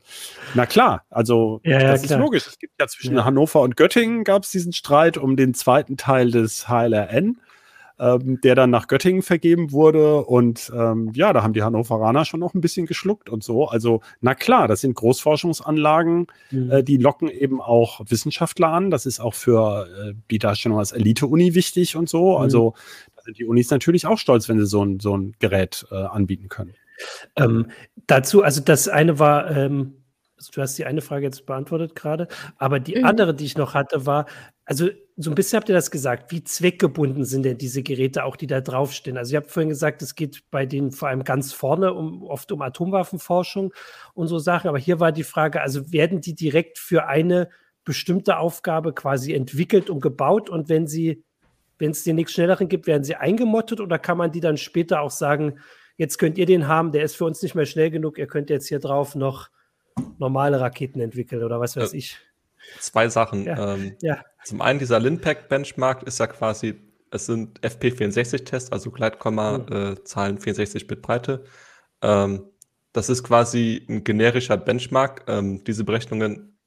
na 0.55 0.67
klar, 0.67 1.05
also 1.11 1.61
ja, 1.65 1.79
das 1.81 2.09
ja, 2.09 2.17
ist 2.17 2.23
logisch. 2.23 2.47
Es 2.47 2.59
gibt 2.59 2.75
ja 2.81 2.87
zwischen 2.87 3.17
ja. 3.17 3.25
Hannover 3.25 3.61
und 3.61 3.77
Göttingen 3.77 4.25
gab 4.25 4.45
es 4.45 4.51
diesen 4.51 4.73
Streit 4.73 5.17
um 5.17 5.37
den 5.37 5.55
zweiten 5.55 5.97
Teil 5.97 6.31
des 6.31 6.69
HLRN. 6.69 7.39
Ähm, 7.97 8.41
der 8.41 8.57
dann 8.57 8.71
nach 8.71 8.89
Göttingen 8.89 9.23
vergeben 9.23 9.71
wurde. 9.71 10.25
Und 10.25 10.73
ähm, 10.75 11.13
ja, 11.15 11.33
da 11.33 11.45
haben 11.45 11.53
die 11.53 11.63
Hannoveraner 11.63 12.25
schon 12.25 12.41
noch 12.41 12.53
ein 12.53 12.61
bisschen 12.61 12.87
geschluckt 12.87 13.31
und 13.31 13.45
so. 13.45 13.69
Also, 13.69 14.01
na 14.21 14.35
klar, 14.35 14.67
das 14.67 14.81
sind 14.81 14.97
Großforschungsanlagen, 14.97 16.27
mhm. 16.51 16.71
äh, 16.73 16.83
die 16.83 16.97
locken 16.97 17.29
eben 17.29 17.61
auch 17.61 18.01
Wissenschaftler 18.09 18.67
an. 18.67 18.91
Das 18.91 19.07
ist 19.07 19.21
auch 19.21 19.35
für 19.35 19.87
äh, 19.87 20.15
die 20.29 20.41
Darstellung 20.41 20.81
als 20.81 20.91
Elite-Uni 20.91 21.55
wichtig 21.55 21.95
und 21.95 22.09
so. 22.09 22.33
Mhm. 22.33 22.43
Also, 22.43 22.75
sind 23.25 23.39
die 23.39 23.45
Unis 23.45 23.71
natürlich 23.71 24.07
auch 24.07 24.19
stolz, 24.19 24.49
wenn 24.49 24.59
sie 24.59 24.67
so 24.67 24.85
ein, 24.85 25.01
so 25.01 25.17
ein 25.17 25.35
Gerät 25.39 25.87
äh, 25.91 25.97
anbieten 25.97 26.49
können. 26.49 26.75
Ähm, 27.37 27.71
dazu, 28.07 28.43
also 28.43 28.61
das 28.61 28.89
eine 28.89 29.19
war, 29.19 29.51
ähm, 29.51 30.05
also 30.37 30.53
du 30.53 30.63
hast 30.63 30.79
die 30.79 30.85
eine 30.85 31.01
Frage 31.01 31.25
jetzt 31.25 31.47
beantwortet 31.47 31.95
gerade, 31.95 32.29
aber 32.59 32.81
die 32.81 32.97
mhm. 32.97 33.05
andere, 33.05 33.35
die 33.35 33.45
ich 33.45 33.57
noch 33.57 33.75
hatte, 33.75 34.07
war, 34.07 34.27
also 34.65 34.89
so 35.17 35.31
ein 35.31 35.35
bisschen 35.35 35.59
habt 35.59 35.69
ihr 35.69 35.75
das 35.75 35.91
gesagt, 35.91 36.33
wie 36.33 36.43
zweckgebunden 36.43 37.25
sind 37.25 37.45
denn 37.45 37.59
diese 37.59 37.83
Geräte 37.83 38.25
auch, 38.25 38.37
die 38.37 38.47
da 38.47 38.61
draufstehen? 38.61 39.17
Also 39.17 39.33
ihr 39.33 39.39
habt 39.39 39.51
vorhin 39.51 39.69
gesagt, 39.69 40.03
es 40.03 40.15
geht 40.15 40.43
bei 40.51 40.67
denen 40.67 40.91
vor 40.91 41.09
allem 41.09 41.25
ganz 41.25 41.53
vorne 41.53 41.93
um, 41.93 42.23
oft 42.23 42.51
um 42.51 42.63
Atomwaffenforschung 42.63 43.73
und 44.15 44.27
so 44.27 44.39
Sachen, 44.39 44.69
aber 44.69 44.79
hier 44.79 45.01
war 45.01 45.13
die 45.13 45.25
Frage, 45.25 45.61
also 45.61 45.93
werden 45.93 46.21
die 46.21 46.35
direkt 46.35 46.79
für 46.79 47.07
eine 47.07 47.49
bestimmte 47.85 48.39
Aufgabe 48.39 48.93
quasi 48.93 49.35
entwickelt 49.35 49.91
und 49.91 50.01
gebaut 50.01 50.49
und 50.49 50.69
wenn 50.69 50.87
sie 50.87 51.23
wenn 51.79 51.91
es 51.91 52.05
den 52.05 52.17
nichts 52.17 52.33
Schnelleren 52.33 52.69
gibt, 52.69 52.87
werden 52.87 53.05
sie 53.05 53.17
eingemottet 53.17 53.81
oder 53.81 53.99
kann 53.99 54.19
man 54.19 54.33
die 54.33 54.41
dann 54.41 54.57
später 54.57 55.01
auch 55.01 55.11
sagen, 55.11 55.59
jetzt 55.97 56.19
könnt 56.19 56.39
ihr 56.39 56.47
den 56.47 56.69
haben, 56.69 56.93
der 56.93 57.05
ist 57.05 57.17
für 57.17 57.25
uns 57.25 57.43
nicht 57.43 57.55
mehr 57.55 57.67
schnell 57.67 57.91
genug, 57.91 58.19
ihr 58.19 58.27
könnt 58.27 58.51
jetzt 58.51 58.69
hier 58.69 58.79
drauf 58.79 59.15
noch 59.15 59.51
normale 60.19 60.61
Raketen 60.61 61.01
entwickeln 61.01 61.43
oder 61.43 61.61
was 61.61 61.77
weiß 61.77 61.93
äh, 61.93 61.99
ich. 61.99 62.19
Zwei 62.81 63.09
Sachen. 63.09 63.45
Ja. 63.45 63.75
Ähm, 63.75 63.97
ja. 64.01 64.25
Zum 64.45 64.61
einen, 64.61 64.79
dieser 64.79 64.99
Linpack-Benchmark 65.01 66.03
ist 66.05 66.19
ja 66.19 66.27
quasi, 66.27 66.81
es 67.11 67.27
sind 67.27 67.61
FP64-Tests, 67.61 68.73
also 68.73 68.91
Gleitkomma-Zahlen 68.91 70.35
mhm. 70.37 70.41
äh, 70.41 70.51
64-Bit 70.51 71.03
Breite. 71.03 71.45
Ähm, 72.03 72.49
das 72.93 73.09
ist 73.09 73.23
quasi 73.25 73.85
ein 73.89 74.05
generischer 74.05 74.57
Benchmark. 74.57 75.25
Ähm, 75.27 75.65
diese 75.65 75.85
Berechnungen, 75.85 76.59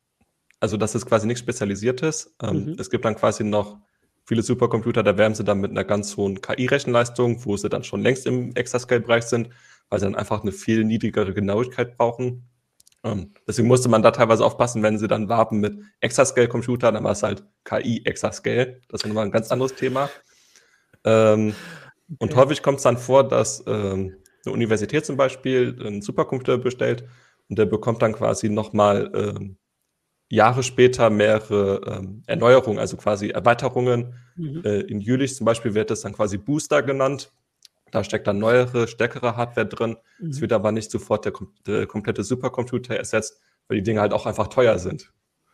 also 0.59 0.77
das 0.77 0.95
ist 0.95 1.05
quasi 1.05 1.25
nichts 1.27 1.41
Spezialisiertes. 1.41 2.35
Ähm, 2.41 2.65
mhm. 2.65 2.75
Es 2.79 2.89
gibt 2.89 3.05
dann 3.05 3.15
quasi 3.15 3.43
noch 3.43 3.79
viele 4.27 4.43
Supercomputer, 4.43 5.03
da 5.03 5.17
werden 5.17 5.33
sie 5.33 5.45
dann 5.45 5.61
mit 5.61 5.71
einer 5.71 5.85
ganz 5.85 6.17
hohen 6.17 6.41
KI-Rechenleistung, 6.41 7.45
wo 7.45 7.55
sie 7.55 7.69
dann 7.69 7.83
schon 7.83 8.01
längst 8.01 8.27
im 8.27 8.53
Exascale-Bereich 8.55 9.23
sind, 9.23 9.49
weil 9.89 9.99
sie 9.99 10.05
dann 10.05 10.15
einfach 10.15 10.41
eine 10.41 10.51
viel 10.51 10.83
niedrigere 10.83 11.33
Genauigkeit 11.33 11.97
brauchen. 11.97 12.49
Ähm, 13.03 13.33
deswegen 13.47 13.69
musste 13.69 13.87
man 13.87 14.01
da 14.01 14.11
teilweise 14.11 14.45
aufpassen, 14.45 14.83
wenn 14.83 14.99
sie 14.99 15.07
dann 15.07 15.29
warten 15.29 15.59
mit 15.59 15.79
Exascale-Computer, 16.01 16.91
dann 16.91 17.05
war 17.05 17.13
es 17.13 17.23
halt 17.23 17.45
KI-Exascale. 17.63 18.81
Das 18.89 19.01
ist 19.01 19.07
nochmal 19.07 19.25
ein 19.25 19.31
ganz 19.31 19.49
anderes 19.49 19.75
Thema. 19.75 20.09
Ähm, 21.05 21.55
okay. 22.09 22.17
Und 22.19 22.35
häufig 22.35 22.61
kommt 22.61 22.77
es 22.77 22.83
dann 22.83 22.97
vor, 22.97 23.25
dass 23.25 23.63
ähm, 23.65 24.17
eine 24.45 24.53
Universität 24.53 25.05
zum 25.05 25.15
Beispiel 25.15 25.77
einen 25.79 26.01
Supercomputer 26.01 26.57
bestellt 26.57 27.05
und 27.47 27.57
der 27.57 27.65
bekommt 27.65 28.01
dann 28.01 28.11
quasi 28.11 28.49
nochmal 28.49 29.09
ähm, 29.15 29.57
Jahre 30.29 30.63
später 30.63 31.09
mehrere 31.09 31.81
ähm, 31.99 32.23
Erneuerungen, 32.27 32.79
also 32.79 32.97
quasi 32.97 33.29
Erweiterungen. 33.29 34.15
Mhm. 34.35 34.61
Äh, 34.63 34.81
in 34.81 34.99
Jülich 34.99 35.35
zum 35.35 35.45
Beispiel 35.45 35.73
wird 35.73 35.89
das 35.89 36.01
dann 36.01 36.13
quasi 36.13 36.37
Booster 36.37 36.83
genannt. 36.83 37.31
Da 37.91 38.03
steckt 38.03 38.27
dann 38.27 38.37
neuere, 38.37 38.87
stärkere 38.87 39.37
Hardware 39.37 39.65
drin. 39.65 39.95
Mhm. 40.19 40.29
Es 40.29 40.41
wird 40.41 40.51
aber 40.51 40.71
nicht 40.71 40.91
sofort 40.91 41.25
der, 41.25 41.33
der, 41.65 41.87
komplette 41.87 42.23
Supercomputer 42.23 42.95
ersetzt, 42.95 43.39
weil 43.67 43.77
die 43.77 43.83
Dinge 43.83 44.01
halt 44.01 44.11
auch 44.11 44.25
einfach 44.25 44.47
teuer 44.47 44.77
sind. 44.79 45.13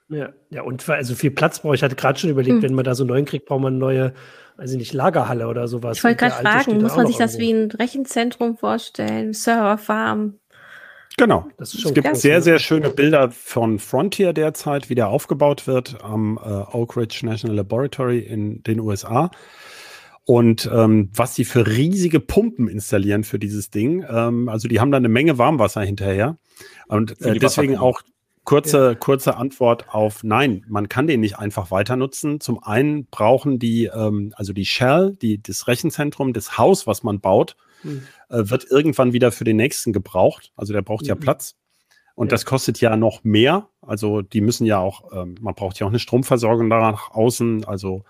Ja, 0.09 0.33
ja 0.49 0.63
und 0.63 0.87
also 0.89 1.13
viel 1.13 1.31
Platz 1.31 1.59
brauche 1.59 1.75
ich. 1.75 1.83
hatte 1.83 1.95
gerade 1.95 2.19
schon 2.19 2.31
überlegt, 2.31 2.57
mhm. 2.57 2.63
wenn 2.63 2.73
man 2.73 2.85
da 2.85 2.95
so 2.95 3.03
einen 3.03 3.09
neuen 3.09 3.25
kriegt, 3.25 3.45
braucht 3.45 3.61
man 3.61 3.73
eine 3.73 3.79
neue, 3.79 4.13
also 4.57 4.75
nicht 4.77 4.93
Lagerhalle 4.93 5.47
oder 5.47 5.67
sowas. 5.67 5.97
Ich 5.97 6.03
wollte 6.03 6.17
gerade 6.17 6.41
fragen, 6.41 6.81
muss 6.81 6.95
man 6.95 7.05
sich 7.05 7.17
das 7.17 7.37
wie 7.37 7.51
ein 7.51 7.69
Rechenzentrum 7.69 8.57
vorstellen, 8.57 9.33
Serverfarm? 9.33 10.39
Genau. 11.17 11.47
es 11.59 11.93
gibt 11.93 12.17
sehr, 12.17 12.41
sehr 12.41 12.59
schöne 12.59 12.89
Bilder 12.89 13.29
von 13.31 13.77
Frontier 13.79 14.33
derzeit, 14.33 14.89
wie 14.89 14.95
der 14.95 15.09
aufgebaut 15.09 15.67
wird 15.67 16.03
am 16.03 16.37
äh, 16.37 16.49
Oak 16.75 16.97
Ridge 16.97 17.19
National 17.23 17.57
Laboratory 17.57 18.19
in 18.19 18.63
den 18.63 18.79
USA. 18.79 19.29
Und 20.25 20.69
ähm, 20.73 21.09
was 21.13 21.35
sie 21.35 21.43
für 21.43 21.67
riesige 21.67 22.19
Pumpen 22.19 22.67
installieren 22.67 23.23
für 23.25 23.39
dieses 23.39 23.69
Ding. 23.69 24.05
Ähm, 24.09 24.47
also 24.47 24.67
die 24.67 24.79
haben 24.79 24.89
da 24.89 24.97
eine 24.97 25.09
Menge 25.09 25.37
Warmwasser 25.37 25.81
hinterher. 25.81 26.37
Und 26.87 27.21
äh, 27.21 27.37
deswegen 27.37 27.77
auch 27.77 28.01
kurze, 28.43 28.77
ja. 28.77 28.95
kurze 28.95 29.35
Antwort 29.35 29.93
auf 29.93 30.23
Nein, 30.23 30.65
man 30.67 30.89
kann 30.89 31.07
den 31.07 31.19
nicht 31.19 31.39
einfach 31.39 31.71
weiter 31.71 31.95
nutzen. 31.95 32.39
Zum 32.39 32.63
einen 32.63 33.05
brauchen 33.07 33.59
die, 33.59 33.85
ähm, 33.85 34.33
also 34.35 34.53
die 34.53 34.65
Shell, 34.65 35.17
die, 35.21 35.43
das 35.43 35.67
Rechenzentrum, 35.67 36.33
das 36.33 36.57
Haus, 36.57 36.87
was 36.87 37.03
man 37.03 37.19
baut, 37.19 37.55
mhm. 37.83 38.03
äh, 38.29 38.49
wird 38.49 38.65
irgendwann 38.69 39.13
wieder 39.13 39.31
für 39.31 39.43
den 39.43 39.57
nächsten 39.57 39.93
gebraucht. 39.93 40.51
Also 40.55 40.73
der 40.73 40.81
braucht 40.81 41.03
mhm. 41.03 41.09
ja 41.09 41.15
Platz. 41.15 41.55
Und 42.15 42.27
ja. 42.27 42.31
das 42.31 42.45
kostet 42.45 42.79
ja 42.79 42.95
noch 42.95 43.23
mehr. 43.23 43.69
Also 43.81 44.21
die 44.21 44.41
müssen 44.41 44.65
ja 44.65 44.79
auch, 44.79 45.11
ähm, 45.13 45.35
man 45.41 45.55
braucht 45.55 45.79
ja 45.79 45.87
auch 45.87 45.91
eine 45.91 45.99
Stromversorgung 45.99 46.69
da 46.69 46.91
nach 46.91 47.11
außen, 47.11 47.65
also 47.65 48.03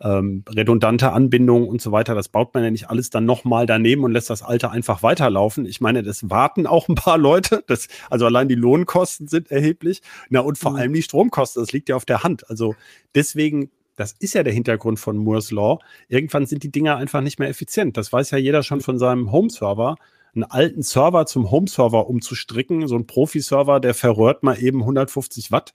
ähm, 0.00 0.44
redundante 0.48 1.12
Anbindungen 1.12 1.66
und 1.66 1.80
so 1.80 1.90
weiter. 1.90 2.14
Das 2.14 2.28
baut 2.28 2.52
man 2.52 2.64
ja 2.64 2.70
nicht 2.70 2.90
alles 2.90 3.08
dann 3.08 3.24
nochmal 3.24 3.64
daneben 3.64 4.04
und 4.04 4.12
lässt 4.12 4.28
das 4.28 4.42
alte 4.42 4.70
einfach 4.70 5.02
weiterlaufen. 5.02 5.64
Ich 5.64 5.80
meine, 5.80 6.02
das 6.02 6.28
warten 6.28 6.66
auch 6.66 6.88
ein 6.88 6.96
paar 6.96 7.16
Leute. 7.18 7.64
Das, 7.66 7.88
also 8.10 8.26
allein 8.26 8.48
die 8.48 8.54
Lohnkosten 8.54 9.26
sind 9.26 9.50
erheblich. 9.50 10.02
Na 10.28 10.40
und 10.40 10.58
vor 10.58 10.72
mhm. 10.72 10.76
allem 10.76 10.92
die 10.92 11.02
Stromkosten, 11.02 11.62
das 11.62 11.72
liegt 11.72 11.88
ja 11.88 11.96
auf 11.96 12.04
der 12.04 12.22
Hand. 12.22 12.48
Also 12.50 12.74
deswegen 13.14 13.70
das 13.96 14.12
ist 14.12 14.34
ja 14.34 14.42
der 14.42 14.52
Hintergrund 14.52 15.00
von 15.00 15.16
Moore's 15.16 15.50
Law. 15.50 15.78
Irgendwann 16.08 16.46
sind 16.46 16.62
die 16.62 16.70
Dinger 16.70 16.96
einfach 16.96 17.22
nicht 17.22 17.38
mehr 17.38 17.48
effizient. 17.48 17.96
Das 17.96 18.12
weiß 18.12 18.30
ja 18.30 18.38
jeder 18.38 18.62
schon 18.62 18.80
von 18.80 18.98
seinem 18.98 19.32
Home-Server. 19.32 19.96
Einen 20.34 20.44
alten 20.44 20.82
Server 20.82 21.24
zum 21.26 21.50
Home-Server 21.50 22.08
umzustricken, 22.08 22.88
so 22.88 22.94
ein 22.94 23.06
Profi-Server, 23.06 23.80
der 23.80 23.94
verrührt 23.94 24.42
mal 24.42 24.62
eben 24.62 24.80
150 24.80 25.50
Watt 25.50 25.72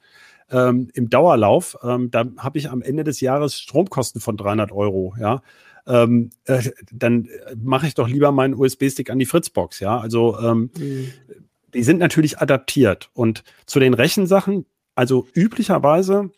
ähm, 0.51 0.89
im 0.93 1.09
Dauerlauf. 1.09 1.77
Ähm, 1.83 2.11
da 2.11 2.25
habe 2.37 2.59
ich 2.59 2.69
am 2.69 2.83
Ende 2.83 3.03
des 3.03 3.21
Jahres 3.21 3.59
Stromkosten 3.59 4.21
von 4.21 4.37
300 4.37 4.71
Euro. 4.71 5.15
Ja, 5.19 5.41
ähm, 5.87 6.29
äh, 6.45 6.69
dann 6.91 7.27
mache 7.55 7.87
ich 7.87 7.95
doch 7.95 8.07
lieber 8.07 8.31
meinen 8.31 8.53
USB-Stick 8.53 9.09
an 9.09 9.19
die 9.19 9.25
Fritzbox. 9.25 9.79
Ja, 9.79 9.99
also 9.99 10.37
ähm, 10.39 10.69
mhm. 10.77 11.11
die 11.73 11.83
sind 11.83 11.97
natürlich 11.97 12.39
adaptiert. 12.39 13.09
Und 13.13 13.43
zu 13.65 13.79
den 13.79 13.93
Rechensachen, 13.93 14.65
also 14.93 15.27
üblicherweise 15.33 16.29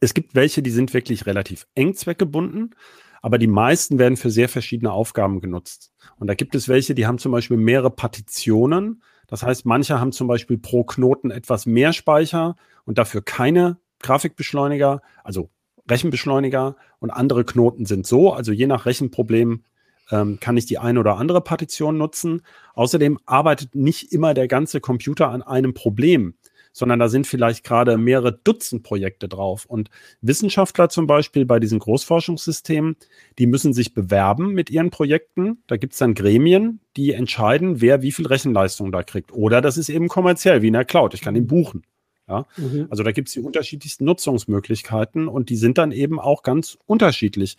es 0.00 0.14
gibt 0.14 0.34
welche, 0.34 0.62
die 0.62 0.70
sind 0.70 0.94
wirklich 0.94 1.26
relativ 1.26 1.66
eng 1.74 1.94
zweckgebunden, 1.94 2.74
aber 3.20 3.38
die 3.38 3.46
meisten 3.46 3.98
werden 3.98 4.16
für 4.16 4.30
sehr 4.30 4.48
verschiedene 4.48 4.92
Aufgaben 4.92 5.40
genutzt. 5.40 5.92
Und 6.16 6.28
da 6.28 6.34
gibt 6.34 6.54
es 6.54 6.68
welche, 6.68 6.94
die 6.94 7.06
haben 7.06 7.18
zum 7.18 7.32
Beispiel 7.32 7.56
mehrere 7.56 7.90
Partitionen. 7.90 9.02
Das 9.26 9.42
heißt, 9.42 9.66
manche 9.66 10.00
haben 10.00 10.12
zum 10.12 10.28
Beispiel 10.28 10.58
pro 10.58 10.84
Knoten 10.84 11.30
etwas 11.30 11.66
mehr 11.66 11.92
Speicher 11.92 12.56
und 12.84 12.98
dafür 12.98 13.22
keine 13.22 13.78
Grafikbeschleuniger, 14.00 15.02
also 15.24 15.50
Rechenbeschleuniger 15.90 16.76
und 16.98 17.10
andere 17.10 17.44
Knoten 17.44 17.86
sind 17.86 18.06
so. 18.06 18.32
Also 18.32 18.52
je 18.52 18.66
nach 18.66 18.86
Rechenproblem 18.86 19.64
ähm, 20.10 20.38
kann 20.40 20.56
ich 20.56 20.66
die 20.66 20.78
eine 20.78 21.00
oder 21.00 21.16
andere 21.16 21.40
Partition 21.40 21.98
nutzen. 21.98 22.42
Außerdem 22.74 23.18
arbeitet 23.26 23.74
nicht 23.74 24.12
immer 24.12 24.34
der 24.34 24.48
ganze 24.48 24.80
Computer 24.80 25.30
an 25.30 25.42
einem 25.42 25.74
Problem 25.74 26.34
sondern 26.72 26.98
da 26.98 27.08
sind 27.08 27.26
vielleicht 27.26 27.64
gerade 27.64 27.96
mehrere 27.96 28.32
Dutzend 28.32 28.82
Projekte 28.82 29.28
drauf. 29.28 29.64
Und 29.66 29.90
Wissenschaftler 30.20 30.88
zum 30.88 31.06
Beispiel 31.06 31.44
bei 31.44 31.58
diesen 31.58 31.78
Großforschungssystemen, 31.78 32.96
die 33.38 33.46
müssen 33.46 33.72
sich 33.72 33.94
bewerben 33.94 34.52
mit 34.52 34.70
ihren 34.70 34.90
Projekten. 34.90 35.62
Da 35.66 35.76
gibt 35.76 35.94
es 35.94 35.98
dann 35.98 36.14
Gremien, 36.14 36.80
die 36.96 37.12
entscheiden, 37.12 37.80
wer 37.80 38.02
wie 38.02 38.12
viel 38.12 38.26
Rechenleistung 38.26 38.92
da 38.92 39.02
kriegt. 39.02 39.32
Oder 39.32 39.60
das 39.60 39.76
ist 39.76 39.88
eben 39.88 40.08
kommerziell, 40.08 40.62
wie 40.62 40.68
in 40.68 40.74
der 40.74 40.84
Cloud. 40.84 41.14
Ich 41.14 41.20
kann 41.20 41.36
ihn 41.36 41.46
buchen. 41.46 41.82
Ja? 42.28 42.46
Mhm. 42.56 42.86
Also 42.90 43.02
da 43.02 43.12
gibt 43.12 43.28
es 43.28 43.34
die 43.34 43.40
unterschiedlichsten 43.40 44.04
Nutzungsmöglichkeiten 44.04 45.28
und 45.28 45.50
die 45.50 45.56
sind 45.56 45.78
dann 45.78 45.92
eben 45.92 46.20
auch 46.20 46.42
ganz 46.42 46.78
unterschiedlich. 46.86 47.56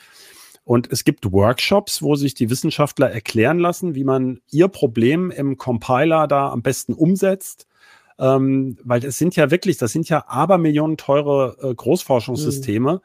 Und 0.63 0.91
es 0.91 1.03
gibt 1.03 1.31
Workshops, 1.31 2.03
wo 2.03 2.15
sich 2.15 2.35
die 2.35 2.49
Wissenschaftler 2.49 3.09
erklären 3.09 3.57
lassen, 3.57 3.95
wie 3.95 4.03
man 4.03 4.39
ihr 4.51 4.67
Problem 4.67 5.31
im 5.31 5.57
Compiler 5.57 6.27
da 6.27 6.51
am 6.51 6.61
besten 6.61 6.93
umsetzt 6.93 7.65
ähm, 8.19 8.77
weil 8.83 9.03
es 9.05 9.17
sind 9.17 9.35
ja 9.35 9.51
wirklich, 9.51 9.77
das 9.77 9.91
sind 9.91 10.09
ja 10.09 10.25
Abermillionen 10.27 10.97
teure 10.97 11.57
äh, 11.61 11.73
Großforschungssysteme. 11.73 12.95
Mhm 12.95 12.99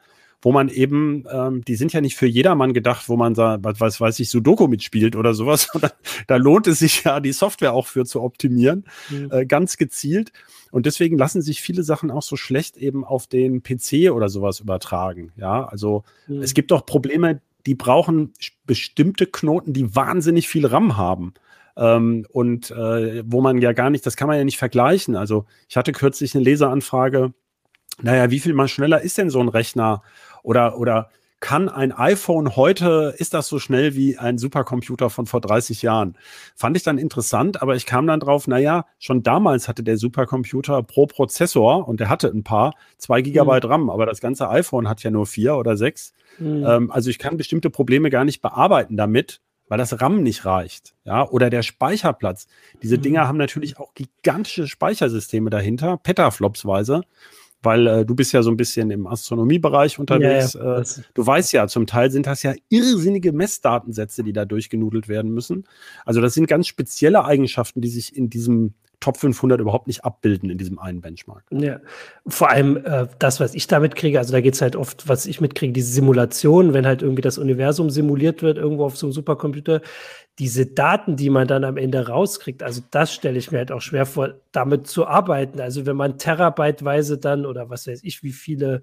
wo 0.45 0.51
man 0.51 0.69
eben, 0.69 1.23
ähm, 1.31 1.65
die 1.65 1.75
sind 1.75 1.91
ja 1.91 2.01
nicht 2.01 2.15
für 2.15 2.27
jedermann 2.27 2.73
gedacht, 2.73 3.09
wo 3.09 3.17
man 3.17 3.33
da, 3.33 3.57
was 3.61 3.99
weiß 3.99 4.19
ich, 4.19 4.29
Sudoku 4.29 4.67
mitspielt 4.67 5.15
oder 5.15 5.33
sowas. 5.33 5.69
da, 5.81 5.89
da 6.27 6.35
lohnt 6.35 6.67
es 6.67 6.77
sich 6.77 7.03
ja, 7.03 7.19
die 7.19 7.31
Software 7.31 7.73
auch 7.73 7.87
für 7.87 8.05
zu 8.05 8.21
optimieren, 8.21 8.85
mhm. 9.09 9.31
äh, 9.31 9.45
ganz 9.47 9.77
gezielt. 9.77 10.31
Und 10.69 10.85
deswegen 10.85 11.17
lassen 11.17 11.41
sich 11.41 11.61
viele 11.61 11.81
Sachen 11.81 12.11
auch 12.11 12.21
so 12.21 12.35
schlecht 12.35 12.77
eben 12.77 13.03
auf 13.03 13.25
den 13.25 13.63
PC 13.63 14.11
oder 14.11 14.29
sowas 14.29 14.59
übertragen. 14.59 15.31
Ja, 15.35 15.65
also 15.65 16.03
mhm. 16.27 16.43
es 16.43 16.53
gibt 16.53 16.71
auch 16.71 16.85
Probleme, 16.85 17.41
die 17.65 17.73
brauchen 17.73 18.33
bestimmte 18.67 19.25
Knoten, 19.25 19.73
die 19.73 19.95
wahnsinnig 19.95 20.47
viel 20.47 20.67
RAM 20.67 20.95
haben. 20.95 21.33
Ähm, 21.77 22.25
und 22.29 22.71
äh, 22.71 23.23
wo 23.25 23.41
man 23.41 23.59
ja 23.59 23.73
gar 23.73 23.89
nicht, 23.89 24.05
das 24.05 24.15
kann 24.15 24.27
man 24.27 24.37
ja 24.37 24.43
nicht 24.43 24.57
vergleichen. 24.57 25.15
Also 25.15 25.45
ich 25.67 25.77
hatte 25.77 25.91
kürzlich 25.91 26.35
eine 26.35 26.43
Leseranfrage, 26.43 27.33
naja, 28.01 28.29
wie 28.31 28.39
viel 28.39 28.53
mal 28.53 28.67
schneller 28.67 29.01
ist 29.01 29.17
denn 29.17 29.29
so 29.29 29.39
ein 29.39 29.49
Rechner? 29.49 30.01
Oder, 30.43 30.77
oder 30.77 31.09
kann 31.39 31.69
ein 31.69 31.91
iPhone 31.91 32.55
heute, 32.55 33.13
ist 33.17 33.33
das 33.33 33.47
so 33.47 33.59
schnell 33.59 33.93
wie 33.95 34.17
ein 34.17 34.37
Supercomputer 34.37 35.09
von 35.09 35.25
vor 35.27 35.41
30 35.41 35.81
Jahren? 35.81 36.17
Fand 36.55 36.75
ich 36.75 36.83
dann 36.83 36.97
interessant, 36.97 37.61
aber 37.61 37.75
ich 37.75 37.85
kam 37.85 38.07
dann 38.07 38.19
drauf, 38.19 38.47
naja, 38.47 38.85
schon 38.99 39.21
damals 39.21 39.67
hatte 39.67 39.83
der 39.83 39.97
Supercomputer 39.97 40.81
pro 40.81 41.05
Prozessor, 41.05 41.87
und 41.87 41.99
der 41.99 42.09
hatte 42.09 42.29
ein 42.29 42.43
paar, 42.43 42.73
zwei 42.97 43.21
Gigabyte 43.21 43.65
mhm. 43.65 43.69
RAM, 43.69 43.89
aber 43.89 44.05
das 44.05 44.21
ganze 44.21 44.49
iPhone 44.49 44.89
hat 44.89 45.03
ja 45.03 45.11
nur 45.11 45.27
vier 45.27 45.55
oder 45.55 45.77
sechs. 45.77 46.13
Mhm. 46.39 46.65
Ähm, 46.65 46.91
also 46.91 47.09
ich 47.09 47.19
kann 47.19 47.37
bestimmte 47.37 47.69
Probleme 47.69 48.09
gar 48.09 48.25
nicht 48.25 48.41
bearbeiten 48.41 48.97
damit 48.97 49.41
weil 49.67 49.77
das 49.77 49.99
RAM 50.01 50.23
nicht 50.23 50.45
reicht, 50.45 50.95
ja, 51.05 51.27
oder 51.27 51.49
der 51.49 51.63
Speicherplatz. 51.63 52.47
Diese 52.81 52.97
mhm. 52.97 53.01
Dinger 53.01 53.27
haben 53.27 53.37
natürlich 53.37 53.77
auch 53.77 53.93
gigantische 53.93 54.67
Speichersysteme 54.67 55.49
dahinter, 55.49 55.97
Petaflopsweise, 55.97 57.01
weil 57.61 57.87
äh, 57.87 58.05
du 58.05 58.15
bist 58.15 58.31
ja 58.31 58.43
so 58.43 58.51
ein 58.51 58.57
bisschen 58.57 58.91
im 58.91 59.07
Astronomiebereich 59.07 59.99
unterwegs. 59.99 60.53
Ja, 60.53 60.77
ja, 60.77 60.81
äh, 60.81 60.85
du 61.13 61.25
weißt 61.25 61.51
ja, 61.53 61.67
zum 61.67 61.87
Teil 61.87 62.11
sind 62.11 62.27
das 62.27 62.43
ja 62.43 62.53
irrsinnige 62.69 63.33
Messdatensätze, 63.33 64.23
die 64.23 64.33
da 64.33 64.45
durchgenudelt 64.45 65.07
werden 65.07 65.31
müssen. 65.31 65.65
Also 66.05 66.21
das 66.21 66.35
sind 66.35 66.47
ganz 66.47 66.67
spezielle 66.67 67.25
Eigenschaften, 67.25 67.81
die 67.81 67.89
sich 67.89 68.15
in 68.15 68.29
diesem 68.29 68.75
Top 68.99 69.17
500 69.17 69.59
überhaupt 69.59 69.87
nicht 69.87 70.05
abbilden 70.05 70.49
in 70.49 70.57
diesem 70.57 70.79
einen 70.79 71.01
Benchmark. 71.01 71.43
Ja, 71.51 71.79
vor 72.27 72.49
allem 72.49 72.77
äh, 72.77 73.07
das, 73.19 73.39
was 73.39 73.55
ich 73.55 73.67
damit 73.67 73.95
kriege, 73.95 74.19
also 74.19 74.31
da 74.31 74.41
geht 74.41 74.53
es 74.53 74.61
halt 74.61 74.75
oft, 74.75 75.07
was 75.07 75.25
ich 75.25 75.41
mitkriege, 75.41 75.73
diese 75.73 75.91
Simulation, 75.91 76.73
wenn 76.73 76.85
halt 76.85 77.01
irgendwie 77.01 77.21
das 77.21 77.37
Universum 77.37 77.89
simuliert 77.89 78.41
wird, 78.41 78.57
irgendwo 78.57 78.85
auf 78.85 78.97
so 78.97 79.07
einem 79.07 79.13
Supercomputer, 79.13 79.81
diese 80.39 80.65
Daten, 80.65 81.15
die 81.15 81.29
man 81.29 81.47
dann 81.47 81.63
am 81.63 81.77
Ende 81.77 82.07
rauskriegt, 82.07 82.61
also 82.61 82.81
das 82.91 83.13
stelle 83.13 83.37
ich 83.37 83.51
mir 83.51 83.59
halt 83.59 83.71
auch 83.71 83.81
schwer 83.81 84.05
vor, 84.05 84.35
damit 84.51 84.87
zu 84.87 85.07
arbeiten. 85.07 85.61
Also 85.61 85.85
wenn 85.85 85.95
man 85.95 86.17
terabyteweise 86.17 87.17
dann 87.17 87.45
oder 87.45 87.69
was 87.69 87.87
weiß 87.87 88.03
ich, 88.03 88.21
wie 88.23 88.33
viele 88.33 88.81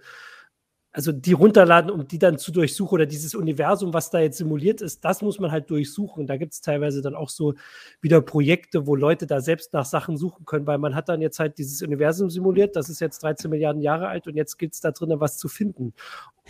also 0.93 1.11
die 1.11 1.33
runterladen, 1.33 1.91
um 1.91 2.07
die 2.07 2.19
dann 2.19 2.39
zu 2.39 2.53
durchsuchen 2.53 2.95
oder 2.95 3.07
dieses 3.07 3.35
Universum, 3.35 3.95
was 3.95 4.11
da 4.11 4.21
jetzt 4.21 4.37
simuliert 4.37 4.83
ist, 4.83 5.05
das 5.05 5.23
muss 5.23 5.41
man 5.41 5.51
halt 5.51 5.71
durchsuchen. 5.71 6.27
Da 6.27 6.37
gibt 6.37 6.53
es 6.53 6.61
teilweise 6.61 7.01
dann 7.01 7.15
auch 7.15 7.31
so 7.31 7.55
wieder 8.03 8.21
Projekte, 8.21 8.87
wo 8.87 8.95
Leute 8.95 9.27
da 9.27 9.41
selbst 9.41 9.73
nach 9.73 9.87
Sachen 9.87 10.19
suchen 10.19 10.45
können, 10.45 10.67
weil 10.67 10.79
man 10.79 10.95
hat 10.95 11.09
dann 11.09 11.23
jetzt 11.23 11.39
halt 11.39 11.57
dieses 11.57 11.81
Universum 11.81 12.29
simuliert, 12.29 12.77
das 12.77 12.91
ist 12.91 13.01
jetzt 13.01 13.23
13 13.23 13.51
Milliarden 13.51 13.81
Jahre 13.81 14.09
alt 14.09 14.27
und 14.27 14.37
jetzt 14.37 14.59
gilt 14.59 14.75
es 14.75 14.81
da 14.81 14.91
drinnen 14.91 15.21
was 15.21 15.39
zu 15.39 15.49
finden. 15.49 15.95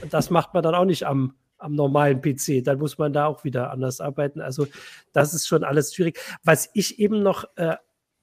Und 0.02 0.12
das 0.12 0.30
macht 0.30 0.54
man 0.54 0.64
dann 0.64 0.74
auch 0.74 0.84
nicht 0.86 1.06
am, 1.06 1.34
am 1.58 1.76
normalen 1.76 2.20
PC. 2.20 2.64
Dann 2.64 2.78
muss 2.78 2.98
man 2.98 3.12
da 3.12 3.26
auch 3.26 3.44
wieder 3.44 3.70
anders 3.70 4.00
arbeiten. 4.00 4.40
Also 4.40 4.66
das 5.12 5.34
ist 5.34 5.46
schon 5.46 5.62
alles 5.62 5.94
schwierig. 5.94 6.18
Was 6.42 6.68
ich 6.74 6.98
eben 6.98 7.22
noch 7.22 7.44
äh, 7.54 7.76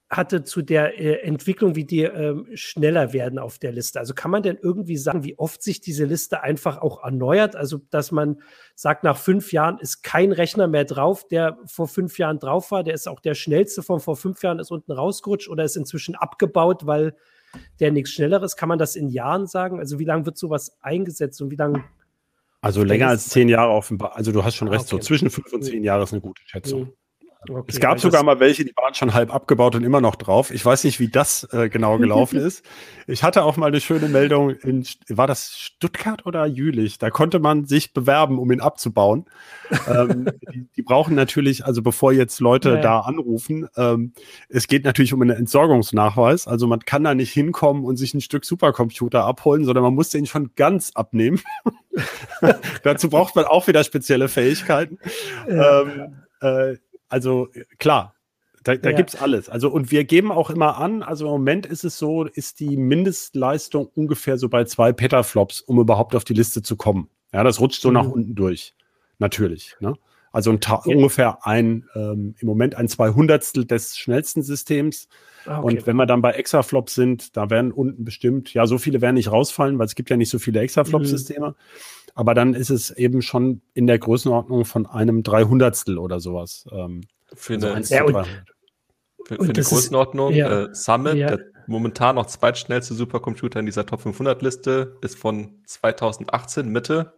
hatte 0.10 0.44
zu 0.44 0.64
der 0.64 1.00
äh, 1.00 1.22
Entwicklung, 1.22 1.76
wie 1.76 1.86
die 1.86 2.02
ähm, 2.02 2.48
schneller 2.56 3.14
werden 3.14 3.38
auf 3.38 3.60
der 3.60 3.72
Liste. 3.72 4.00
Also 4.00 4.16
kann 4.16 4.32
man 4.32 4.42
denn 4.42 4.58
irgendwie 4.60 4.98
sagen, 4.98 5.24
wie 5.24 5.38
oft 5.38 5.62
sich 5.62 5.82
diese 5.82 6.06
Liste 6.06 6.42
einfach 6.42 6.80
auch 6.80 7.04
erneuert? 7.04 7.56
Also, 7.56 7.80
dass 7.92 8.12
man 8.12 8.42
sagt, 8.74 9.04
nach 9.04 9.18
fünf 9.18 9.54
Jahren 9.54 9.78
ist 9.78 10.02
kein 10.02 10.32
Rechner 10.32 10.68
mehr 10.68 10.86
drauf, 10.86 11.28
der 11.28 11.60
vor 11.68 11.88
fünf 11.88 12.18
Jahren 12.18 12.40
drauf 12.40 12.72
war. 12.72 12.84
Der 12.84 12.96
ist 12.96 13.08
auch 13.08 13.20
der 13.20 13.36
schnellste 13.36 13.84
von 13.84 14.00
vor 14.00 14.16
fünf 14.16 14.42
Jahren, 14.42 14.58
ist 14.58 14.72
unten 14.72 14.92
rausgerutscht 14.92 15.48
oder 15.48 15.64
ist 15.64 15.78
inzwischen 15.78 16.16
abgebaut, 16.16 16.88
weil 16.88 17.16
der 17.80 17.92
nichts 17.92 18.12
Schnelleres. 18.12 18.56
Kann 18.56 18.70
man 18.70 18.80
das 18.80 18.96
in 18.96 19.10
Jahren 19.10 19.46
sagen? 19.46 19.78
Also, 19.80 20.00
wie 20.00 20.06
lange 20.06 20.26
wird 20.26 20.40
sowas 20.40 20.78
eingesetzt 20.82 21.40
und 21.40 21.52
wie 21.52 21.56
lange 21.56 21.84
also 22.62 22.84
länger 22.84 23.08
als 23.08 23.30
zehn 23.30 23.48
Jahre 23.48 23.72
offenbar. 23.72 24.18
Also 24.18 24.32
du 24.32 24.44
hast 24.44 24.56
schon 24.56 24.68
ah, 24.68 24.72
recht, 24.72 24.82
okay. 24.82 24.90
so 24.90 25.00
zwischen 25.00 25.30
fünf 25.30 25.54
und 25.54 25.64
zehn 25.64 25.84
Jahre 25.84 26.04
ist 26.04 26.12
eine 26.12 26.22
gute 26.22 26.42
Schätzung. 26.46 26.92
Okay, 27.48 27.64
es 27.68 27.80
gab 27.80 28.02
sogar 28.02 28.22
mal 28.24 28.42
welche, 28.42 28.66
die 28.66 28.74
waren 28.76 28.94
schon 28.94 29.14
halb 29.14 29.34
abgebaut 29.34 29.74
und 29.76 29.86
immer 29.86 30.02
noch 30.02 30.18
drauf. 30.18 30.52
Ich 30.52 30.66
weiß 30.66 30.84
nicht, 30.84 31.00
wie 31.00 31.08
das 31.08 31.48
äh, 31.54 31.70
genau 31.70 31.98
gelaufen 31.98 32.38
ist. 32.46 32.66
Ich 33.08 33.24
hatte 33.24 33.44
auch 33.44 33.56
mal 33.56 33.68
eine 33.68 33.80
schöne 33.80 34.10
Meldung 34.10 34.50
in, 34.50 34.86
war 35.08 35.26
das 35.26 35.58
Stuttgart 35.58 36.26
oder 36.26 36.46
Jülich? 36.46 36.98
Da 36.98 37.10
konnte 37.10 37.40
man 37.40 37.66
sich 37.66 37.94
bewerben, 37.94 38.40
um 38.40 38.52
ihn 38.52 38.60
abzubauen. 38.60 39.26
ähm, 39.88 40.30
die, 40.54 40.68
die, 40.76 40.82
brauchen 40.82 41.16
natürlich, 41.16 41.66
also 41.66 41.82
bevor 41.82 42.12
jetzt 42.12 42.42
Leute 42.42 42.72
ja. 42.72 42.82
da 42.82 43.00
anrufen, 43.00 43.70
ähm, 43.78 44.12
es 44.50 44.68
geht 44.68 44.84
natürlich 44.84 45.14
um 45.14 45.22
einen 45.22 45.38
Entsorgungsnachweis. 45.38 46.46
Also 46.46 46.68
man 46.68 46.82
kann 46.82 47.06
da 47.06 47.16
nicht 47.16 47.32
hinkommen 47.32 47.86
und 47.86 47.96
sich 47.96 48.14
ein 48.14 48.22
Stück 48.22 48.44
Supercomputer 48.44 49.24
abholen, 49.24 49.64
sondern 49.64 49.86
man 49.86 49.96
muss 49.96 50.10
den 50.10 50.26
schon 50.26 50.52
ganz 50.58 50.92
abnehmen. 50.94 51.40
Dazu 52.84 53.10
braucht 53.10 53.38
man 53.38 53.46
auch 53.46 53.68
wieder 53.68 53.86
spezielle 53.86 54.28
Fähigkeiten. 54.28 55.00
Ja. 55.48 55.82
Ähm, 55.84 56.16
äh, 56.42 56.78
also 57.10 57.50
klar, 57.78 58.16
da, 58.64 58.76
da 58.76 58.90
ja. 58.90 58.96
gibt 58.96 59.14
es 59.14 59.22
alles. 59.22 59.50
Also, 59.50 59.70
und 59.70 59.92
wir 59.92 60.04
geben 60.04 60.32
auch 60.32 60.50
immer 60.50 60.78
an, 60.78 61.02
also 61.04 61.26
im 61.26 61.32
Moment 61.32 61.66
ist 61.66 61.84
es 61.84 61.98
so, 61.98 62.26
ist 62.26 62.60
die 62.60 62.78
Mindestleistung 62.78 63.88
ungefähr 63.96 64.38
so 64.38 64.50
bei 64.50 64.66
zwei 64.66 64.92
Petaflops, 64.92 65.62
um 65.62 65.80
überhaupt 65.80 66.16
auf 66.16 66.24
die 66.24 66.34
Liste 66.34 66.62
zu 66.62 66.76
kommen. 66.76 67.10
Ja, 67.34 67.44
das 67.44 67.60
rutscht 67.60 67.82
so 67.82 67.90
mhm. 67.90 67.94
nach 67.94 68.08
unten 68.08 68.36
durch. 68.36 68.74
Natürlich. 69.18 69.76
Ne? 69.80 69.94
Also 70.32 70.52
ein 70.52 70.60
ja. 70.64 70.82
ungefähr 70.86 71.46
ein, 71.46 71.86
ähm, 71.96 72.36
im 72.40 72.48
Moment 72.48 72.76
ein 72.76 72.88
Zweihundertstel 72.88 73.66
des 73.66 73.98
schnellsten 73.98 74.44
Systems. 74.44 75.08
Ah, 75.46 75.60
okay. 75.60 75.68
Und 75.78 75.88
wenn 75.88 75.96
wir 75.96 76.06
dann 76.06 76.22
bei 76.22 76.32
Exaflops 76.32 76.96
sind, 76.96 77.36
da 77.36 77.50
werden 77.50 77.72
unten 77.72 78.06
bestimmt, 78.06 78.54
ja, 78.54 78.68
so 78.68 78.78
viele 78.78 79.02
werden 79.02 79.16
nicht 79.16 79.32
rausfallen, 79.32 79.80
weil 79.80 79.86
es 79.86 79.96
gibt 79.96 80.10
ja 80.10 80.18
nicht 80.18 80.30
so 80.30 80.40
viele 80.40 80.60
Exaflop-Systeme. 80.60 81.50
Mhm. 81.50 81.56
Aber 82.14 82.34
dann 82.34 82.54
ist 82.54 82.70
es 82.70 82.92
eben 82.92 83.22
schon 83.22 83.62
in 83.74 83.88
der 83.88 83.98
Größenordnung 83.98 84.66
von 84.66 84.86
einem 84.86 85.24
Dreihundertstel 85.24 85.98
oder 85.98 86.20
sowas. 86.20 86.66
Ähm, 86.72 87.02
für 87.34 87.56
also 87.56 87.68
eine, 87.68 87.86
ja, 87.86 88.04
und, 88.04 88.28
für, 89.26 89.36
für 89.36 89.42
eine 89.42 89.54
Größenordnung, 89.54 90.32
ist, 90.32 90.38
ja, 90.38 90.64
äh, 90.64 90.76
Summit, 90.76 91.16
ja. 91.16 91.28
der 91.36 91.40
momentan 91.68 92.16
noch 92.16 92.26
zweitschnellste 92.26 92.96
Supercomputer 92.96 93.60
in 93.60 93.66
dieser 93.66 93.86
Top 93.86 94.02
500 94.02 94.42
Liste, 94.42 94.98
ist 95.02 95.18
von 95.18 95.62
2018 95.66 96.68
Mitte 96.68 97.14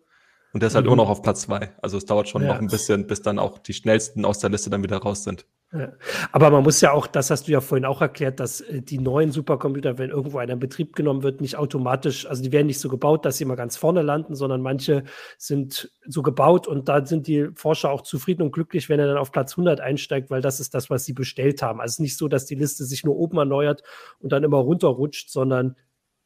und 0.53 0.61
der 0.61 0.67
ist 0.67 0.75
halt 0.75 0.85
mhm. 0.85 0.93
immer 0.93 1.03
noch 1.03 1.09
auf 1.09 1.21
Platz 1.21 1.41
zwei. 1.41 1.71
Also 1.81 1.97
es 1.97 2.05
dauert 2.05 2.27
schon 2.27 2.45
noch 2.45 2.59
ein 2.59 2.67
bisschen, 2.67 3.07
bis 3.07 3.21
dann 3.21 3.39
auch 3.39 3.57
die 3.57 3.73
schnellsten 3.73 4.25
aus 4.25 4.39
der 4.39 4.49
Liste 4.49 4.69
dann 4.69 4.83
wieder 4.83 4.97
raus 4.97 5.23
sind. 5.23 5.45
Ja. 5.73 5.93
Aber 6.33 6.49
man 6.49 6.63
muss 6.63 6.81
ja 6.81 6.91
auch, 6.91 7.07
das 7.07 7.29
hast 7.29 7.47
du 7.47 7.53
ja 7.53 7.61
vorhin 7.61 7.85
auch 7.85 8.01
erklärt, 8.01 8.41
dass 8.41 8.59
äh, 8.59 8.81
die 8.81 8.97
neuen 8.97 9.31
Supercomputer, 9.31 9.97
wenn 9.97 10.09
irgendwo 10.09 10.39
einer 10.39 10.53
in 10.53 10.59
Betrieb 10.59 10.97
genommen 10.97 11.23
wird, 11.23 11.39
nicht 11.39 11.55
automatisch, 11.55 12.25
also 12.25 12.43
die 12.43 12.51
werden 12.51 12.67
nicht 12.67 12.81
so 12.81 12.89
gebaut, 12.89 13.25
dass 13.25 13.37
sie 13.37 13.45
immer 13.45 13.55
ganz 13.55 13.77
vorne 13.77 14.01
landen, 14.01 14.35
sondern 14.35 14.61
manche 14.61 15.05
sind 15.37 15.89
so 16.05 16.23
gebaut 16.23 16.67
und 16.67 16.89
da 16.89 17.05
sind 17.05 17.27
die 17.27 17.47
Forscher 17.55 17.89
auch 17.89 18.01
zufrieden 18.01 18.41
und 18.41 18.51
glücklich, 18.51 18.89
wenn 18.89 18.99
er 18.99 19.07
dann 19.07 19.17
auf 19.17 19.31
Platz 19.31 19.53
100 19.53 19.79
einsteigt, 19.79 20.29
weil 20.29 20.41
das 20.41 20.59
ist 20.59 20.73
das, 20.73 20.89
was 20.89 21.05
sie 21.05 21.13
bestellt 21.13 21.61
haben. 21.61 21.79
Also 21.79 21.91
es 21.91 21.95
ist 21.95 21.99
nicht 22.01 22.17
so, 22.17 22.27
dass 22.27 22.45
die 22.45 22.55
Liste 22.55 22.83
sich 22.83 23.05
nur 23.05 23.15
oben 23.15 23.37
erneuert 23.37 23.81
und 24.19 24.33
dann 24.33 24.43
immer 24.43 24.57
runterrutscht, 24.57 25.29
sondern 25.29 25.77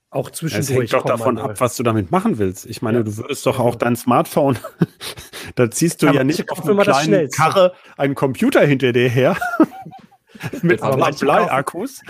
auch 0.09 0.29
zwischendurch. 0.29 0.69
Es 0.69 0.75
hängt 0.75 0.93
doch 0.93 1.05
davon 1.05 1.37
ab, 1.37 1.59
was 1.59 1.75
du 1.75 1.83
damit 1.83 2.11
machen 2.11 2.37
willst. 2.37 2.65
Ich 2.65 2.81
meine, 2.81 2.99
ja. 2.99 3.03
du 3.03 3.17
würdest 3.17 3.45
doch 3.45 3.59
auch 3.59 3.75
dein 3.75 3.95
Smartphone, 3.95 4.57
da 5.55 5.69
ziehst 5.69 6.01
du 6.01 6.07
Aber 6.07 6.17
ja 6.17 6.23
nicht 6.23 6.49
auf 6.49 6.67
einer 6.67 6.83
kleinen 6.83 7.29
Karre 7.29 7.73
einen 7.97 8.15
Computer 8.15 8.65
hinter 8.65 8.93
dir 8.93 9.09
her. 9.09 9.37
mit 10.61 10.81
Bleiakkus. 11.19 12.01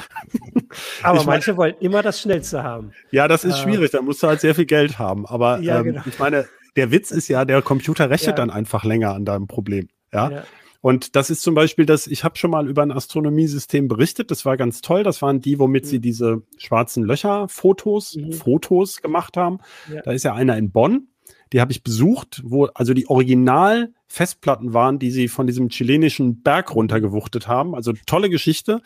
Aber 1.04 1.20
ich 1.20 1.26
manche 1.26 1.58
wollen 1.58 1.76
immer 1.80 2.02
das 2.02 2.22
Schnellste 2.22 2.64
haben. 2.64 2.92
Ja, 3.12 3.28
das 3.28 3.44
ist 3.44 3.60
äh, 3.60 3.64
schwierig, 3.64 3.92
da 3.92 4.02
musst 4.02 4.24
du 4.24 4.28
halt 4.28 4.42
sehr 4.42 4.56
viel 4.56 4.66
Geld 4.66 5.00
haben. 5.00 5.26
Aber 5.26 5.60
ja, 5.60 5.80
ähm, 5.80 5.86
genau. 5.86 6.02
ich 6.06 6.20
meine, 6.20 6.48
der 6.76 6.92
Witz 6.92 7.12
ist 7.12 7.28
ja, 7.28 7.46
der 7.46 7.62
Computer 7.62 8.10
rechnet 8.10 8.30
ja. 8.30 8.36
dann 8.36 8.50
einfach 8.50 8.84
länger 8.84 9.14
an 9.14 9.26
deinem 9.26 9.48
Problem. 9.48 9.90
Ja. 10.14 10.44
Und 10.86 11.16
das 11.16 11.32
ist 11.32 11.42
zum 11.42 11.56
Beispiel 11.56 11.88
das, 11.88 12.06
ich 12.06 12.24
habe 12.24 12.38
schon 12.38 12.52
mal 12.52 12.70
über 12.70 12.84
ein 12.84 12.92
Astronomiesystem 12.92 13.88
berichtet, 13.88 14.30
das 14.30 14.46
war 14.46 14.56
ganz 14.56 14.82
toll. 14.82 15.02
Das 15.02 15.20
waren 15.24 15.42
die, 15.42 15.58
womit 15.58 15.86
mhm. 15.86 15.88
sie 15.88 16.00
diese 16.00 16.44
schwarzen 16.60 17.04
Löcher-Fotos, 17.04 18.18
mhm. 18.18 18.32
Fotos 18.34 19.02
gemacht 19.02 19.36
haben. 19.36 19.62
Ja. 19.92 20.04
Da 20.04 20.12
ist 20.12 20.22
ja 20.22 20.36
einer 20.36 20.56
in 20.56 20.70
Bonn, 20.70 21.08
die 21.54 21.60
habe 21.60 21.72
ich 21.72 21.82
besucht, 21.82 22.44
wo 22.46 22.66
also 22.66 22.94
die 22.94 23.10
Original-Festplatten 23.10 24.76
waren, 24.76 25.00
die 25.00 25.10
sie 25.10 25.28
von 25.28 25.48
diesem 25.48 25.70
chilenischen 25.70 26.44
Berg 26.44 26.76
runtergewuchtet 26.76 27.48
haben. 27.48 27.74
Also 27.74 27.94
tolle 28.06 28.30
Geschichte, 28.30 28.84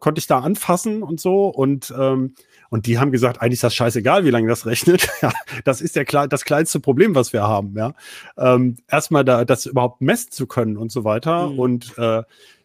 konnte 0.00 0.20
ich 0.20 0.26
da 0.26 0.38
anfassen 0.38 1.02
und 1.02 1.20
so. 1.20 1.48
Und 1.48 1.92
ähm, 1.94 2.34
und 2.72 2.86
die 2.86 2.98
haben 2.98 3.12
gesagt, 3.12 3.42
eigentlich 3.42 3.58
ist 3.58 3.64
das 3.64 3.74
scheißegal, 3.74 4.24
wie 4.24 4.30
lange 4.30 4.48
das 4.48 4.64
rechnet. 4.66 5.06
ja, 5.20 5.30
das 5.64 5.82
ist 5.82 5.94
der, 5.94 6.04
das 6.26 6.46
kleinste 6.46 6.80
Problem, 6.80 7.14
was 7.14 7.34
wir 7.34 7.42
haben. 7.42 7.76
Ja, 7.76 7.92
ähm, 8.38 8.78
erstmal 8.88 9.26
da, 9.26 9.44
das 9.44 9.66
überhaupt 9.66 10.00
messen 10.00 10.30
zu 10.30 10.46
können 10.46 10.78
und 10.78 10.90
so 10.90 11.04
weiter. 11.04 11.50
Mhm. 11.50 11.58
Und 11.58 11.98
äh, 11.98 12.22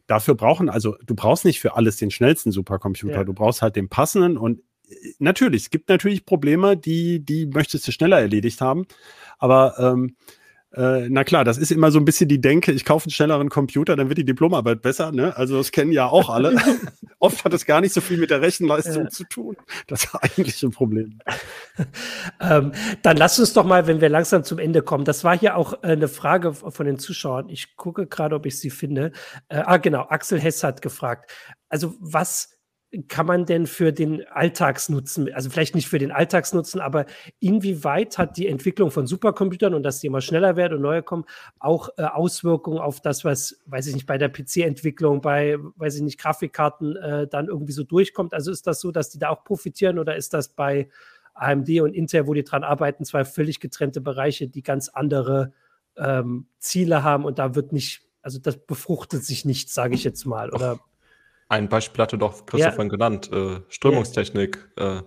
dafür 0.08 0.36
brauchen, 0.36 0.70
also 0.70 0.95
du 1.05 1.14
brauchst 1.14 1.43
nicht 1.43 1.60
für 1.60 1.76
alles 1.76 1.97
den 1.97 2.10
schnellsten 2.10 2.53
Supercomputer. 2.53 3.16
Ja. 3.16 3.24
Du 3.26 3.34
brauchst 3.34 3.62
halt 3.62 3.76
den 3.76 3.89
passenden 3.89 4.38
und 4.38 4.62
äh, 4.88 4.95
natürlich, 5.20 5.64
es 5.64 5.70
gibt 5.72 5.89
natürlich 5.89 6.26
Probleme, 6.26 6.78
die, 6.78 7.20
die 7.20 7.45
möchtest 7.45 7.86
du 7.86 7.91
schneller 7.91 8.22
erledigt 8.22 8.62
haben. 8.62 8.86
Aber 9.39 9.78
ähm, 9.78 10.16
äh, 10.78 11.07
na 11.09 11.23
klar, 11.23 11.43
das 11.43 11.57
ist 11.57 11.71
immer 11.71 11.89
so 11.89 11.97
ein 11.97 12.05
bisschen 12.05 12.30
die 12.30 12.39
Denke, 12.39 12.71
ich 12.71 12.86
kaufe 12.86 13.05
einen 13.05 13.11
schnelleren 13.11 13.49
Computer, 13.49 13.95
dann 13.95 14.09
wird 14.09 14.19
die 14.19 14.25
Diplomarbeit 14.25 14.84
besser. 14.84 15.11
Ne? 15.11 15.36
Also 15.36 15.57
das 15.57 15.71
kennen 15.71 15.91
ja 15.91 16.05
auch 16.05 16.30
alle. 16.30 16.55
Oft 17.19 17.43
hat 17.43 17.53
es 17.53 17.65
gar 17.65 17.82
nicht 17.82 17.93
so 17.93 18.01
viel 18.01 18.17
mit 18.17 18.30
der 18.30 18.41
Rechenleistung 18.41 19.05
ja. 19.05 19.09
zu 19.09 19.23
tun. 19.23 19.57
Das 19.88 20.03
ist 20.03 20.15
eigentlich 20.15 20.61
ein 20.61 20.69
Problem. 20.69 21.17
ähm, 22.39 22.73
dann 23.01 23.17
lass 23.17 23.39
uns 23.39 23.53
doch 23.53 23.65
mal, 23.65 23.88
wenn 23.88 24.01
wir 24.01 24.09
langsam 24.09 24.43
zum 24.43 24.59
Ende 24.59 24.84
kommen. 24.84 25.03
Das 25.03 25.23
war 25.23 25.38
hier 25.38 25.57
auch 25.57 25.73
äh, 25.82 25.88
eine 25.88 26.07
Frage 26.07 26.53
von 26.53 26.86
den 26.86 26.99
Zuschauern. 26.99 27.49
Ich 27.49 27.75
gucke 27.75 28.05
gerade, 28.05 28.36
ob 28.36 28.45
ich 28.45 28.59
sie 28.59 28.69
finde. 28.69 29.13
Äh, 29.49 29.63
ah, 29.65 29.78
genau, 29.78 30.05
Axel 30.09 30.39
Hess 30.39 30.63
hat 30.63 30.84
gefragt. 30.84 31.32
Also 31.69 31.95
was 31.99 32.57
kann 33.08 33.26
man 33.26 33.45
denn 33.45 33.68
für 33.68 33.91
den 33.91 34.26
Alltagsnutzen, 34.28 35.32
also 35.34 35.50
vielleicht 35.50 35.76
nicht 35.76 35.88
für 35.88 36.00
den 36.00 36.12
Alltagsnutzen, 36.12 36.82
aber 36.82 37.06
inwieweit 37.39 38.18
hat 38.18 38.38
die 38.38 38.48
Entwicklung 38.48 38.91
von 38.91 39.06
Supercomputern 39.06 39.74
und 39.74 39.84
dass 39.84 40.00
die 40.00 40.08
immer 40.08 40.22
schneller 40.22 40.56
werden 40.56 40.78
und 40.78 40.82
neuer 40.82 41.02
kommen, 41.02 41.26
auch 41.60 41.89
äh, 41.98 42.04
Auswirkungen 42.04 42.80
auf 42.80 43.02
das, 43.02 43.24
was, 43.26 43.60
weiß 43.66 43.88
ich 43.88 43.93
nicht, 43.93 44.08
bei 44.08 44.18
der 44.18 44.30
PC-Entwicklung, 44.30 45.22
bei, 45.22 45.58
weiß 45.76 45.98
ich 45.98 46.02
nicht, 46.02 46.20
Grafikkarten 46.20 46.95
äh, 46.95 47.28
dann 47.28 47.48
irgendwie 47.48 47.74
so 47.74 47.84
durchkommt? 47.84 48.34
Also 48.34 48.52
ist 48.52 48.66
das 48.66 48.80
so, 48.80 48.91
dass 48.91 49.10
die 49.10 49.20
da 49.20 49.30
auch 49.30 49.43
profitieren 49.43 50.00
oder 50.00 50.16
ist 50.16 50.34
das 50.34 50.50
bei 50.50 50.89
AMD 51.36 51.70
und 51.82 51.93
Intel, 51.93 52.26
wo 52.26 52.34
die 52.34 52.43
dran 52.43 52.64
arbeiten, 52.64 53.06
zwei 53.06 53.26
völlig 53.26 53.60
getrennte 53.60 54.02
Bereiche, 54.02 54.48
die 54.48 54.64
ganz 54.64 54.89
andere 54.89 55.54
ähm, 55.98 56.48
Ziele 56.58 57.04
haben 57.04 57.26
und 57.26 57.38
da 57.38 57.54
wird 57.54 57.74
nicht, 57.74 58.02
also 58.22 58.39
das 58.39 58.58
befruchtet 58.58 59.24
sich 59.24 59.45
nicht, 59.45 59.70
sage 59.70 59.93
ich 59.93 60.04
jetzt 60.04 60.26
mal, 60.26 60.50
oder? 60.52 60.80
Ein 61.50 61.70
Beispiel 61.70 62.02
hatte 62.02 62.18
doch 62.18 62.45
Christoph 62.45 62.78
ja. 62.78 62.84
genannt, 62.84 63.32
äh, 63.32 63.62
Strömungstechnik. 63.70 64.70
Äh, 64.76 65.02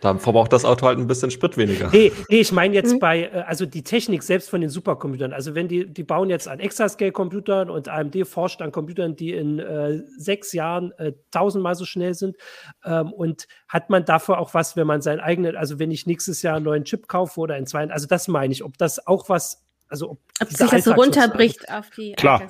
da 0.00 0.14
verbraucht 0.18 0.52
das 0.52 0.64
Auto 0.64 0.86
halt 0.86 0.98
ein 0.98 1.06
bisschen 1.06 1.30
Sprit 1.30 1.56
weniger. 1.56 1.88
Nee, 1.90 2.12
nee 2.28 2.40
ich 2.40 2.52
meine 2.52 2.74
jetzt 2.74 2.94
mhm. 2.94 2.98
bei, 2.98 3.22
äh, 3.22 3.44
also 3.46 3.64
die 3.64 3.82
Technik 3.82 4.22
selbst 4.22 4.50
von 4.50 4.60
den 4.60 4.68
Supercomputern. 4.68 5.32
Also 5.32 5.54
wenn 5.54 5.68
die, 5.68 5.86
die 5.86 6.04
bauen 6.04 6.28
jetzt 6.28 6.48
an 6.48 6.60
Exascale-Computern 6.60 7.70
und 7.70 7.88
AMD 7.88 8.26
forscht 8.26 8.60
an 8.60 8.72
Computern, 8.72 9.16
die 9.16 9.32
in 9.32 9.58
äh, 9.58 10.02
sechs 10.18 10.52
Jahren 10.52 10.92
äh, 10.98 11.12
tausendmal 11.30 11.74
so 11.74 11.86
schnell 11.86 12.12
sind. 12.12 12.36
Ähm, 12.84 13.12
und 13.12 13.48
hat 13.68 13.88
man 13.88 14.04
dafür 14.04 14.38
auch 14.38 14.52
was, 14.52 14.76
wenn 14.76 14.86
man 14.86 15.00
seinen 15.00 15.20
eigenen, 15.20 15.56
also 15.56 15.78
wenn 15.78 15.90
ich 15.90 16.06
nächstes 16.06 16.42
Jahr 16.42 16.56
einen 16.56 16.66
neuen 16.66 16.84
Chip 16.84 17.08
kaufe 17.08 17.40
oder 17.40 17.54
einen 17.54 17.66
zweiten, 17.66 17.90
also 17.90 18.06
das 18.06 18.28
meine 18.28 18.52
ich, 18.52 18.62
ob 18.62 18.76
das 18.76 19.06
auch 19.06 19.30
was 19.30 19.65
also 19.88 20.10
ob, 20.10 20.18
ob 20.40 20.48
sich 20.48 20.68
das 20.68 20.84
so 20.84 20.92
runterbricht 20.92 21.70
auf 21.70 21.90
die 21.90 22.12
Klar, 22.12 22.42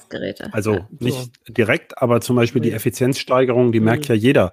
Also 0.53 0.87
nicht 0.99 1.33
direkt, 1.49 2.01
aber 2.01 2.21
zum 2.21 2.37
Beispiel 2.37 2.63
die 2.63 2.73
Effizienzsteigerung, 2.73 3.73
die 3.73 3.81
merkt 3.81 4.09
mhm. 4.09 4.15
ja 4.15 4.21
jeder. 4.21 4.53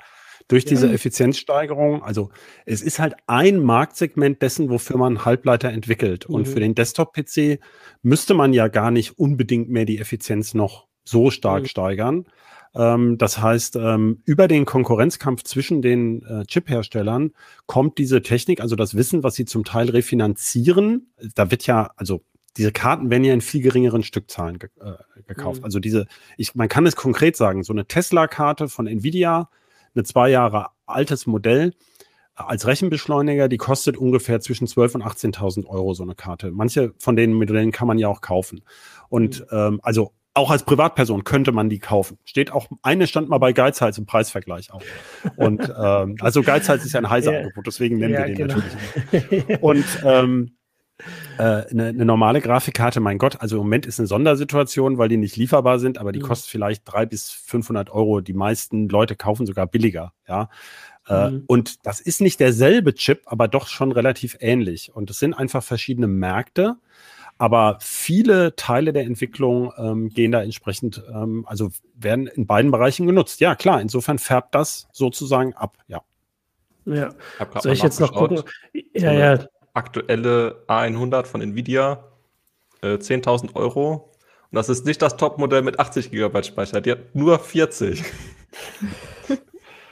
durch 0.49 0.65
diese 0.65 0.91
Effizienzsteigerung, 0.91 2.03
also 2.03 2.29
es 2.65 2.81
ist 2.81 2.99
halt 2.99 3.15
ein 3.27 3.59
Marktsegment 3.59 4.41
dessen, 4.41 4.69
wofür 4.69 4.97
man 4.97 5.23
Halbleiter 5.23 5.69
entwickelt. 5.69 6.25
Und 6.25 6.47
für 6.47 6.57
mhm. 6.57 6.61
den 6.61 6.75
Desktop-PC 6.75 7.59
müsste 8.01 8.33
man 8.33 8.51
ja 8.51 8.67
gar 8.67 8.91
nicht 8.91 9.17
unbedingt 9.17 9.69
mehr 9.69 9.85
die 9.85 9.99
Effizienz 9.99 10.53
noch 10.53 10.87
so 11.05 11.31
stark 11.31 11.63
mhm. 11.63 11.67
steigern. 11.67 12.25
Ähm, 12.75 13.17
das 13.17 13.37
heißt, 13.37 13.75
ähm, 13.75 14.21
über 14.25 14.47
den 14.47 14.65
Konkurrenzkampf 14.65 15.43
zwischen 15.43 15.81
den 15.81 16.23
äh, 16.23 16.45
Chip-Herstellern 16.45 17.31
kommt 17.65 17.97
diese 17.97 18.21
Technik, 18.21 18.61
also 18.61 18.75
das 18.75 18.95
Wissen, 18.95 19.23
was 19.23 19.35
sie 19.35 19.45
zum 19.45 19.63
Teil 19.63 19.89
refinanzieren. 19.89 21.13
Da 21.35 21.51
wird 21.51 21.67
ja, 21.67 21.91
also 21.97 22.23
diese 22.57 22.71
Karten 22.71 23.09
werden 23.09 23.23
ja 23.23 23.33
in 23.33 23.41
viel 23.41 23.61
geringeren 23.61 24.03
Stückzahlen 24.03 24.59
ge 24.59 24.69
äh, 24.79 24.93
gekauft. 25.27 25.61
Mhm. 25.61 25.65
Also 25.65 25.79
diese, 25.79 26.07
ich, 26.37 26.55
man 26.55 26.69
kann 26.69 26.85
es 26.85 26.95
konkret 26.95 27.35
sagen, 27.35 27.63
so 27.63 27.73
eine 27.73 27.85
Tesla-Karte 27.85 28.67
von 28.67 28.87
Nvidia, 28.87 29.49
eine 29.95 30.03
zwei 30.03 30.29
Jahre 30.29 30.67
altes 30.85 31.25
Modell, 31.25 31.73
äh, 32.37 32.43
als 32.43 32.67
Rechenbeschleuniger, 32.67 33.47
die 33.47 33.57
kostet 33.57 33.97
ungefähr 33.97 34.39
zwischen 34.39 34.67
12.000 34.67 34.95
und 34.95 35.03
18.000 35.03 35.65
Euro 35.67 35.93
so 35.93 36.03
eine 36.03 36.15
Karte. 36.15 36.51
Manche 36.51 36.93
von 36.97 37.15
den 37.15 37.33
Modellen 37.33 37.71
kann 37.71 37.87
man 37.87 37.97
ja 37.97 38.07
auch 38.07 38.21
kaufen. 38.21 38.63
Und 39.09 39.41
mhm. 39.41 39.45
ähm, 39.51 39.79
also 39.83 40.13
auch 40.35 40.49
als 40.49 40.63
Privatperson 40.63 41.23
könnte 41.23 41.51
man 41.51 41.69
die 41.69 41.79
kaufen. 41.79 42.17
Steht 42.23 42.51
auch, 42.51 42.67
eine 42.81 43.05
stand 43.05 43.29
mal 43.29 43.37
bei 43.37 43.53
Geizhals 43.53 43.99
im 43.99 44.05
Preisvergleich 44.05 44.73
auch. 44.73 44.81
Und 45.35 45.61
ähm, 45.77 46.17
also 46.21 46.41
Geizhals 46.41 46.83
ist 46.85 46.93
ja 46.93 47.01
ein 47.01 47.09
heiser 47.09 47.31
Angebot, 47.37 47.67
deswegen 47.67 47.97
nennen 47.97 48.13
ja, 48.13 48.19
wir 48.19 48.25
den 48.33 48.47
genau. 48.47 48.55
natürlich. 48.55 49.59
Und 49.61 49.85
ähm, 50.03 50.55
äh, 50.55 50.62
eine, 51.37 51.87
eine, 51.87 52.05
normale 52.05 52.39
Grafikkarte, 52.39 52.99
mein 52.99 53.17
Gott, 53.17 53.41
also 53.41 53.57
im 53.57 53.63
Moment 53.63 53.85
ist 53.85 53.99
eine 53.99 54.07
Sondersituation, 54.07 54.97
weil 54.97 55.09
die 55.09 55.17
nicht 55.17 55.35
lieferbar 55.35 55.79
sind, 55.79 55.97
aber 55.97 56.11
die 56.11 56.19
mhm. 56.19 56.23
kostet 56.23 56.49
vielleicht 56.49 56.83
drei 56.85 57.05
bis 57.05 57.31
500 57.31 57.89
Euro. 57.89 58.21
Die 58.21 58.33
meisten 58.33 58.87
Leute 58.89 59.15
kaufen 59.15 59.45
sogar 59.45 59.67
billiger, 59.67 60.13
ja. 60.27 60.49
Äh, 61.07 61.31
mhm. 61.31 61.43
Und 61.47 61.85
das 61.85 61.99
ist 61.99 62.21
nicht 62.21 62.39
derselbe 62.39 62.93
Chip, 62.93 63.23
aber 63.25 63.47
doch 63.47 63.67
schon 63.67 63.91
relativ 63.91 64.37
ähnlich. 64.39 64.95
Und 64.95 65.09
es 65.09 65.19
sind 65.19 65.33
einfach 65.33 65.63
verschiedene 65.63 66.07
Märkte. 66.07 66.77
Aber 67.37 67.77
viele 67.81 68.55
Teile 68.55 68.93
der 68.93 69.03
Entwicklung 69.03 69.73
ähm, 69.77 70.09
gehen 70.09 70.31
da 70.31 70.41
entsprechend, 70.43 71.03
ähm, 71.13 71.45
also 71.47 71.71
werden 71.95 72.27
in 72.27 72.45
beiden 72.45 72.71
Bereichen 72.71 73.07
genutzt. 73.07 73.39
Ja, 73.41 73.55
klar, 73.55 73.81
insofern 73.81 74.19
färbt 74.19 74.53
das 74.55 74.87
sozusagen 74.91 75.53
ab, 75.53 75.77
ja. 75.87 76.01
Ja, 76.85 77.13
soll 77.59 77.73
ich 77.73 77.81
jetzt 77.81 77.99
noch 77.99 78.13
gucken? 78.13 78.43
Ja, 78.93 79.13
ja. 79.13 79.45
Aktuelle 79.73 80.63
A100 80.67 81.25
von 81.25 81.41
Nvidia, 81.41 82.03
äh, 82.81 82.97
10.000 82.97 83.55
Euro. 83.55 84.11
Und 84.51 84.55
das 84.55 84.69
ist 84.69 84.85
nicht 84.85 85.01
das 85.01 85.17
Topmodell 85.17 85.63
mit 85.63 85.79
80 85.79 86.11
GB 86.11 86.43
Speicher, 86.43 86.81
die 86.81 86.91
hat 86.91 87.15
nur 87.15 87.39
40. 87.39 88.03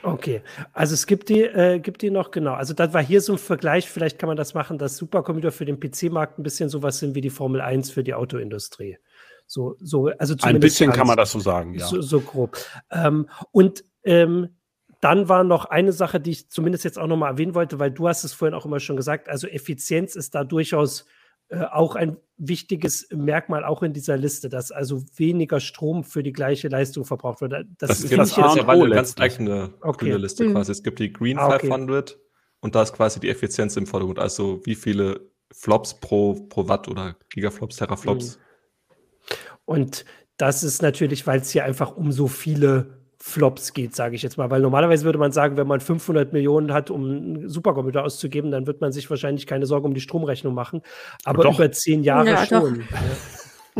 Okay, 0.04 0.42
also 0.72 0.94
es 0.94 1.06
gibt 1.06 1.28
die, 1.28 1.42
äh, 1.42 1.78
gibt 1.78 2.02
die 2.02 2.10
noch, 2.10 2.32
genau. 2.32 2.54
Also 2.54 2.74
das 2.74 2.92
war 2.92 3.02
hier 3.02 3.20
so 3.20 3.34
ein 3.34 3.38
Vergleich, 3.38 3.88
vielleicht 3.88 4.18
kann 4.18 4.26
man 4.26 4.36
das 4.36 4.52
machen, 4.52 4.76
dass 4.76 4.96
Supercomputer 4.96 5.52
für 5.52 5.64
den 5.64 5.78
PC-Markt 5.78 6.38
ein 6.38 6.42
bisschen 6.42 6.68
sowas 6.68 6.98
sind 6.98 7.14
wie 7.14 7.20
die 7.20 7.30
Formel 7.30 7.60
1 7.60 7.92
für 7.92 8.02
die 8.02 8.14
Autoindustrie. 8.14 8.98
So, 9.46 9.76
so, 9.80 10.06
also 10.18 10.34
ein 10.42 10.60
bisschen 10.60 10.92
kann 10.92 11.06
man 11.06 11.16
das 11.16 11.30
so 11.30 11.38
sagen, 11.38 11.74
ja. 11.74 11.86
So, 11.86 12.00
so 12.00 12.20
grob. 12.20 12.56
Ähm, 12.90 13.28
und 13.52 13.84
ähm, 14.02 14.56
dann 15.02 15.28
war 15.28 15.42
noch 15.42 15.64
eine 15.64 15.92
Sache, 15.92 16.20
die 16.20 16.30
ich 16.30 16.48
zumindest 16.48 16.84
jetzt 16.84 16.96
auch 16.96 17.08
nochmal 17.08 17.32
erwähnen 17.32 17.56
wollte, 17.56 17.80
weil 17.80 17.90
du 17.90 18.06
hast 18.06 18.22
es 18.22 18.32
vorhin 18.32 18.54
auch 18.54 18.64
immer 18.64 18.78
schon 18.78 18.96
gesagt, 18.96 19.28
also 19.28 19.48
Effizienz 19.48 20.14
ist 20.14 20.36
da 20.36 20.44
durchaus 20.44 21.06
äh, 21.48 21.64
auch 21.64 21.96
ein 21.96 22.18
wichtiges 22.36 23.08
Merkmal 23.12 23.64
auch 23.64 23.82
in 23.82 23.92
dieser 23.92 24.16
Liste, 24.16 24.48
dass 24.48 24.70
also 24.70 25.02
weniger 25.16 25.58
Strom 25.58 26.04
für 26.04 26.22
die 26.22 26.32
gleiche 26.32 26.68
Leistung 26.68 27.04
verbraucht 27.04 27.40
wird. 27.40 27.52
Das, 27.52 27.88
das 27.88 28.00
ist 28.04 28.16
das 28.16 28.36
ja 28.36 28.52
eine 28.68 28.90
ganz 28.90 29.18
eigene 29.18 29.74
okay. 29.80 30.12
Liste 30.12 30.44
mhm. 30.44 30.52
quasi. 30.52 30.70
Es 30.70 30.84
gibt 30.84 31.00
die 31.00 31.12
Green 31.12 31.36
ah, 31.36 31.48
okay. 31.48 31.66
500 31.66 32.20
und 32.60 32.76
da 32.76 32.82
ist 32.82 32.92
quasi 32.92 33.18
die 33.18 33.28
Effizienz 33.28 33.76
im 33.76 33.88
Vordergrund. 33.88 34.20
Also 34.20 34.60
wie 34.64 34.76
viele 34.76 35.32
Flops 35.52 35.94
pro, 35.94 36.34
pro 36.48 36.68
Watt 36.68 36.86
oder 36.86 37.16
Gigaflops, 37.28 37.74
Teraflops. 37.74 38.36
Mhm. 38.36 39.34
Und 39.64 40.04
das 40.36 40.62
ist 40.62 40.80
natürlich, 40.80 41.26
weil 41.26 41.40
es 41.40 41.50
hier 41.50 41.64
einfach 41.64 41.96
um 41.96 42.12
so 42.12 42.28
viele 42.28 43.01
Flops 43.24 43.72
geht, 43.72 43.94
sage 43.94 44.16
ich 44.16 44.22
jetzt 44.22 44.36
mal. 44.36 44.50
Weil 44.50 44.60
normalerweise 44.60 45.04
würde 45.04 45.18
man 45.18 45.30
sagen, 45.30 45.56
wenn 45.56 45.68
man 45.68 45.80
500 45.80 46.32
Millionen 46.32 46.72
hat, 46.72 46.90
um 46.90 47.04
einen 47.04 47.48
Supercomputer 47.48 48.02
auszugeben, 48.02 48.50
dann 48.50 48.66
wird 48.66 48.80
man 48.80 48.90
sich 48.90 49.08
wahrscheinlich 49.08 49.46
keine 49.46 49.64
Sorge 49.64 49.86
um 49.86 49.94
die 49.94 50.00
Stromrechnung 50.00 50.54
machen. 50.54 50.82
Aber 51.24 51.48
über 51.48 51.70
zehn 51.70 52.02
Jahre 52.02 52.30
ja, 52.30 52.46
schon. 52.46 52.84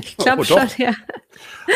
Ich 0.00 0.16
glaube 0.16 0.40
oh, 0.40 0.44
schon, 0.44 0.68
ja. 0.78 0.94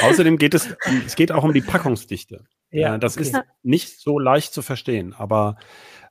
Außerdem 0.02 0.38
geht 0.38 0.54
es, 0.54 0.74
es 1.04 1.16
geht 1.16 1.30
auch 1.30 1.44
um 1.44 1.52
die 1.52 1.60
Packungsdichte. 1.60 2.46
Ja, 2.70 2.96
das 2.96 3.18
okay. 3.18 3.26
ist 3.26 3.40
nicht 3.62 4.00
so 4.00 4.18
leicht 4.18 4.54
zu 4.54 4.62
verstehen, 4.62 5.12
aber 5.12 5.56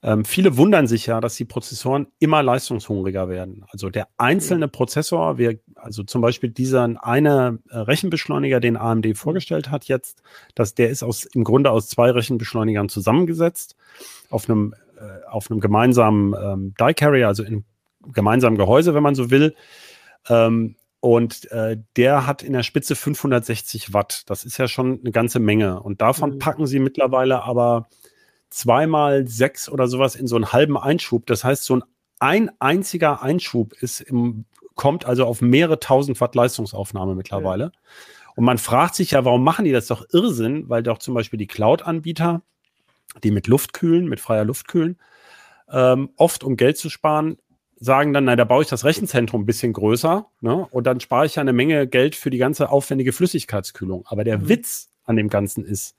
ähm, 0.05 0.23
viele 0.23 0.55
wundern 0.55 0.85
sich 0.85 1.07
ja, 1.07 1.19
dass 1.19 1.35
die 1.35 1.45
Prozessoren 1.45 2.05
immer 2.19 2.43
leistungshungriger 2.43 3.27
werden. 3.27 3.65
Also 3.69 3.89
der 3.89 4.07
einzelne 4.17 4.67
Prozessor, 4.67 5.39
wir, 5.39 5.57
also 5.73 6.03
zum 6.03 6.21
Beispiel 6.21 6.51
dieser 6.51 7.03
eine 7.03 7.57
äh, 7.71 7.77
Rechenbeschleuniger, 7.79 8.59
den 8.59 8.77
AMD 8.77 9.17
vorgestellt 9.17 9.71
hat 9.71 9.85
jetzt, 9.85 10.21
dass 10.53 10.75
der 10.75 10.91
ist 10.91 11.01
aus, 11.01 11.23
im 11.25 11.43
Grunde 11.43 11.71
aus 11.71 11.89
zwei 11.89 12.11
Rechenbeschleunigern 12.11 12.87
zusammengesetzt, 12.87 13.77
auf 14.29 14.47
einem, 14.47 14.75
äh, 14.95 15.25
auf 15.27 15.49
einem 15.49 15.59
gemeinsamen 15.59 16.35
ähm, 16.39 16.73
Die 16.79 16.93
Carrier, 16.93 17.27
also 17.27 17.41
in 17.41 17.65
gemeinsamen 18.13 18.59
Gehäuse, 18.59 18.93
wenn 18.93 19.01
man 19.01 19.15
so 19.15 19.31
will. 19.31 19.55
Ähm, 20.29 20.75
und 20.99 21.51
äh, 21.51 21.77
der 21.97 22.27
hat 22.27 22.43
in 22.43 22.53
der 22.53 22.61
Spitze 22.61 22.95
560 22.95 23.91
Watt. 23.91 24.21
Das 24.27 24.45
ist 24.45 24.59
ja 24.59 24.67
schon 24.67 24.99
eine 24.99 25.11
ganze 25.11 25.39
Menge. 25.39 25.81
Und 25.81 26.01
davon 26.01 26.35
mhm. 26.35 26.39
packen 26.39 26.67
sie 26.67 26.77
mittlerweile 26.77 27.41
aber 27.41 27.87
zweimal 28.55 29.27
sechs 29.27 29.67
oder 29.67 29.87
sowas 29.87 30.15
in 30.15 30.27
so 30.27 30.35
einen 30.37 30.53
halben 30.53 30.77
Einschub. 30.77 31.25
Das 31.25 31.43
heißt, 31.43 31.65
so 31.65 31.75
ein, 31.75 31.83
ein 32.19 32.51
einziger 32.59 33.21
Einschub 33.21 33.73
ist 33.73 33.99
im, 33.99 34.45
kommt 34.75 35.05
also 35.05 35.25
auf 35.25 35.41
mehrere 35.41 35.79
tausend 35.79 36.21
Watt 36.21 36.35
Leistungsaufnahme 36.35 37.15
mittlerweile. 37.15 37.65
Ja. 37.65 37.71
Und 38.37 38.45
man 38.45 38.57
fragt 38.57 38.95
sich 38.95 39.11
ja, 39.11 39.25
warum 39.25 39.43
machen 39.43 39.65
die 39.65 39.73
das 39.73 39.87
doch 39.87 40.05
Irrsinn? 40.11 40.69
Weil 40.69 40.83
doch 40.83 40.99
zum 40.99 41.13
Beispiel 41.13 41.37
die 41.37 41.47
Cloud-Anbieter, 41.47 42.43
die 43.23 43.31
mit 43.31 43.47
Luft 43.47 43.73
kühlen, 43.73 44.07
mit 44.07 44.21
freier 44.21 44.45
Luft 44.45 44.69
kühlen, 44.69 44.97
ähm, 45.69 46.11
oft 46.15 46.43
um 46.43 46.55
Geld 46.55 46.77
zu 46.77 46.89
sparen, 46.89 47.37
sagen 47.77 48.13
dann, 48.13 48.23
na, 48.23 48.37
da 48.37 48.45
baue 48.45 48.63
ich 48.63 48.69
das 48.69 48.85
Rechenzentrum 48.85 49.41
ein 49.41 49.45
bisschen 49.45 49.73
größer, 49.73 50.27
ne? 50.39 50.67
Und 50.71 50.87
dann 50.87 51.01
spare 51.01 51.25
ich 51.25 51.35
ja 51.35 51.41
eine 51.41 51.51
Menge 51.51 51.87
Geld 51.87 52.15
für 52.15 52.29
die 52.29 52.37
ganze 52.37 52.69
aufwendige 52.69 53.11
Flüssigkeitskühlung. 53.11 54.05
Aber 54.07 54.23
der 54.23 54.37
mhm. 54.37 54.49
Witz 54.49 54.89
an 55.03 55.17
dem 55.17 55.27
Ganzen 55.27 55.65
ist, 55.65 55.95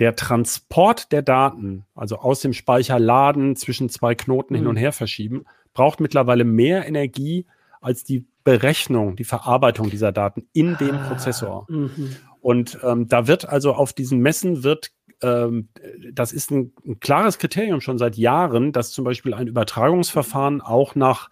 der 0.00 0.16
Transport 0.16 1.12
der 1.12 1.22
Daten, 1.22 1.84
also 1.94 2.16
aus 2.16 2.40
dem 2.40 2.52
Speicher 2.52 2.98
laden, 2.98 3.54
zwischen 3.54 3.88
zwei 3.88 4.14
Knoten 4.14 4.54
mhm. 4.54 4.58
hin 4.58 4.66
und 4.66 4.76
her 4.76 4.92
verschieben, 4.92 5.44
braucht 5.74 6.00
mittlerweile 6.00 6.44
mehr 6.44 6.88
Energie 6.88 7.46
als 7.80 8.02
die 8.02 8.26
Berechnung, 8.42 9.16
die 9.16 9.24
Verarbeitung 9.24 9.90
dieser 9.90 10.12
Daten 10.12 10.48
in 10.52 10.76
dem 10.78 10.96
ah, 10.96 11.08
Prozessor. 11.08 11.66
Mhm. 11.68 12.16
Und 12.40 12.78
ähm, 12.82 13.06
da 13.06 13.26
wird 13.26 13.48
also 13.48 13.74
auf 13.74 13.92
diesen 13.92 14.20
Messen 14.20 14.64
wird 14.64 14.90
ähm, 15.22 15.68
das 16.12 16.32
ist 16.32 16.50
ein, 16.50 16.72
ein, 16.86 16.98
klares 16.98 17.38
Kriterium 17.38 17.82
schon 17.82 17.98
seit 17.98 18.16
Jahren, 18.16 18.72
dass 18.72 18.90
zum 18.90 19.04
Beispiel 19.04 19.34
ein 19.34 19.48
Übertragungsverfahren 19.48 20.62
auch 20.62 20.94
nach 20.94 21.28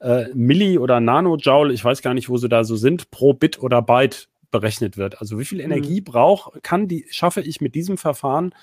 äh, 0.00 0.26
Milli- 0.34 0.78
oder 0.78 1.00
Nanojoule, 1.00 1.72
ich 1.72 1.82
weiß 1.82 2.02
gar 2.02 2.12
nicht, 2.12 2.28
wo 2.28 2.36
sie 2.36 2.50
da 2.50 2.64
so 2.64 2.76
sind, 2.76 3.10
pro 3.10 3.32
Bit 3.32 3.62
oder 3.62 3.80
Byte 3.80 4.28
berechnet 4.50 4.96
wird. 4.96 5.20
Also 5.20 5.38
wie 5.38 5.44
viel 5.44 5.60
Energie 5.60 6.00
mhm. 6.00 6.04
braucht, 6.04 6.62
kann 6.62 6.88
die, 6.88 7.06
schaffe 7.10 7.40
ich 7.40 7.60
mit 7.60 7.74
diesem 7.74 7.98
Verfahren, 7.98 8.54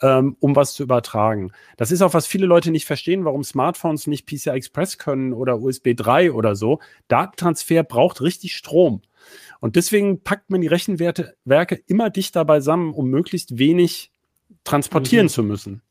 ähm, 0.00 0.36
um 0.40 0.56
was 0.56 0.74
zu 0.74 0.82
übertragen. 0.82 1.52
Das 1.76 1.90
ist 1.90 2.02
auch, 2.02 2.14
was 2.14 2.26
viele 2.26 2.46
Leute 2.46 2.70
nicht 2.70 2.84
verstehen, 2.84 3.24
warum 3.24 3.44
Smartphones 3.44 4.06
nicht 4.06 4.26
PCI 4.26 4.50
Express 4.50 4.98
können 4.98 5.32
oder 5.32 5.60
USB 5.60 5.94
3 5.96 6.32
oder 6.32 6.56
so. 6.56 6.80
Datentransfer 7.08 7.82
braucht 7.84 8.20
richtig 8.20 8.54
Strom. 8.56 9.02
Und 9.60 9.76
deswegen 9.76 10.22
packt 10.22 10.50
man 10.50 10.60
die 10.60 10.66
Rechenwerte 10.66 11.36
Werke 11.44 11.80
immer 11.86 12.10
dichter 12.10 12.44
beisammen, 12.44 12.92
um 12.92 13.08
möglichst 13.08 13.58
wenig 13.58 14.10
transportieren 14.64 15.26
mhm. 15.26 15.30
zu 15.30 15.42
müssen. 15.42 15.82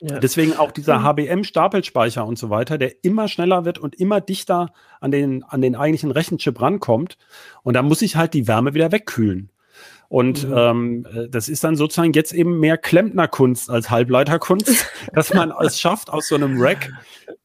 Ja. 0.00 0.18
Deswegen 0.18 0.56
auch 0.56 0.72
dieser 0.72 1.02
HBM-Stapelspeicher 1.02 2.24
und 2.24 2.38
so 2.38 2.48
weiter, 2.48 2.78
der 2.78 3.04
immer 3.04 3.28
schneller 3.28 3.64
wird 3.64 3.78
und 3.78 3.94
immer 3.94 4.20
dichter 4.20 4.72
an 5.00 5.10
den, 5.10 5.42
an 5.44 5.60
den 5.60 5.76
eigentlichen 5.76 6.10
Rechenchip 6.10 6.60
rankommt. 6.60 7.18
Und 7.62 7.74
da 7.74 7.82
muss 7.82 8.00
ich 8.02 8.16
halt 8.16 8.32
die 8.32 8.48
Wärme 8.48 8.72
wieder 8.74 8.92
wegkühlen. 8.92 9.50
Und 10.08 10.48
mhm. 10.48 10.54
ähm, 10.56 11.06
das 11.30 11.48
ist 11.48 11.62
dann 11.62 11.76
sozusagen 11.76 12.12
jetzt 12.14 12.32
eben 12.32 12.58
mehr 12.58 12.76
Klempnerkunst 12.76 13.70
als 13.70 13.90
Halbleiterkunst, 13.90 14.86
dass 15.12 15.32
man 15.32 15.52
es 15.60 15.78
schafft, 15.78 16.10
aus 16.10 16.28
so 16.28 16.34
einem 16.34 16.60
Rack 16.60 16.90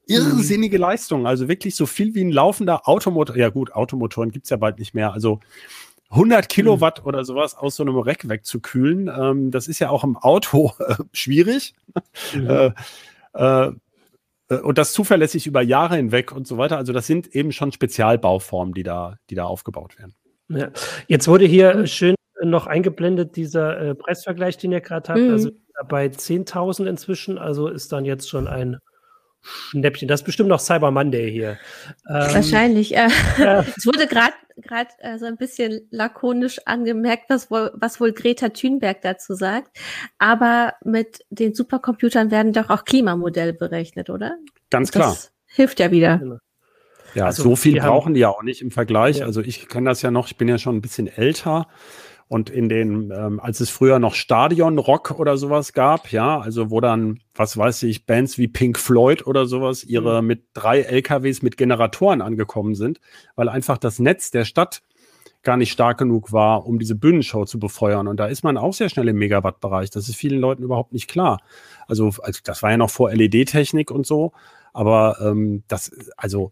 irrsinnige 0.07 0.77
Leistung, 0.77 1.27
also 1.27 1.47
wirklich 1.47 1.75
so 1.75 1.85
viel 1.85 2.15
wie 2.15 2.23
ein 2.23 2.31
laufender 2.31 2.87
Automotor, 2.87 3.37
ja 3.37 3.49
gut, 3.49 3.73
Automotoren 3.73 4.31
gibt's 4.31 4.49
ja 4.49 4.57
bald 4.57 4.79
nicht 4.79 4.93
mehr, 4.93 5.13
also 5.13 5.39
100 6.09 6.49
Kilowatt 6.49 7.01
mhm. 7.01 7.07
oder 7.07 7.25
sowas 7.25 7.55
aus 7.55 7.75
so 7.75 7.83
einem 7.83 7.97
Rack 7.97 8.29
wegzukühlen. 8.29 9.07
Ähm, 9.07 9.51
das 9.51 9.67
ist 9.67 9.79
ja 9.79 9.89
auch 9.89 10.03
im 10.03 10.17
Auto 10.17 10.73
äh, 10.79 10.95
schwierig. 11.13 11.75
Mhm. 12.33 12.49
Äh, 12.49 12.71
äh, 13.33 13.71
äh, 14.49 14.57
und 14.57 14.77
das 14.77 14.93
zuverlässig 14.93 15.47
über 15.47 15.61
Jahre 15.61 15.95
hinweg 15.97 16.31
und 16.31 16.47
so 16.47 16.57
weiter. 16.57 16.77
Also 16.77 16.93
das 16.93 17.07
sind 17.07 17.35
eben 17.35 17.51
schon 17.51 17.71
Spezialbauformen, 17.71 18.73
die 18.73 18.83
da, 18.83 19.17
die 19.29 19.35
da 19.35 19.45
aufgebaut 19.45 19.97
werden. 19.97 20.13
Ja. 20.49 20.69
Jetzt 21.07 21.27
wurde 21.27 21.45
hier 21.45 21.87
schön 21.87 22.15
noch 22.43 22.67
eingeblendet 22.67 23.35
dieser 23.35 23.79
äh, 23.79 23.95
Preisvergleich, 23.95 24.57
den 24.57 24.71
ihr 24.71 24.81
gerade 24.81 25.09
habt. 25.09 25.19
Mhm. 25.19 25.31
Also 25.31 25.51
bei 25.87 26.05
10.000 26.05 26.85
inzwischen, 26.85 27.37
also 27.37 27.67
ist 27.67 27.91
dann 27.91 28.05
jetzt 28.05 28.29
schon 28.29 28.47
ein 28.47 28.77
Schnäppchen. 29.41 30.07
Das 30.07 30.21
ist 30.21 30.25
bestimmt 30.25 30.49
noch 30.49 30.59
Cyber 30.59 30.91
Monday 30.91 31.31
hier. 31.31 31.57
Ähm, 32.07 32.33
Wahrscheinlich. 32.33 32.95
Äh, 32.95 33.09
ja. 33.37 33.65
Es 33.77 33.85
wurde 33.85 34.07
gerade 34.07 34.33
gerade 34.67 34.89
äh, 34.99 35.17
so 35.17 35.25
ein 35.25 35.37
bisschen 35.37 35.87
lakonisch 35.91 36.59
angemerkt, 36.65 37.29
was 37.29 37.49
wohl, 37.49 37.71
was 37.75 37.99
wohl 37.99 38.11
Greta 38.11 38.49
Thunberg 38.49 39.01
dazu 39.01 39.33
sagt. 39.33 39.77
Aber 40.17 40.73
mit 40.83 41.19
den 41.29 41.53
Supercomputern 41.53 42.31
werden 42.31 42.53
doch 42.53 42.69
auch 42.69 42.83
Klimamodelle 42.83 43.53
berechnet, 43.53 44.09
oder? 44.09 44.37
Ganz 44.69 44.91
klar. 44.91 45.09
Das 45.09 45.31
hilft 45.45 45.79
ja 45.79 45.91
wieder. 45.91 46.17
Genau. 46.17 46.37
Ja, 47.13 47.27
also, 47.27 47.43
so 47.43 47.55
viel 47.55 47.79
brauchen 47.79 48.13
die 48.13 48.19
ja 48.19 48.29
auch 48.29 48.43
nicht 48.43 48.61
im 48.61 48.71
Vergleich. 48.71 49.19
Ja. 49.19 49.25
Also 49.25 49.41
ich 49.41 49.69
kenne 49.69 49.89
das 49.89 50.01
ja 50.01 50.11
noch, 50.11 50.27
ich 50.27 50.35
bin 50.35 50.49
ja 50.49 50.57
schon 50.57 50.75
ein 50.75 50.81
bisschen 50.81 51.07
älter. 51.07 51.67
Und 52.27 52.49
in 52.49 52.69
den, 52.69 53.11
ähm, 53.11 53.39
als 53.39 53.59
es 53.59 53.69
früher 53.69 53.99
noch 53.99 54.15
Stadion-Rock 54.15 55.19
oder 55.19 55.37
sowas 55.37 55.73
gab, 55.73 56.11
ja, 56.11 56.39
also 56.39 56.71
wo 56.71 56.81
dann, 56.81 57.19
was 57.35 57.55
weiß 57.55 57.83
ich, 57.83 58.07
Bands 58.07 58.39
wie 58.39 58.47
Pink 58.47 58.79
Floyd 58.79 59.27
oder 59.27 59.45
sowas 59.45 59.83
ihre 59.83 60.21
mhm. 60.21 60.27
mit 60.27 60.43
drei 60.53 60.81
LKWs 60.81 61.43
mit 61.43 61.55
Generatoren 61.55 62.21
angekommen 62.21 62.73
sind, 62.73 62.99
weil 63.35 63.47
einfach 63.47 63.77
das 63.77 63.99
Netz 63.99 64.31
der 64.31 64.43
Stadt 64.43 64.81
gar 65.43 65.55
nicht 65.55 65.71
stark 65.71 65.99
genug 65.99 66.31
war, 66.31 66.65
um 66.65 66.79
diese 66.79 66.95
Bühnenshow 66.95 67.45
zu 67.45 67.59
befeuern. 67.59 68.07
Und 68.07 68.19
da 68.19 68.25
ist 68.25 68.43
man 68.43 68.57
auch 68.57 68.73
sehr 68.73 68.89
schnell 68.89 69.07
im 69.07 69.17
Megawatt-Bereich. 69.17 69.91
Das 69.91 70.09
ist 70.09 70.15
vielen 70.15 70.39
Leuten 70.39 70.63
überhaupt 70.63 70.91
nicht 70.91 71.07
klar. 71.07 71.39
Also, 71.87 72.11
also 72.21 72.39
das 72.43 72.63
war 72.63 72.71
ja 72.71 72.77
noch 72.77 72.89
vor 72.89 73.13
LED-Technik 73.13 73.91
und 73.91 74.07
so. 74.07 74.33
Aber 74.73 75.17
ähm, 75.21 75.63
das, 75.67 75.91
also 76.17 76.51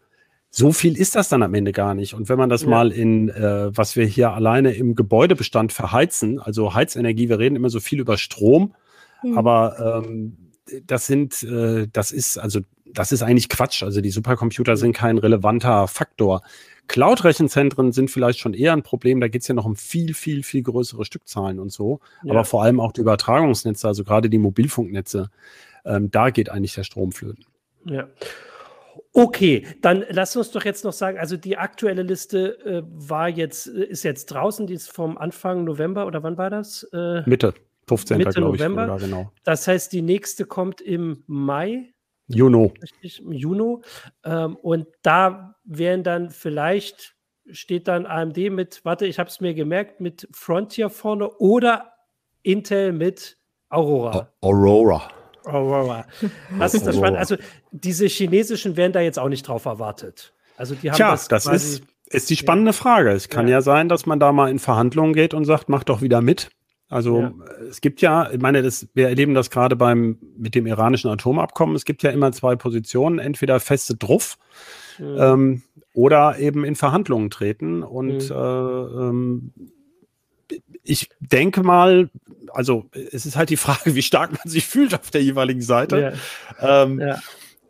so 0.56 0.72
viel 0.72 0.95
ist 0.99 1.16
das 1.16 1.30
dann 1.30 1.41
am 1.41 1.56
Ende 1.56 1.72
gar 1.72 1.95
nicht. 1.95 2.14
Und 2.14 2.30
wenn 2.30 2.38
man 2.38 2.47
das 2.47 2.62
ja. 2.62 2.70
mal 2.70 2.91
in, 2.91 3.30
äh, 3.30 3.76
was 3.76 3.95
wir 3.95 4.06
hier 4.06 4.34
alleine 4.34 4.72
im 4.74 4.93
Gebäudebestand 4.93 5.74
verheizen, 5.74 6.39
also 6.39 6.76
Heizenergie, 6.76 7.28
wir 7.28 7.39
reden 7.39 7.56
immer 7.56 7.72
so 7.72 7.80
viel 7.80 7.99
über 7.99 8.18
Strom, 8.18 8.76
mhm. 9.24 9.36
aber 9.36 10.04
ähm, 10.06 10.38
das 10.86 11.08
sind, 11.08 11.41
äh, 11.41 11.88
das 11.91 12.12
ist, 12.12 12.38
also 12.38 12.60
das 12.86 13.12
ist 13.12 13.24
eigentlich 13.24 13.49
Quatsch. 13.49 13.82
Also 13.82 13.99
die 13.99 14.12
Supercomputer 14.12 14.78
sind 14.78 14.93
kein 14.93 15.18
relevanter 15.18 15.88
Faktor. 15.88 16.43
Cloud-Rechenzentren 16.88 17.91
sind 17.91 18.12
vielleicht 18.12 18.38
schon 18.38 18.54
eher 18.54 18.74
ein 18.74 18.84
Problem. 18.84 19.22
Da 19.22 19.30
geht 19.30 19.41
es 19.41 19.47
ja 19.47 19.56
noch 19.56 19.66
um 19.66 19.76
viel, 19.76 20.14
viel, 20.14 20.43
viel 20.43 20.62
größere 20.62 21.04
Stückzahlen 21.04 21.60
und 21.60 21.72
so. 21.72 21.99
Ja. 22.24 22.30
Aber 22.30 22.45
vor 22.45 22.62
allem 22.62 22.80
auch 22.80 22.91
die 22.91 23.01
Übertragungsnetze, 23.01 23.88
also 23.88 24.04
gerade 24.04 24.30
die 24.30 24.38
Mobilfunknetze, 24.38 25.32
ähm, 25.84 26.12
da 26.12 26.30
geht 26.30 26.49
eigentlich 26.49 26.76
der 26.76 26.84
Strom 26.84 27.12
flöten. 27.12 27.43
Ja. 27.86 28.08
Okay, 29.12 29.66
dann 29.82 30.06
lass 30.10 30.36
uns 30.36 30.52
doch 30.52 30.66
jetzt 30.66 30.84
noch 30.84 30.94
sagen, 30.94 31.18
also 31.18 31.38
die 31.38 31.58
aktuelle 31.58 32.04
Liste 32.04 32.60
äh, 32.66 32.84
war 32.86 33.30
jetzt, 33.30 33.68
äh, 33.68 33.86
ist 33.86 34.04
jetzt 34.04 34.26
draußen, 34.28 34.68
die 34.68 34.74
ist 34.74 34.91
vom 34.91 35.18
Anfang 35.18 35.64
November 35.64 36.08
oder 36.08 36.24
wann 36.24 36.38
war 36.38 36.50
das? 36.50 36.84
Äh, 36.94 37.22
Mitte, 37.28 37.54
15. 37.88 38.18
Mitte 38.18 38.41
November. 38.41 38.96
Ich, 38.98 39.04
genau. 39.04 39.32
Das 39.44 39.68
heißt, 39.68 39.91
die 39.94 40.02
nächste 40.02 40.46
kommt 40.46 40.82
im 40.82 41.24
Mai. 41.28 41.94
Juno. 42.28 42.74
Richtig, 42.82 43.22
im 43.22 43.34
Juni. 43.34 43.82
Ähm, 44.24 44.56
und 44.58 44.88
da 45.02 45.56
wären 45.64 46.04
dann 46.04 46.30
vielleicht, 46.30 47.16
steht 47.52 47.88
dann 47.88 48.06
AMD 48.06 48.38
mit, 48.52 48.84
warte, 48.86 49.06
ich 49.06 49.20
habe 49.20 49.30
es 49.30 49.41
mir 49.41 49.54
gemerkt, 49.54 50.00
mit 50.00 50.28
Frontier 50.32 50.89
vorne 50.89 51.30
oder 51.38 51.94
Intel 52.41 52.94
mit 52.94 53.38
Aurora. 53.70 54.30
Aurora. 54.41 55.10
Aurora. 55.46 56.06
Das 56.58 56.74
ist 56.74 56.86
das 56.86 56.96
Spannende. 56.96 57.20
Also 57.20 57.36
diese 57.72 58.06
chinesischen 58.08 58.78
werden 58.78 58.94
da 58.94 59.02
jetzt 59.02 59.20
auch 59.20 59.30
nicht 59.30 59.48
drauf 59.48 59.66
erwartet. 59.66 60.34
Also 60.58 60.76
die 60.76 60.89
haben 60.89 60.98
Tja, 60.98 61.12
das, 61.12 61.28
das 61.28 61.46
ist, 61.48 61.84
ist 62.08 62.30
die 62.30 62.36
spannende 62.36 62.74
Frage. 62.74 63.12
Es 63.12 63.30
kann 63.30 63.48
ja. 63.48 63.56
ja. 63.56 63.62
sein, 63.62 63.89
dass 63.89 64.06
man 64.06 64.20
da 64.20 64.32
mal 64.32 64.50
in 64.50 64.60
Verhandlungen 64.60 65.14
geht 65.14 65.34
und 65.34 65.46
sagt, 65.46 65.70
mach 65.70 65.84
doch 65.84 66.02
wieder 66.02 66.22
mit. 66.22 66.50
Also 66.89 67.22
ja. 67.22 67.34
es 67.70 67.82
gibt 67.82 68.02
ja, 68.02 68.30
ich 68.32 68.39
meine, 68.39 68.62
das, 68.62 68.88
wir 68.94 69.10
erleben 69.10 69.34
das 69.34 69.50
gerade 69.50 69.76
beim 69.76 70.20
mit 70.38 70.54
dem 70.54 70.68
iranischen 70.68 71.10
Atomabkommen. 71.10 71.76
Es 71.76 71.86
gibt 71.86 72.04
ja 72.04 72.12
immer 72.12 72.32
zwei 72.32 72.56
Positionen, 72.56 73.18
entweder 73.18 73.60
feste 73.60 73.96
Druff 73.96 74.38
mhm. 75.00 75.18
ähm, 75.18 75.62
oder 75.94 76.38
eben 76.38 76.64
in 76.64 76.76
Verhandlungen 76.76 77.32
treten. 77.32 77.82
Und 77.82 78.30
mhm. 78.30 78.36
äh, 78.36 79.08
ähm, 79.08 79.54
ich 80.84 81.10
denke 81.20 81.64
mal, 81.64 82.10
also 82.54 82.86
es 82.93 83.26
ist 83.26 83.36
halt 83.36 83.49
die 83.49 83.58
Frage, 83.58 83.95
wie 83.95 84.01
stark 84.01 84.32
man 84.32 84.51
sich 84.51 84.66
fühlt 84.66 84.93
auf 84.93 85.12
der 85.12 85.24
jeweiligen 85.24 85.62
Seite. 85.62 86.18
Ja. 86.62 86.84
Ähm, 86.84 86.99
ja. 86.99 87.20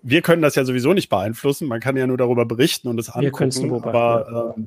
Wir 0.01 0.21
können 0.21 0.41
das 0.41 0.55
ja 0.55 0.65
sowieso 0.65 0.93
nicht 0.93 1.09
beeinflussen. 1.09 1.67
Man 1.67 1.79
kann 1.79 1.95
ja 1.95 2.05
nur 2.05 2.17
darüber 2.17 2.45
berichten 2.45 2.89
und 2.89 2.99
es 2.99 3.09
angucken. 3.09 3.83
aber 3.83 4.55
äh, 4.57 4.61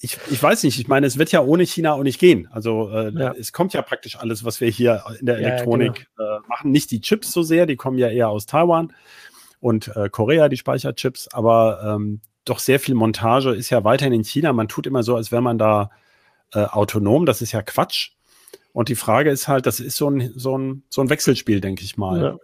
ich, 0.00 0.16
ich 0.30 0.40
weiß 0.40 0.62
nicht. 0.62 0.78
Ich 0.78 0.86
meine, 0.86 1.06
es 1.06 1.18
wird 1.18 1.32
ja 1.32 1.40
ohne 1.40 1.64
China 1.64 1.94
auch 1.94 2.04
nicht 2.04 2.20
gehen. 2.20 2.48
Also 2.52 2.88
äh, 2.90 3.10
ja. 3.12 3.32
es 3.32 3.52
kommt 3.52 3.74
ja 3.74 3.82
praktisch 3.82 4.16
alles, 4.16 4.44
was 4.44 4.60
wir 4.60 4.68
hier 4.68 5.02
in 5.18 5.26
der 5.26 5.38
Elektronik 5.38 6.06
genau. 6.16 6.36
äh, 6.36 6.40
machen. 6.48 6.70
Nicht 6.70 6.92
die 6.92 7.00
Chips 7.00 7.32
so 7.32 7.42
sehr, 7.42 7.66
die 7.66 7.76
kommen 7.76 7.98
ja 7.98 8.08
eher 8.08 8.28
aus 8.28 8.46
Taiwan 8.46 8.92
und 9.60 9.94
äh, 9.96 10.08
Korea, 10.08 10.48
die 10.48 10.56
Speicherchips. 10.56 11.28
Aber 11.32 11.80
ähm, 11.84 12.20
doch 12.44 12.60
sehr 12.60 12.78
viel 12.78 12.94
Montage 12.94 13.50
ist 13.50 13.70
ja 13.70 13.82
weiterhin 13.82 14.12
in 14.12 14.24
China. 14.24 14.52
Man 14.52 14.68
tut 14.68 14.86
immer 14.86 15.02
so, 15.02 15.16
als 15.16 15.32
wäre 15.32 15.42
man 15.42 15.58
da 15.58 15.90
äh, 16.52 16.60
autonom. 16.60 17.26
Das 17.26 17.42
ist 17.42 17.52
ja 17.52 17.62
Quatsch. 17.62 18.12
Und 18.72 18.88
die 18.88 18.94
Frage 18.94 19.30
ist 19.30 19.48
halt, 19.48 19.66
das 19.66 19.80
ist 19.80 19.96
so 19.96 20.10
ein, 20.10 20.32
so 20.36 20.56
ein, 20.56 20.82
so 20.88 21.00
ein 21.00 21.10
Wechselspiel, 21.10 21.60
denke 21.60 21.84
ich 21.84 21.96
mal. 21.96 22.22
Ja. 22.22 22.38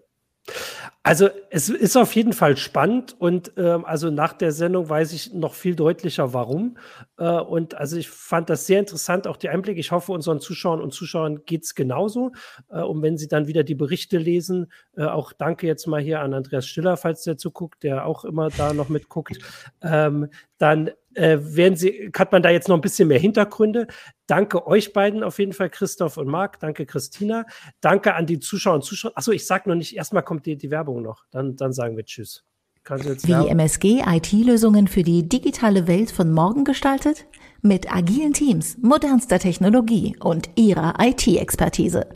Also 1.03 1.29
es 1.51 1.69
ist 1.69 1.97
auf 1.97 2.15
jeden 2.15 2.33
Fall 2.33 2.57
spannend 2.57 3.15
und 3.19 3.53
ähm, 3.59 3.85
also 3.85 4.11
nach 4.11 4.33
der 4.33 4.53
Sendung 4.53 4.89
weiß 4.89 5.13
ich 5.13 5.35
noch 5.35 5.53
viel 5.53 5.75
deutlicher, 5.75 6.33
warum. 6.33 6.79
Äh, 7.19 7.29
und 7.29 7.75
also 7.75 7.99
ich 7.99 8.09
fand 8.09 8.49
das 8.49 8.67
sehr 8.67 8.81
interessant, 8.81 9.27
auch 9.27 9.37
die 9.37 9.51
Einblicke. 9.51 9.81
Ich 9.81 9.93
hoffe, 9.93 10.13
unseren 10.13 10.41
Zuschauern 10.41 10.81
und 10.81 10.95
Zuschauern 10.95 11.45
geht 11.45 11.65
es 11.65 11.75
genauso. 11.75 12.33
Äh, 12.71 12.81
und 12.81 13.03
wenn 13.03 13.19
sie 13.19 13.29
dann 13.29 13.47
wieder 13.47 13.65
die 13.65 13.75
Berichte 13.75 14.17
lesen, 14.17 14.73
äh, 14.97 15.05
auch 15.05 15.35
danke 15.35 15.67
jetzt 15.67 15.87
mal 15.87 16.01
hier 16.01 16.21
an 16.21 16.33
Andreas 16.33 16.67
Stiller, 16.67 16.97
falls 16.97 17.23
der 17.23 17.37
zuguckt, 17.37 17.83
der 17.83 18.07
auch 18.07 18.25
immer 18.25 18.49
da 18.49 18.73
noch 18.73 18.89
mitguckt, 18.89 19.39
ähm, 19.83 20.29
dann 20.57 20.91
äh, 21.15 21.39
werden 21.41 21.77
Sie, 21.77 22.11
hat 22.17 22.33
man 22.33 22.43
da 22.43 22.51
jetzt 22.51 22.69
noch 22.69 22.77
ein 22.77 22.81
bisschen 22.81 23.09
mehr 23.09 23.19
Hintergründe. 23.19 23.87
Danke 24.27 24.67
euch 24.67 24.93
beiden 24.93 25.23
auf 25.23 25.39
jeden 25.39 25.53
Fall, 25.53 25.71
Christoph 25.71 26.17
und 26.17 26.29
Marc. 26.29 26.61
Danke, 26.61 26.87
Christina. 26.87 27.47
Danke 27.81 28.15
an 28.15 28.27
die 28.27 28.39
Zuschauer 28.39 28.75
und 28.75 28.85
Zuschauer. 28.85 29.13
Achso, 29.15 29.33
ich 29.33 29.47
sage 29.47 29.69
noch 29.69 29.77
nicht, 29.77 29.97
erstmal 29.97 30.23
kommt 30.23 30.47
die, 30.47 30.57
die 30.57 30.71
Werbung 30.71 31.03
noch. 31.03 31.25
Dann, 31.31 31.57
dann 31.57 31.73
sagen 31.73 31.97
wir 31.97 32.05
Tschüss. 32.05 32.45
Wie 32.87 33.49
MSG 33.49 34.03
IT-Lösungen 34.07 34.89
für 34.89 35.03
die 35.03 35.27
digitale 35.27 35.87
Welt 35.87 36.11
von 36.11 36.31
morgen 36.31 36.65
gestaltet? 36.65 37.25
Mit 37.63 37.91
agilen 37.91 38.35
Teams, 38.35 38.77
modernster 38.83 39.39
Technologie 39.39 40.17
und 40.21 40.51
ihrer 40.55 40.95
IT-Expertise. 41.01 42.07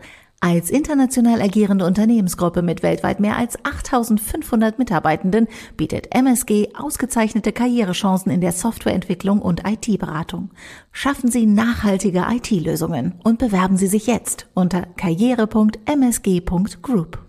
Als 0.40 0.70
international 0.70 1.42
agierende 1.42 1.84
Unternehmensgruppe 1.84 2.62
mit 2.62 2.84
weltweit 2.84 3.18
mehr 3.18 3.36
als 3.36 3.58
8500 3.64 4.78
Mitarbeitenden 4.78 5.48
bietet 5.76 6.14
MSG 6.14 6.68
ausgezeichnete 6.74 7.50
Karrierechancen 7.50 8.30
in 8.30 8.40
der 8.40 8.52
Softwareentwicklung 8.52 9.42
und 9.42 9.64
IT-Beratung. 9.66 10.50
Schaffen 10.92 11.28
Sie 11.28 11.44
nachhaltige 11.44 12.26
IT-Lösungen 12.30 13.14
und 13.24 13.40
bewerben 13.40 13.76
Sie 13.76 13.88
sich 13.88 14.06
jetzt 14.06 14.46
unter 14.54 14.82
karriere.msg.group. 14.96 17.27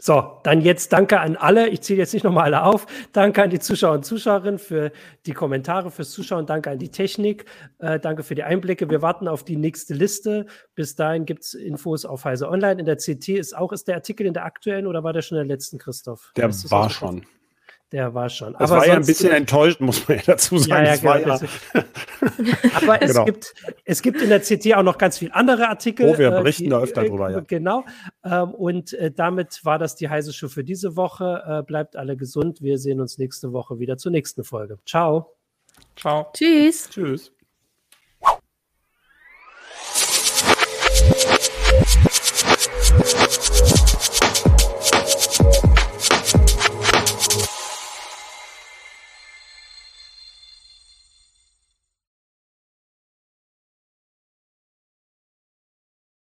So, 0.00 0.38
dann 0.44 0.62
jetzt 0.62 0.92
danke 0.92 1.20
an 1.20 1.36
alle. 1.36 1.68
Ich 1.68 1.82
zähle 1.82 2.00
jetzt 2.00 2.14
nicht 2.14 2.24
nochmal 2.24 2.44
alle 2.44 2.64
auf. 2.64 2.86
Danke 3.12 3.42
an 3.42 3.50
die 3.50 3.58
Zuschauer 3.58 3.94
und 3.94 4.04
Zuschauerinnen 4.04 4.58
für 4.58 4.92
die 5.26 5.32
Kommentare, 5.32 5.90
fürs 5.90 6.10
Zuschauen. 6.10 6.46
Danke 6.46 6.70
an 6.70 6.78
die 6.78 6.90
Technik. 6.90 7.44
Äh, 7.78 8.00
danke 8.00 8.22
für 8.22 8.34
die 8.34 8.42
Einblicke. 8.42 8.88
Wir 8.88 9.02
warten 9.02 9.28
auf 9.28 9.44
die 9.44 9.56
nächste 9.56 9.92
Liste. 9.92 10.46
Bis 10.74 10.96
dahin 10.96 11.26
gibt 11.26 11.44
es 11.44 11.54
Infos 11.54 12.06
auf 12.06 12.24
Heise 12.24 12.48
Online. 12.48 12.80
In 12.80 12.86
der 12.86 12.96
CT 12.96 13.28
ist 13.28 13.54
auch, 13.54 13.72
ist 13.72 13.88
der 13.88 13.96
Artikel 13.96 14.26
in 14.26 14.32
der 14.32 14.46
aktuellen 14.46 14.86
oder 14.86 15.04
war 15.04 15.12
der 15.12 15.22
schon 15.22 15.36
der 15.36 15.44
letzten, 15.44 15.78
Christoph? 15.78 16.32
Der 16.34 16.50
war 16.70 16.88
schon. 16.88 17.26
Der 17.92 18.14
war 18.14 18.28
schon. 18.28 18.52
Das 18.52 18.70
aber 18.70 18.80
war 18.80 18.86
ja 18.86 18.94
ein 18.94 19.04
bisschen 19.04 19.32
enttäuscht, 19.32 19.80
muss 19.80 20.06
man 20.06 20.18
ja 20.18 20.22
dazu 20.24 20.58
sagen. 20.58 20.86
Ja, 20.86 20.94
ja, 20.94 21.16
genau, 21.18 21.36
ja 21.74 21.84
aber 22.74 23.02
es, 23.02 23.10
genau. 23.12 23.24
gibt, 23.24 23.54
es 23.84 24.02
gibt 24.02 24.22
in 24.22 24.28
der 24.28 24.40
CT 24.40 24.74
auch 24.74 24.84
noch 24.84 24.96
ganz 24.96 25.18
viele 25.18 25.34
andere 25.34 25.68
Artikel. 25.68 26.06
Oh, 26.14 26.18
wir 26.18 26.28
äh, 26.28 26.30
berichten 26.30 26.64
die, 26.64 26.70
da 26.70 26.80
öfter 26.80 27.04
drüber, 27.04 27.30
ja. 27.30 27.40
Genau. 27.40 27.84
Ähm, 28.24 28.54
und 28.54 28.92
äh, 28.92 29.10
damit 29.10 29.64
war 29.64 29.78
das 29.78 29.96
die 29.96 30.08
heiße 30.08 30.32
Show 30.32 30.48
für 30.48 30.62
diese 30.62 30.94
Woche. 30.94 31.42
Äh, 31.46 31.62
bleibt 31.64 31.96
alle 31.96 32.16
gesund. 32.16 32.62
Wir 32.62 32.78
sehen 32.78 33.00
uns 33.00 33.18
nächste 33.18 33.52
Woche 33.52 33.80
wieder 33.80 33.96
zur 33.96 34.12
nächsten 34.12 34.44
Folge. 34.44 34.78
Ciao. 34.86 35.36
Ciao. 35.96 36.28
Tschüss. 36.32 36.88
Tschüss. 36.90 37.32